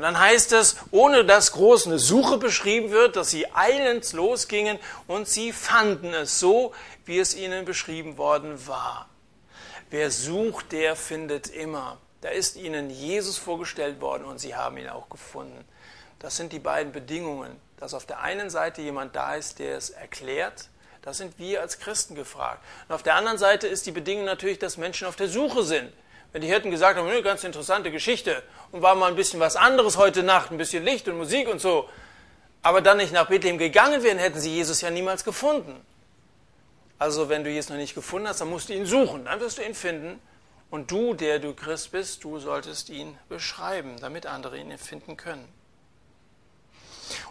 Und 0.00 0.04
dann 0.04 0.18
heißt 0.18 0.52
es, 0.52 0.76
ohne 0.92 1.26
dass 1.26 1.52
groß 1.52 1.86
eine 1.86 1.98
Suche 1.98 2.38
beschrieben 2.38 2.90
wird, 2.90 3.16
dass 3.16 3.28
sie 3.28 3.52
eilends 3.52 4.14
losgingen 4.14 4.78
und 5.06 5.28
sie 5.28 5.52
fanden 5.52 6.14
es 6.14 6.40
so, 6.40 6.72
wie 7.04 7.18
es 7.18 7.34
ihnen 7.34 7.66
beschrieben 7.66 8.16
worden 8.16 8.66
war. 8.66 9.09
Wer 9.90 10.12
sucht, 10.12 10.70
der 10.70 10.94
findet 10.94 11.48
immer. 11.48 11.98
Da 12.20 12.28
ist 12.28 12.56
ihnen 12.56 12.90
Jesus 12.90 13.38
vorgestellt 13.38 14.00
worden 14.00 14.24
und 14.24 14.38
sie 14.38 14.54
haben 14.54 14.78
ihn 14.78 14.88
auch 14.88 15.08
gefunden. 15.08 15.64
Das 16.20 16.36
sind 16.36 16.52
die 16.52 16.60
beiden 16.60 16.92
Bedingungen, 16.92 17.56
dass 17.78 17.94
auf 17.94 18.06
der 18.06 18.20
einen 18.20 18.50
Seite 18.50 18.82
jemand 18.82 19.16
da 19.16 19.34
ist, 19.34 19.58
der 19.58 19.76
es 19.76 19.90
erklärt. 19.90 20.68
Da 21.02 21.12
sind 21.12 21.38
wir 21.38 21.62
als 21.62 21.80
Christen 21.80 22.14
gefragt. 22.14 22.62
Und 22.88 22.94
auf 22.94 23.02
der 23.02 23.16
anderen 23.16 23.38
Seite 23.38 23.66
ist 23.66 23.86
die 23.86 23.90
Bedingung 23.90 24.26
natürlich, 24.26 24.58
dass 24.58 24.76
Menschen 24.76 25.08
auf 25.08 25.16
der 25.16 25.28
Suche 25.28 25.64
sind. 25.64 25.90
Wenn 26.32 26.42
die 26.42 26.48
Hirten 26.48 26.70
gesagt 26.70 26.96
haben, 26.96 27.08
eine 27.08 27.22
ganz 27.22 27.42
interessante 27.42 27.90
Geschichte 27.90 28.44
und 28.70 28.82
war 28.82 28.94
mal 28.94 29.08
ein 29.08 29.16
bisschen 29.16 29.40
was 29.40 29.56
anderes 29.56 29.96
heute 29.96 30.22
Nacht, 30.22 30.52
ein 30.52 30.58
bisschen 30.58 30.84
Licht 30.84 31.08
und 31.08 31.16
Musik 31.16 31.48
und 31.48 31.60
so, 31.60 31.88
aber 32.62 32.80
dann 32.80 32.98
nicht 32.98 33.12
nach 33.12 33.26
Bethlehem 33.26 33.58
gegangen 33.58 34.04
wären, 34.04 34.18
hätten 34.18 34.38
sie 34.38 34.54
Jesus 34.54 34.82
ja 34.82 34.90
niemals 34.90 35.24
gefunden. 35.24 35.84
Also 37.00 37.30
wenn 37.30 37.44
du 37.44 37.50
Jesus 37.50 37.70
noch 37.70 37.78
nicht 37.78 37.94
gefunden 37.94 38.28
hast, 38.28 38.42
dann 38.42 38.50
musst 38.50 38.68
du 38.68 38.74
ihn 38.74 38.84
suchen, 38.84 39.24
dann 39.24 39.40
wirst 39.40 39.56
du 39.56 39.62
ihn 39.62 39.74
finden. 39.74 40.20
Und 40.70 40.90
du, 40.90 41.14
der 41.14 41.38
du 41.38 41.54
Christ 41.54 41.92
bist, 41.92 42.22
du 42.22 42.38
solltest 42.38 42.90
ihn 42.90 43.18
beschreiben, 43.28 43.96
damit 44.00 44.26
andere 44.26 44.58
ihn 44.58 44.76
finden 44.76 45.16
können. 45.16 45.48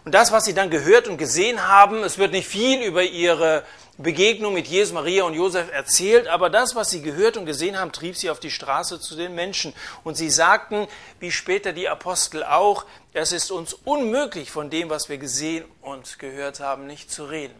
Und 0.04 0.12
das, 0.12 0.32
was 0.32 0.44
sie 0.44 0.54
dann 0.54 0.70
gehört 0.70 1.06
und 1.06 1.18
gesehen 1.18 1.68
haben, 1.68 2.02
es 2.02 2.18
wird 2.18 2.32
nicht 2.32 2.48
viel 2.48 2.82
über 2.82 3.04
ihre 3.04 3.64
Begegnung 3.96 4.54
mit 4.54 4.66
Jesus, 4.66 4.92
Maria 4.92 5.22
und 5.22 5.34
Josef 5.34 5.70
erzählt, 5.70 6.26
aber 6.26 6.50
das, 6.50 6.74
was 6.74 6.90
sie 6.90 7.00
gehört 7.00 7.36
und 7.36 7.46
gesehen 7.46 7.78
haben, 7.78 7.92
trieb 7.92 8.16
sie 8.16 8.28
auf 8.28 8.40
die 8.40 8.50
Straße 8.50 8.98
zu 8.98 9.14
den 9.14 9.36
Menschen. 9.36 9.72
Und 10.02 10.16
sie 10.16 10.30
sagten, 10.30 10.88
wie 11.20 11.30
später 11.30 11.72
die 11.72 11.88
Apostel 11.88 12.42
auch, 12.42 12.86
es 13.12 13.30
ist 13.30 13.52
uns 13.52 13.74
unmöglich, 13.84 14.50
von 14.50 14.68
dem, 14.68 14.90
was 14.90 15.08
wir 15.08 15.18
gesehen 15.18 15.64
und 15.80 16.18
gehört 16.18 16.58
haben, 16.58 16.88
nicht 16.88 17.12
zu 17.12 17.24
reden. 17.24 17.54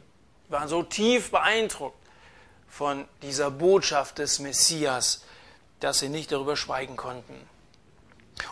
Sie 0.49 0.53
waren 0.53 0.69
so 0.69 0.83
tief 0.83 1.31
beeindruckt 1.31 2.00
von 2.71 3.07
dieser 3.23 3.51
Botschaft 3.51 4.19
des 4.19 4.39
Messias, 4.39 5.25
dass 5.81 5.99
sie 5.99 6.09
nicht 6.09 6.33
darüber 6.33 6.57
schweigen 6.57 6.97
konnten. 6.97 7.35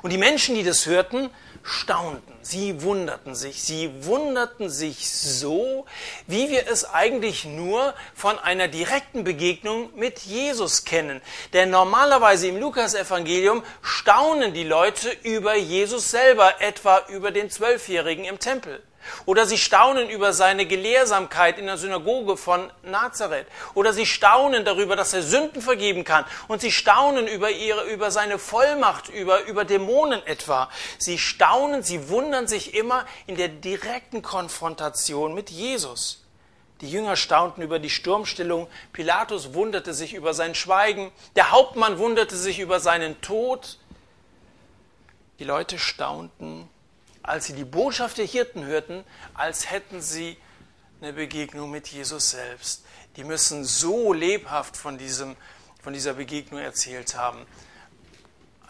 Und 0.02 0.10
die 0.10 0.18
Menschen, 0.18 0.54
die 0.54 0.64
das 0.64 0.86
hörten, 0.86 1.30
staunten, 1.62 2.32
sie 2.42 2.82
wunderten 2.82 3.34
sich, 3.34 3.62
sie 3.62 4.04
wunderten 4.04 4.70
sich 4.70 5.10
so, 5.10 5.86
wie 6.26 6.50
wir 6.50 6.68
es 6.68 6.84
eigentlich 6.84 7.44
nur 7.44 7.94
von 8.14 8.38
einer 8.38 8.68
direkten 8.68 9.24
Begegnung 9.24 9.90
mit 9.96 10.20
Jesus 10.20 10.84
kennen. 10.84 11.20
Denn 11.52 11.70
normalerweise 11.70 12.48
im 12.48 12.58
Lukasevangelium 12.58 13.62
staunen 13.82 14.54
die 14.54 14.64
Leute 14.64 15.10
über 15.22 15.56
Jesus 15.56 16.10
selber, 16.10 16.60
etwa 16.60 17.02
über 17.08 17.30
den 17.30 17.50
Zwölfjährigen 17.50 18.24
im 18.24 18.38
Tempel. 18.38 18.82
Oder 19.26 19.46
sie 19.46 19.58
staunen 19.58 20.08
über 20.08 20.32
seine 20.32 20.66
Gelehrsamkeit 20.66 21.58
in 21.58 21.66
der 21.66 21.76
Synagoge 21.76 22.36
von 22.36 22.70
Nazareth. 22.82 23.46
Oder 23.74 23.92
sie 23.92 24.06
staunen 24.06 24.64
darüber, 24.64 24.96
dass 24.96 25.12
er 25.12 25.22
Sünden 25.22 25.62
vergeben 25.62 26.04
kann. 26.04 26.24
Und 26.48 26.60
sie 26.60 26.72
staunen 26.72 27.26
über, 27.26 27.50
ihre, 27.50 27.84
über 27.84 28.10
seine 28.10 28.38
Vollmacht, 28.38 29.08
über, 29.08 29.44
über 29.44 29.64
Dämonen 29.64 30.24
etwa. 30.26 30.70
Sie 30.98 31.18
staunen, 31.18 31.82
sie 31.82 32.08
wundern 32.08 32.46
sich 32.46 32.74
immer 32.74 33.04
in 33.26 33.36
der 33.36 33.48
direkten 33.48 34.22
Konfrontation 34.22 35.34
mit 35.34 35.50
Jesus. 35.50 36.24
Die 36.80 36.90
Jünger 36.90 37.16
staunten 37.16 37.62
über 37.62 37.78
die 37.78 37.90
Sturmstillung. 37.90 38.68
Pilatus 38.92 39.52
wunderte 39.54 39.94
sich 39.94 40.14
über 40.14 40.32
sein 40.32 40.54
Schweigen. 40.54 41.10
Der 41.34 41.50
Hauptmann 41.50 41.98
wunderte 41.98 42.36
sich 42.36 42.60
über 42.60 42.78
seinen 42.78 43.20
Tod. 43.20 43.78
Die 45.40 45.44
Leute 45.44 45.78
staunten 45.78 46.68
als 47.28 47.44
sie 47.44 47.52
die 47.52 47.64
Botschaft 47.64 48.16
der 48.16 48.24
Hirten 48.24 48.64
hörten, 48.64 49.04
als 49.34 49.70
hätten 49.70 50.00
sie 50.00 50.38
eine 51.00 51.12
Begegnung 51.12 51.70
mit 51.70 51.86
Jesus 51.88 52.30
selbst. 52.30 52.86
Die 53.16 53.24
müssen 53.24 53.64
so 53.64 54.14
lebhaft 54.14 54.78
von, 54.78 54.96
diesem, 54.96 55.36
von 55.82 55.92
dieser 55.92 56.14
Begegnung 56.14 56.60
erzählt 56.60 57.16
haben, 57.16 57.46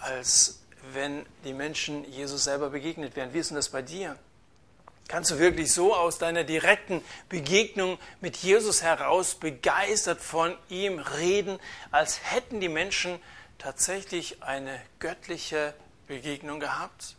als 0.00 0.60
wenn 0.92 1.24
die 1.44 1.52
Menschen 1.52 2.04
Jesus 2.10 2.44
selber 2.44 2.70
begegnet 2.70 3.14
wären. 3.14 3.32
Wie 3.32 3.38
ist 3.38 3.50
denn 3.50 3.56
das 3.56 3.68
bei 3.68 3.82
dir? 3.82 4.18
Kannst 5.06 5.30
du 5.30 5.38
wirklich 5.38 5.72
so 5.72 5.94
aus 5.94 6.18
deiner 6.18 6.42
direkten 6.42 7.00
Begegnung 7.28 7.96
mit 8.20 8.36
Jesus 8.38 8.82
heraus 8.82 9.36
begeistert 9.36 10.20
von 10.20 10.56
ihm 10.68 10.98
reden, 10.98 11.60
als 11.92 12.20
hätten 12.24 12.58
die 12.58 12.68
Menschen 12.68 13.20
tatsächlich 13.56 14.42
eine 14.42 14.80
göttliche 14.98 15.74
Begegnung 16.08 16.58
gehabt? 16.58 17.14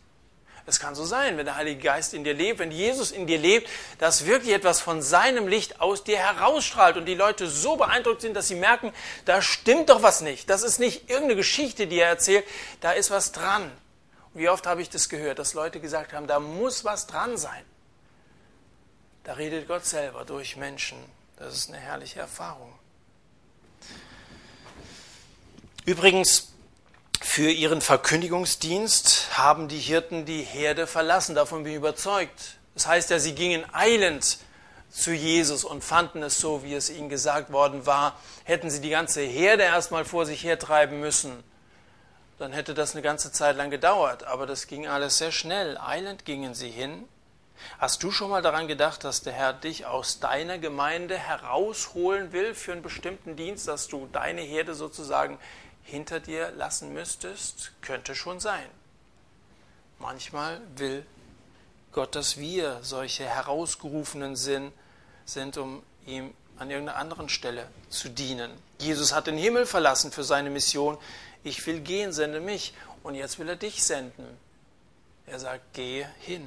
Es 0.70 0.78
kann 0.78 0.94
so 0.94 1.04
sein, 1.04 1.36
wenn 1.36 1.46
der 1.46 1.56
Heilige 1.56 1.82
Geist 1.82 2.14
in 2.14 2.22
dir 2.22 2.32
lebt, 2.32 2.60
wenn 2.60 2.70
Jesus 2.70 3.10
in 3.10 3.26
dir 3.26 3.38
lebt, 3.38 3.68
dass 3.98 4.24
wirklich 4.24 4.54
etwas 4.54 4.80
von 4.80 5.02
seinem 5.02 5.48
Licht 5.48 5.80
aus 5.80 6.04
dir 6.04 6.18
herausstrahlt 6.18 6.96
und 6.96 7.06
die 7.06 7.16
Leute 7.16 7.48
so 7.48 7.74
beeindruckt 7.74 8.20
sind, 8.20 8.34
dass 8.34 8.46
sie 8.46 8.54
merken, 8.54 8.92
da 9.24 9.42
stimmt 9.42 9.90
doch 9.90 10.04
was 10.04 10.20
nicht. 10.20 10.48
Das 10.48 10.62
ist 10.62 10.78
nicht 10.78 11.10
irgendeine 11.10 11.34
Geschichte, 11.34 11.88
die 11.88 11.98
er 11.98 12.08
erzählt, 12.08 12.44
da 12.80 12.92
ist 12.92 13.10
was 13.10 13.32
dran. 13.32 13.64
Und 14.32 14.40
wie 14.40 14.48
oft 14.48 14.64
habe 14.64 14.80
ich 14.80 14.88
das 14.88 15.08
gehört, 15.08 15.40
dass 15.40 15.54
Leute 15.54 15.80
gesagt 15.80 16.12
haben, 16.12 16.28
da 16.28 16.38
muss 16.38 16.84
was 16.84 17.08
dran 17.08 17.36
sein. 17.36 17.64
Da 19.24 19.32
redet 19.32 19.66
Gott 19.66 19.84
selber 19.84 20.24
durch 20.24 20.56
Menschen. 20.56 20.98
Das 21.36 21.52
ist 21.52 21.68
eine 21.68 21.78
herrliche 21.78 22.20
Erfahrung. 22.20 22.78
Übrigens, 25.84 26.49
für 27.20 27.50
ihren 27.50 27.82
Verkündigungsdienst 27.82 29.38
haben 29.38 29.68
die 29.68 29.78
Hirten 29.78 30.24
die 30.24 30.42
Herde 30.42 30.86
verlassen, 30.86 31.34
davon 31.34 31.62
bin 31.62 31.72
ich 31.72 31.78
überzeugt. 31.78 32.56
Das 32.74 32.86
heißt 32.86 33.10
ja, 33.10 33.18
sie 33.18 33.34
gingen 33.34 33.64
eilend 33.72 34.38
zu 34.90 35.12
Jesus 35.12 35.64
und 35.64 35.84
fanden 35.84 36.22
es 36.22 36.38
so, 36.38 36.64
wie 36.64 36.74
es 36.74 36.88
ihnen 36.88 37.10
gesagt 37.10 37.52
worden 37.52 37.84
war. 37.84 38.18
Hätten 38.44 38.70
sie 38.70 38.80
die 38.80 38.90
ganze 38.90 39.20
Herde 39.20 39.64
erstmal 39.64 40.06
vor 40.06 40.24
sich 40.24 40.42
hertreiben 40.42 40.98
müssen, 40.98 41.44
dann 42.38 42.52
hätte 42.52 42.72
das 42.72 42.92
eine 42.92 43.02
ganze 43.02 43.30
Zeit 43.30 43.56
lang 43.56 43.70
gedauert. 43.70 44.24
Aber 44.24 44.46
das 44.46 44.66
ging 44.66 44.88
alles 44.88 45.18
sehr 45.18 45.30
schnell. 45.30 45.76
Eilend 45.78 46.24
gingen 46.24 46.54
sie 46.54 46.70
hin. 46.70 47.04
Hast 47.78 48.02
du 48.02 48.10
schon 48.10 48.30
mal 48.30 48.40
daran 48.40 48.66
gedacht, 48.66 49.04
dass 49.04 49.20
der 49.20 49.34
Herr 49.34 49.52
dich 49.52 49.84
aus 49.84 50.20
deiner 50.20 50.56
Gemeinde 50.56 51.18
herausholen 51.18 52.32
will 52.32 52.54
für 52.54 52.72
einen 52.72 52.82
bestimmten 52.82 53.36
Dienst, 53.36 53.68
dass 53.68 53.88
du 53.88 54.08
deine 54.10 54.40
Herde 54.40 54.74
sozusagen 54.74 55.38
hinter 55.90 56.20
dir 56.20 56.52
lassen 56.52 56.92
müsstest, 56.92 57.72
könnte 57.82 58.14
schon 58.14 58.40
sein. 58.40 58.66
Manchmal 59.98 60.60
will 60.76 61.04
Gott, 61.92 62.14
dass 62.14 62.38
wir 62.38 62.78
solche 62.82 63.24
herausgerufenen 63.24 64.36
sind, 64.36 64.72
sind, 65.24 65.56
um 65.58 65.82
ihm 66.06 66.32
an 66.58 66.70
irgendeiner 66.70 66.98
anderen 66.98 67.28
Stelle 67.28 67.66
zu 67.88 68.08
dienen. 68.08 68.50
Jesus 68.78 69.12
hat 69.12 69.26
den 69.26 69.36
Himmel 69.36 69.66
verlassen 69.66 70.12
für 70.12 70.24
seine 70.24 70.50
Mission. 70.50 70.98
Ich 71.42 71.66
will 71.66 71.80
gehen, 71.80 72.12
sende 72.12 72.40
mich. 72.40 72.74
Und 73.02 73.14
jetzt 73.14 73.38
will 73.38 73.48
er 73.48 73.56
dich 73.56 73.82
senden. 73.82 74.26
Er 75.26 75.40
sagt, 75.40 75.74
gehe 75.74 76.08
hin. 76.20 76.46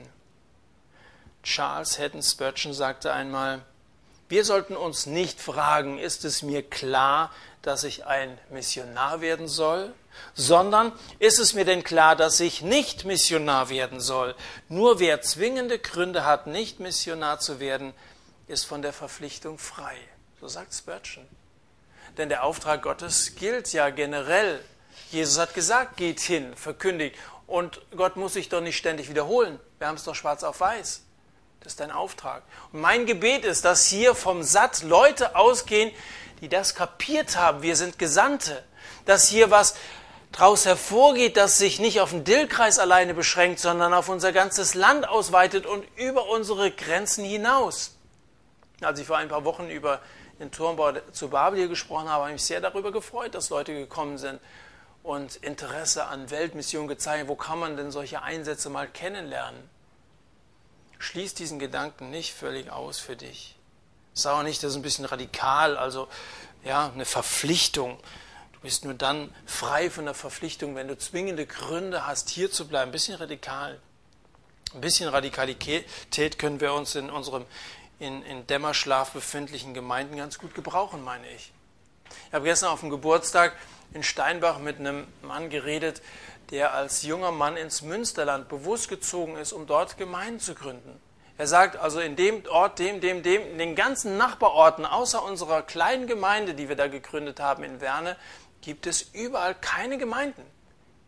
Charles 1.42 2.00
Haddon 2.00 2.22
Spurgeon 2.22 2.74
sagte 2.74 3.12
einmal, 3.12 3.66
wir 4.34 4.46
sollten 4.46 4.76
uns 4.76 5.06
nicht 5.06 5.40
fragen, 5.40 6.00
ist 6.00 6.26
es 6.26 6.42
mir 6.42 6.68
klar, 6.68 7.32
dass 7.62 7.84
ich 7.84 8.08
ein 8.08 8.36
Missionar 8.50 9.22
werden 9.22 9.48
soll, 9.48 9.94
sondern 10.34 10.92
ist 11.20 11.38
es 11.38 11.54
mir 11.54 11.66
denn 11.66 11.84
klar, 11.84 12.16
dass 12.16 12.40
ich 12.40 12.64
nicht 12.64 13.06
Missionar 13.06 13.70
werden 13.70 14.00
soll? 14.00 14.34
Nur 14.70 15.00
wer 15.00 15.22
zwingende 15.22 15.78
Gründe 15.78 16.26
hat, 16.26 16.48
nicht 16.48 16.80
Missionar 16.80 17.42
zu 17.42 17.60
werden, 17.60 17.94
ist 18.48 18.64
von 18.64 18.82
der 18.82 18.92
Verpflichtung 18.92 19.60
frei. 19.60 19.96
So 20.42 20.48
sagt 20.48 20.74
Spurgeon. 20.74 21.28
Denn 22.18 22.30
der 22.30 22.44
Auftrag 22.44 22.82
Gottes 22.82 23.36
gilt 23.36 23.72
ja 23.72 23.92
generell. 23.92 24.66
Jesus 25.12 25.38
hat 25.38 25.54
gesagt, 25.54 25.96
geht 25.98 26.20
hin, 26.22 26.56
verkündigt. 26.56 27.20
Und 27.46 27.82
Gott 27.96 28.16
muss 28.16 28.34
sich 28.34 28.50
doch 28.50 28.62
nicht 28.62 28.78
ständig 28.78 29.12
wiederholen. 29.12 29.60
Wir 29.78 29.86
haben 29.86 29.98
es 29.98 30.06
doch 30.06 30.16
schwarz 30.16 30.42
auf 30.42 30.60
weiß. 30.60 31.04
Das 31.64 31.74
ist 31.74 31.80
dein 31.80 31.92
Auftrag. 31.92 32.44
Und 32.74 32.82
mein 32.82 33.06
Gebet 33.06 33.46
ist, 33.46 33.64
dass 33.64 33.86
hier 33.86 34.16
vom 34.16 34.44
Satt 34.44 34.84
Leute 34.84 35.38
ausgehen, 35.38 35.92
die 36.42 36.50
das 36.50 36.76
kapiert 36.76 37.38
haben, 37.38 37.62
wir 37.62 37.78
sind 37.78 37.98
Gesandte, 37.98 38.64
dass 39.06 39.30
hier 39.30 39.50
was 39.50 39.76
daraus 40.34 40.66
hervorgeht, 40.66 41.38
das 41.38 41.58
sich 41.58 41.80
nicht 41.80 42.02
auf 42.02 42.10
den 42.10 42.26
Dillkreis 42.26 42.80
alleine 42.80 43.14
beschränkt, 43.14 43.60
sondern 43.60 43.94
auf 43.94 44.10
unser 44.10 44.34
ganzes 44.34 44.74
Land 44.74 45.08
ausweitet 45.08 45.66
und 45.66 45.86
über 45.96 46.28
unsere 46.28 46.70
Grenzen 46.70 47.24
hinaus. 47.24 47.96
Als 48.82 49.00
ich 49.00 49.08
vor 49.08 49.18
ein 49.18 49.30
paar 49.30 49.46
Wochen 49.46 49.70
über 49.70 50.02
den 50.40 50.52
Turmbau 50.52 50.92
zu 51.14 51.30
Babel 51.30 51.70
gesprochen 51.70 52.10
habe, 52.10 52.24
habe 52.24 52.30
ich 52.32 52.34
mich 52.34 52.44
sehr 52.44 52.60
darüber 52.60 52.92
gefreut, 52.92 53.36
dass 53.36 53.50
Leute 53.50 53.74
gekommen 53.74 54.18
sind 54.18 54.42
und 55.02 55.38
Interesse 55.38 56.08
an 56.08 56.30
Weltmissionen 56.30 56.90
gezeigt. 56.90 57.30
Wo 57.30 57.36
kann 57.36 57.60
man 57.60 57.78
denn 57.78 57.92
solche 57.92 58.22
Einsätze 58.22 58.70
mal 58.70 58.88
kennenlernen? 58.88 59.73
Schließ 61.04 61.34
diesen 61.34 61.60
Gedanken 61.60 62.10
nicht 62.12 62.34
völlig 62.34 62.72
aus 62.72 62.98
für 62.98 63.18
dich. 63.18 63.58
Sag 64.14 64.36
auch 64.36 64.44
nicht, 64.44 64.64
das 64.64 64.72
ist 64.72 64.78
ein 64.78 64.84
bisschen 64.84 65.04
radikal, 65.04 65.76
also 65.76 66.08
ja, 66.64 66.90
eine 66.94 67.04
Verpflichtung. 67.04 68.00
Du 68.54 68.60
bist 68.62 68.86
nur 68.86 68.94
dann 68.94 69.36
frei 69.46 69.90
von 69.90 70.06
der 70.06 70.14
Verpflichtung, 70.14 70.76
wenn 70.76 70.88
du 70.88 70.98
zwingende 70.98 71.46
Gründe 71.46 72.08
hast, 72.08 72.30
hier 72.30 72.50
zu 72.50 72.70
bleiben. 72.70 72.90
Ein 72.90 72.94
bisschen 72.94 73.16
radikal. 73.16 73.82
Ein 74.74 74.80
bisschen 74.80 75.10
Radikalität 75.10 76.40
können 76.40 76.62
wir 76.62 76.74
uns 76.74 76.96
in 76.96 77.10
unserem 77.10 77.46
in, 78.00 78.24
in 78.24 78.48
Dämmerschlaf 78.48 79.12
befindlichen 79.12 79.74
Gemeinden 79.74 80.16
ganz 80.16 80.38
gut 80.38 80.56
gebrauchen, 80.56 81.04
meine 81.04 81.30
ich. 81.32 81.52
Ich 82.28 82.34
habe 82.34 82.46
gestern 82.46 82.70
auf 82.70 82.80
dem 82.80 82.90
Geburtstag 82.90 83.58
in 83.94 84.04
Steinbach 84.04 84.60
mit 84.60 84.80
einem 84.80 85.06
Mann 85.22 85.50
geredet, 85.50 86.02
der 86.54 86.76
als 86.76 87.02
junger 87.02 87.32
Mann 87.32 87.58
ins 87.58 87.82
Münsterland 87.82 88.48
bewusst 88.48 88.88
gezogen 88.88 89.38
ist, 89.38 89.54
um 89.54 89.66
dort 89.66 89.98
Gemeinden 89.98 90.40
zu 90.40 90.54
gründen. 90.54 91.02
Er 91.36 91.48
sagt 91.48 91.78
also 91.78 92.00
in 92.00 92.16
dem 92.16 92.46
Ort, 92.46 92.78
dem, 92.78 93.02
dem, 93.02 93.24
dem, 93.24 93.42
in 93.42 93.58
den 93.58 93.74
ganzen 93.74 94.18
Nachbarorten, 94.18 94.86
außer 94.86 95.24
unserer 95.24 95.64
kleinen 95.64 96.06
Gemeinde, 96.06 96.54
die 96.54 96.70
wir 96.70 96.76
da 96.76 96.86
gegründet 96.88 97.40
haben 97.40 97.64
in 97.64 97.82
Werne, 97.82 98.18
gibt 98.62 98.86
es 98.86 99.02
überall 99.02 99.56
keine 99.56 99.98
Gemeinden. 99.98 100.44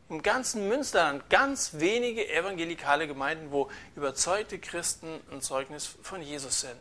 Im 0.09 0.23
ganzen 0.23 0.67
Münsterland 0.67 1.29
ganz 1.29 1.73
wenige 1.73 2.27
evangelikale 2.27 3.05
Gemeinden, 3.05 3.51
wo 3.51 3.69
überzeugte 3.95 4.57
Christen 4.57 5.21
ein 5.31 5.41
Zeugnis 5.41 5.87
von 6.01 6.23
Jesus 6.23 6.61
sind. 6.61 6.75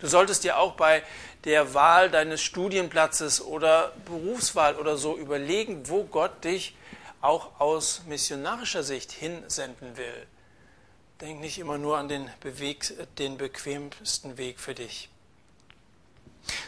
Du 0.00 0.06
solltest 0.06 0.44
dir 0.44 0.56
auch 0.56 0.76
bei 0.76 1.02
der 1.44 1.74
Wahl 1.74 2.10
deines 2.10 2.40
Studienplatzes 2.40 3.42
oder 3.42 3.92
Berufswahl 4.06 4.76
oder 4.76 4.96
so 4.96 5.14
überlegen, 5.18 5.90
wo 5.90 6.04
Gott 6.04 6.42
dich 6.42 6.74
auch 7.22 7.60
aus 7.60 8.02
missionarischer 8.06 8.82
Sicht 8.82 9.12
hinsenden 9.12 9.96
will. 9.96 10.26
Denk 11.20 11.40
nicht 11.40 11.58
immer 11.58 11.78
nur 11.78 11.96
an 11.96 12.08
den, 12.08 12.28
Beweg, 12.40 12.92
den 13.16 13.38
bequemsten 13.38 14.36
Weg 14.36 14.58
für 14.60 14.74
dich. 14.74 15.08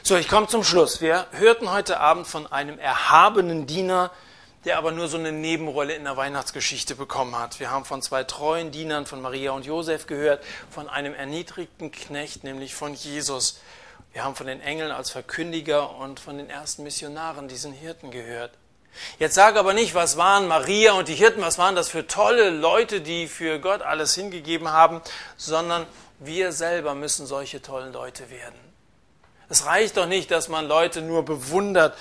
So, 0.04 0.16
ich 0.16 0.28
komme 0.28 0.46
zum 0.46 0.62
Schluss. 0.62 1.00
Wir 1.00 1.26
hörten 1.32 1.72
heute 1.72 1.98
Abend 1.98 2.28
von 2.28 2.46
einem 2.46 2.78
erhabenen 2.78 3.66
Diener, 3.66 4.12
der 4.64 4.78
aber 4.78 4.92
nur 4.92 5.08
so 5.08 5.18
eine 5.18 5.32
Nebenrolle 5.32 5.94
in 5.94 6.04
der 6.04 6.16
Weihnachtsgeschichte 6.16 6.94
bekommen 6.94 7.36
hat. 7.36 7.58
Wir 7.58 7.72
haben 7.72 7.84
von 7.84 8.00
zwei 8.00 8.22
treuen 8.22 8.70
Dienern 8.70 9.06
von 9.06 9.20
Maria 9.20 9.50
und 9.50 9.66
Josef 9.66 10.06
gehört, 10.06 10.44
von 10.70 10.88
einem 10.88 11.14
erniedrigten 11.14 11.90
Knecht, 11.90 12.44
nämlich 12.44 12.74
von 12.76 12.94
Jesus. 12.94 13.60
Wir 14.12 14.24
haben 14.24 14.36
von 14.36 14.46
den 14.46 14.60
Engeln 14.60 14.92
als 14.92 15.10
Verkündiger 15.10 15.96
und 15.96 16.20
von 16.20 16.38
den 16.38 16.48
ersten 16.48 16.84
Missionaren, 16.84 17.48
diesen 17.48 17.72
Hirten, 17.72 18.12
gehört. 18.12 18.52
Jetzt 19.18 19.34
sage 19.34 19.58
aber 19.58 19.74
nicht, 19.74 19.94
was 19.94 20.16
waren 20.16 20.48
Maria 20.48 20.92
und 20.92 21.08
die 21.08 21.14
Hirten, 21.14 21.42
was 21.42 21.58
waren 21.58 21.74
das 21.74 21.88
für 21.88 22.06
tolle 22.06 22.50
Leute, 22.50 23.00
die 23.00 23.26
für 23.26 23.58
Gott 23.58 23.82
alles 23.82 24.14
hingegeben 24.14 24.68
haben, 24.68 25.00
sondern 25.36 25.86
wir 26.18 26.52
selber 26.52 26.94
müssen 26.94 27.26
solche 27.26 27.60
tollen 27.60 27.92
Leute 27.92 28.30
werden. 28.30 28.58
Es 29.48 29.66
reicht 29.66 29.96
doch 29.96 30.06
nicht, 30.06 30.30
dass 30.30 30.48
man 30.48 30.66
Leute 30.66 31.02
nur 31.02 31.24
bewundert, 31.24 31.96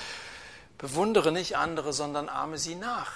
Bewundere 0.83 1.31
nicht 1.31 1.55
andere, 1.55 1.93
sondern 1.93 2.27
ahme 2.27 2.57
sie 2.57 2.75
nach. 2.75 3.13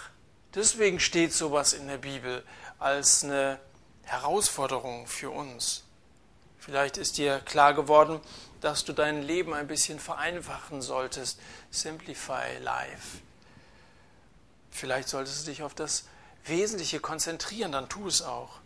Deswegen 0.56 1.02
steht 1.02 1.34
sowas 1.34 1.74
in 1.74 1.90
der 1.90 1.98
Bibel 1.98 2.42
als 2.80 3.26
eine 3.26 3.60
Herausforderung 4.04 5.06
für 5.06 5.32
uns. 5.32 5.84
Vielleicht 6.58 6.96
ist 6.96 7.18
dir 7.18 7.40
klar 7.40 7.74
geworden, 7.74 8.22
dass 8.62 8.86
du 8.86 8.94
dein 8.94 9.22
Leben 9.22 9.54
ein 9.54 9.68
bisschen 9.68 10.00
vereinfachen 10.00 10.82
solltest. 10.82 11.42
Simplify 11.70 12.58
life. 12.62 13.18
Vielleicht 14.78 15.10
solltest 15.10 15.42
du 15.42 15.50
dich 15.50 15.64
auf 15.64 15.74
das 15.74 16.06
Wesentliche 16.46 17.00
konzentrieren, 17.00 17.72
dann 17.72 17.90
tu 17.90 18.08
es 18.08 18.22
auch. 18.22 18.60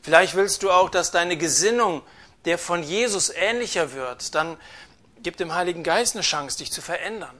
Vielleicht 0.00 0.34
willst 0.36 0.62
du 0.62 0.70
auch, 0.70 0.88
dass 0.88 1.10
deine 1.10 1.36
Gesinnung 1.36 2.02
der 2.44 2.58
von 2.58 2.82
Jesus 2.82 3.30
ähnlicher 3.30 3.92
wird. 3.92 4.34
Dann 4.34 4.56
gib 5.22 5.36
dem 5.36 5.54
Heiligen 5.54 5.82
Geist 5.82 6.14
eine 6.14 6.22
Chance, 6.22 6.58
dich 6.58 6.72
zu 6.72 6.80
verändern. 6.80 7.36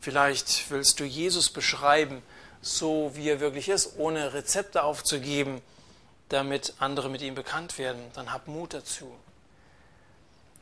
Vielleicht 0.00 0.70
willst 0.70 0.98
du 1.00 1.04
Jesus 1.04 1.50
beschreiben, 1.50 2.22
so 2.62 3.12
wie 3.14 3.28
er 3.28 3.40
wirklich 3.40 3.68
ist, 3.68 3.98
ohne 3.98 4.32
Rezepte 4.32 4.82
aufzugeben, 4.82 5.60
damit 6.30 6.74
andere 6.78 7.10
mit 7.10 7.22
ihm 7.22 7.34
bekannt 7.34 7.78
werden. 7.78 8.00
Dann 8.14 8.32
hab 8.32 8.48
Mut 8.48 8.74
dazu. 8.74 9.12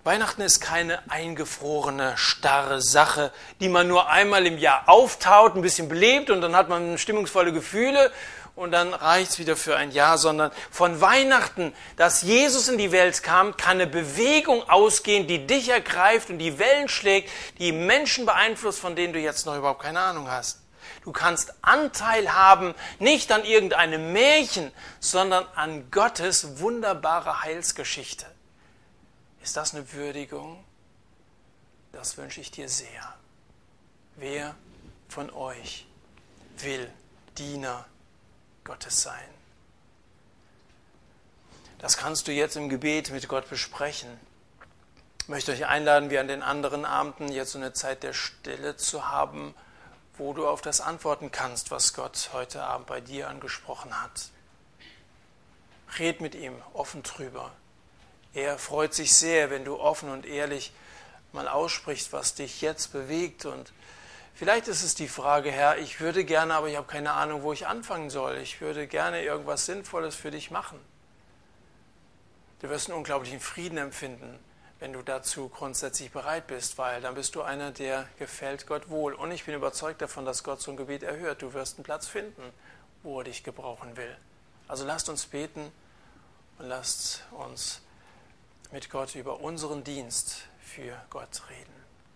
Weihnachten 0.08 0.40
ist 0.40 0.60
keine 0.60 1.02
eingefrorene, 1.10 2.16
starre 2.16 2.80
Sache, 2.80 3.30
die 3.60 3.68
man 3.68 3.88
nur 3.88 4.08
einmal 4.08 4.46
im 4.46 4.56
Jahr 4.56 4.84
auftaut, 4.86 5.54
ein 5.54 5.60
bisschen 5.60 5.90
belebt 5.90 6.30
und 6.30 6.40
dann 6.40 6.56
hat 6.56 6.70
man 6.70 6.96
stimmungsvolle 6.96 7.52
Gefühle 7.52 8.10
und 8.56 8.70
dann 8.70 8.94
reicht 8.94 9.32
es 9.32 9.38
wieder 9.38 9.54
für 9.54 9.76
ein 9.76 9.90
Jahr, 9.90 10.16
sondern 10.16 10.50
von 10.70 11.02
Weihnachten, 11.02 11.74
dass 11.96 12.22
Jesus 12.22 12.68
in 12.68 12.78
die 12.78 12.90
Welt 12.90 13.22
kam, 13.22 13.58
kann 13.58 13.72
eine 13.72 13.86
Bewegung 13.86 14.66
ausgehen, 14.66 15.26
die 15.26 15.46
dich 15.46 15.68
ergreift 15.68 16.30
und 16.30 16.38
die 16.38 16.58
Wellen 16.58 16.88
schlägt, 16.88 17.28
die 17.58 17.72
Menschen 17.72 18.24
beeinflusst, 18.24 18.80
von 18.80 18.96
denen 18.96 19.12
du 19.12 19.18
jetzt 19.18 19.44
noch 19.44 19.58
überhaupt 19.58 19.82
keine 19.82 20.00
Ahnung 20.00 20.30
hast. 20.30 20.62
Du 21.04 21.12
kannst 21.12 21.52
Anteil 21.60 22.32
haben, 22.32 22.74
nicht 22.98 23.30
an 23.30 23.44
irgendeinem 23.44 24.14
Märchen, 24.14 24.72
sondern 25.00 25.44
an 25.54 25.90
Gottes 25.90 26.60
wunderbare 26.60 27.42
Heilsgeschichte. 27.42 28.24
Ist 29.48 29.56
das 29.56 29.74
eine 29.74 29.94
Würdigung? 29.94 30.62
Das 31.92 32.18
wünsche 32.18 32.38
ich 32.38 32.50
dir 32.50 32.68
sehr. 32.68 33.14
Wer 34.16 34.54
von 35.08 35.30
euch 35.30 35.86
will 36.58 36.92
Diener 37.38 37.86
Gottes 38.62 39.00
sein. 39.00 39.24
Das 41.78 41.96
kannst 41.96 42.28
du 42.28 42.32
jetzt 42.32 42.56
im 42.56 42.68
Gebet 42.68 43.10
mit 43.10 43.26
Gott 43.26 43.48
besprechen. 43.48 44.20
Ich 45.22 45.28
möchte 45.28 45.52
euch 45.52 45.64
einladen, 45.64 46.10
wie 46.10 46.18
an 46.18 46.28
den 46.28 46.42
anderen 46.42 46.84
Abenden, 46.84 47.32
jetzt 47.32 47.52
so 47.52 47.58
eine 47.58 47.72
Zeit 47.72 48.02
der 48.02 48.12
Stille 48.12 48.76
zu 48.76 49.08
haben, 49.08 49.54
wo 50.18 50.34
du 50.34 50.46
auf 50.46 50.60
das 50.60 50.82
antworten 50.82 51.32
kannst, 51.32 51.70
was 51.70 51.94
Gott 51.94 52.28
heute 52.34 52.64
Abend 52.64 52.86
bei 52.86 53.00
dir 53.00 53.30
angesprochen 53.30 53.98
hat. 53.98 54.28
Red 55.98 56.20
mit 56.20 56.34
ihm 56.34 56.60
offen 56.74 57.02
drüber. 57.02 57.50
Er 58.38 58.56
freut 58.56 58.94
sich 58.94 59.12
sehr, 59.16 59.50
wenn 59.50 59.64
du 59.64 59.80
offen 59.80 60.10
und 60.10 60.24
ehrlich 60.24 60.72
mal 61.32 61.48
aussprichst, 61.48 62.12
was 62.12 62.34
dich 62.34 62.60
jetzt 62.60 62.92
bewegt 62.92 63.44
und 63.44 63.72
Vielleicht 64.32 64.68
ist 64.68 64.84
es 64.84 64.94
die 64.94 65.08
Frage, 65.08 65.50
Herr, 65.50 65.78
ich 65.78 65.98
würde 65.98 66.24
gerne, 66.24 66.54
aber 66.54 66.68
ich 66.68 66.76
habe 66.76 66.86
keine 66.86 67.14
Ahnung, 67.14 67.42
wo 67.42 67.52
ich 67.52 67.66
anfangen 67.66 68.08
soll. 68.08 68.36
Ich 68.36 68.60
würde 68.60 68.86
gerne 68.86 69.24
irgendwas 69.24 69.66
Sinnvolles 69.66 70.14
für 70.14 70.30
dich 70.30 70.52
machen. 70.52 70.78
Du 72.60 72.68
wirst 72.68 72.86
einen 72.86 72.98
unglaublichen 72.98 73.40
Frieden 73.40 73.78
empfinden, 73.78 74.38
wenn 74.78 74.92
du 74.92 75.02
dazu 75.02 75.48
grundsätzlich 75.48 76.12
bereit 76.12 76.46
bist, 76.46 76.78
weil 76.78 77.00
dann 77.00 77.16
bist 77.16 77.34
du 77.34 77.42
einer, 77.42 77.72
der 77.72 78.08
gefällt 78.20 78.68
Gott 78.68 78.88
wohl. 78.88 79.12
Und 79.12 79.32
ich 79.32 79.44
bin 79.44 79.56
überzeugt 79.56 80.02
davon, 80.02 80.24
dass 80.24 80.44
Gott 80.44 80.60
so 80.60 80.70
ein 80.70 80.76
Gebet 80.76 81.02
erhört. 81.02 81.42
Du 81.42 81.52
wirst 81.52 81.76
einen 81.76 81.84
Platz 81.84 82.06
finden, 82.06 82.52
wo 83.02 83.18
er 83.18 83.24
dich 83.24 83.42
gebrauchen 83.42 83.96
will. 83.96 84.16
Also 84.68 84.84
lasst 84.84 85.08
uns 85.08 85.26
beten 85.26 85.72
und 86.60 86.68
lasst 86.68 87.24
uns 87.32 87.80
mit 88.72 88.90
Gott 88.90 89.14
über 89.14 89.40
unseren 89.40 89.82
Dienst 89.82 90.42
für 90.60 90.94
Gott 91.10 91.42
reden. 91.50 91.77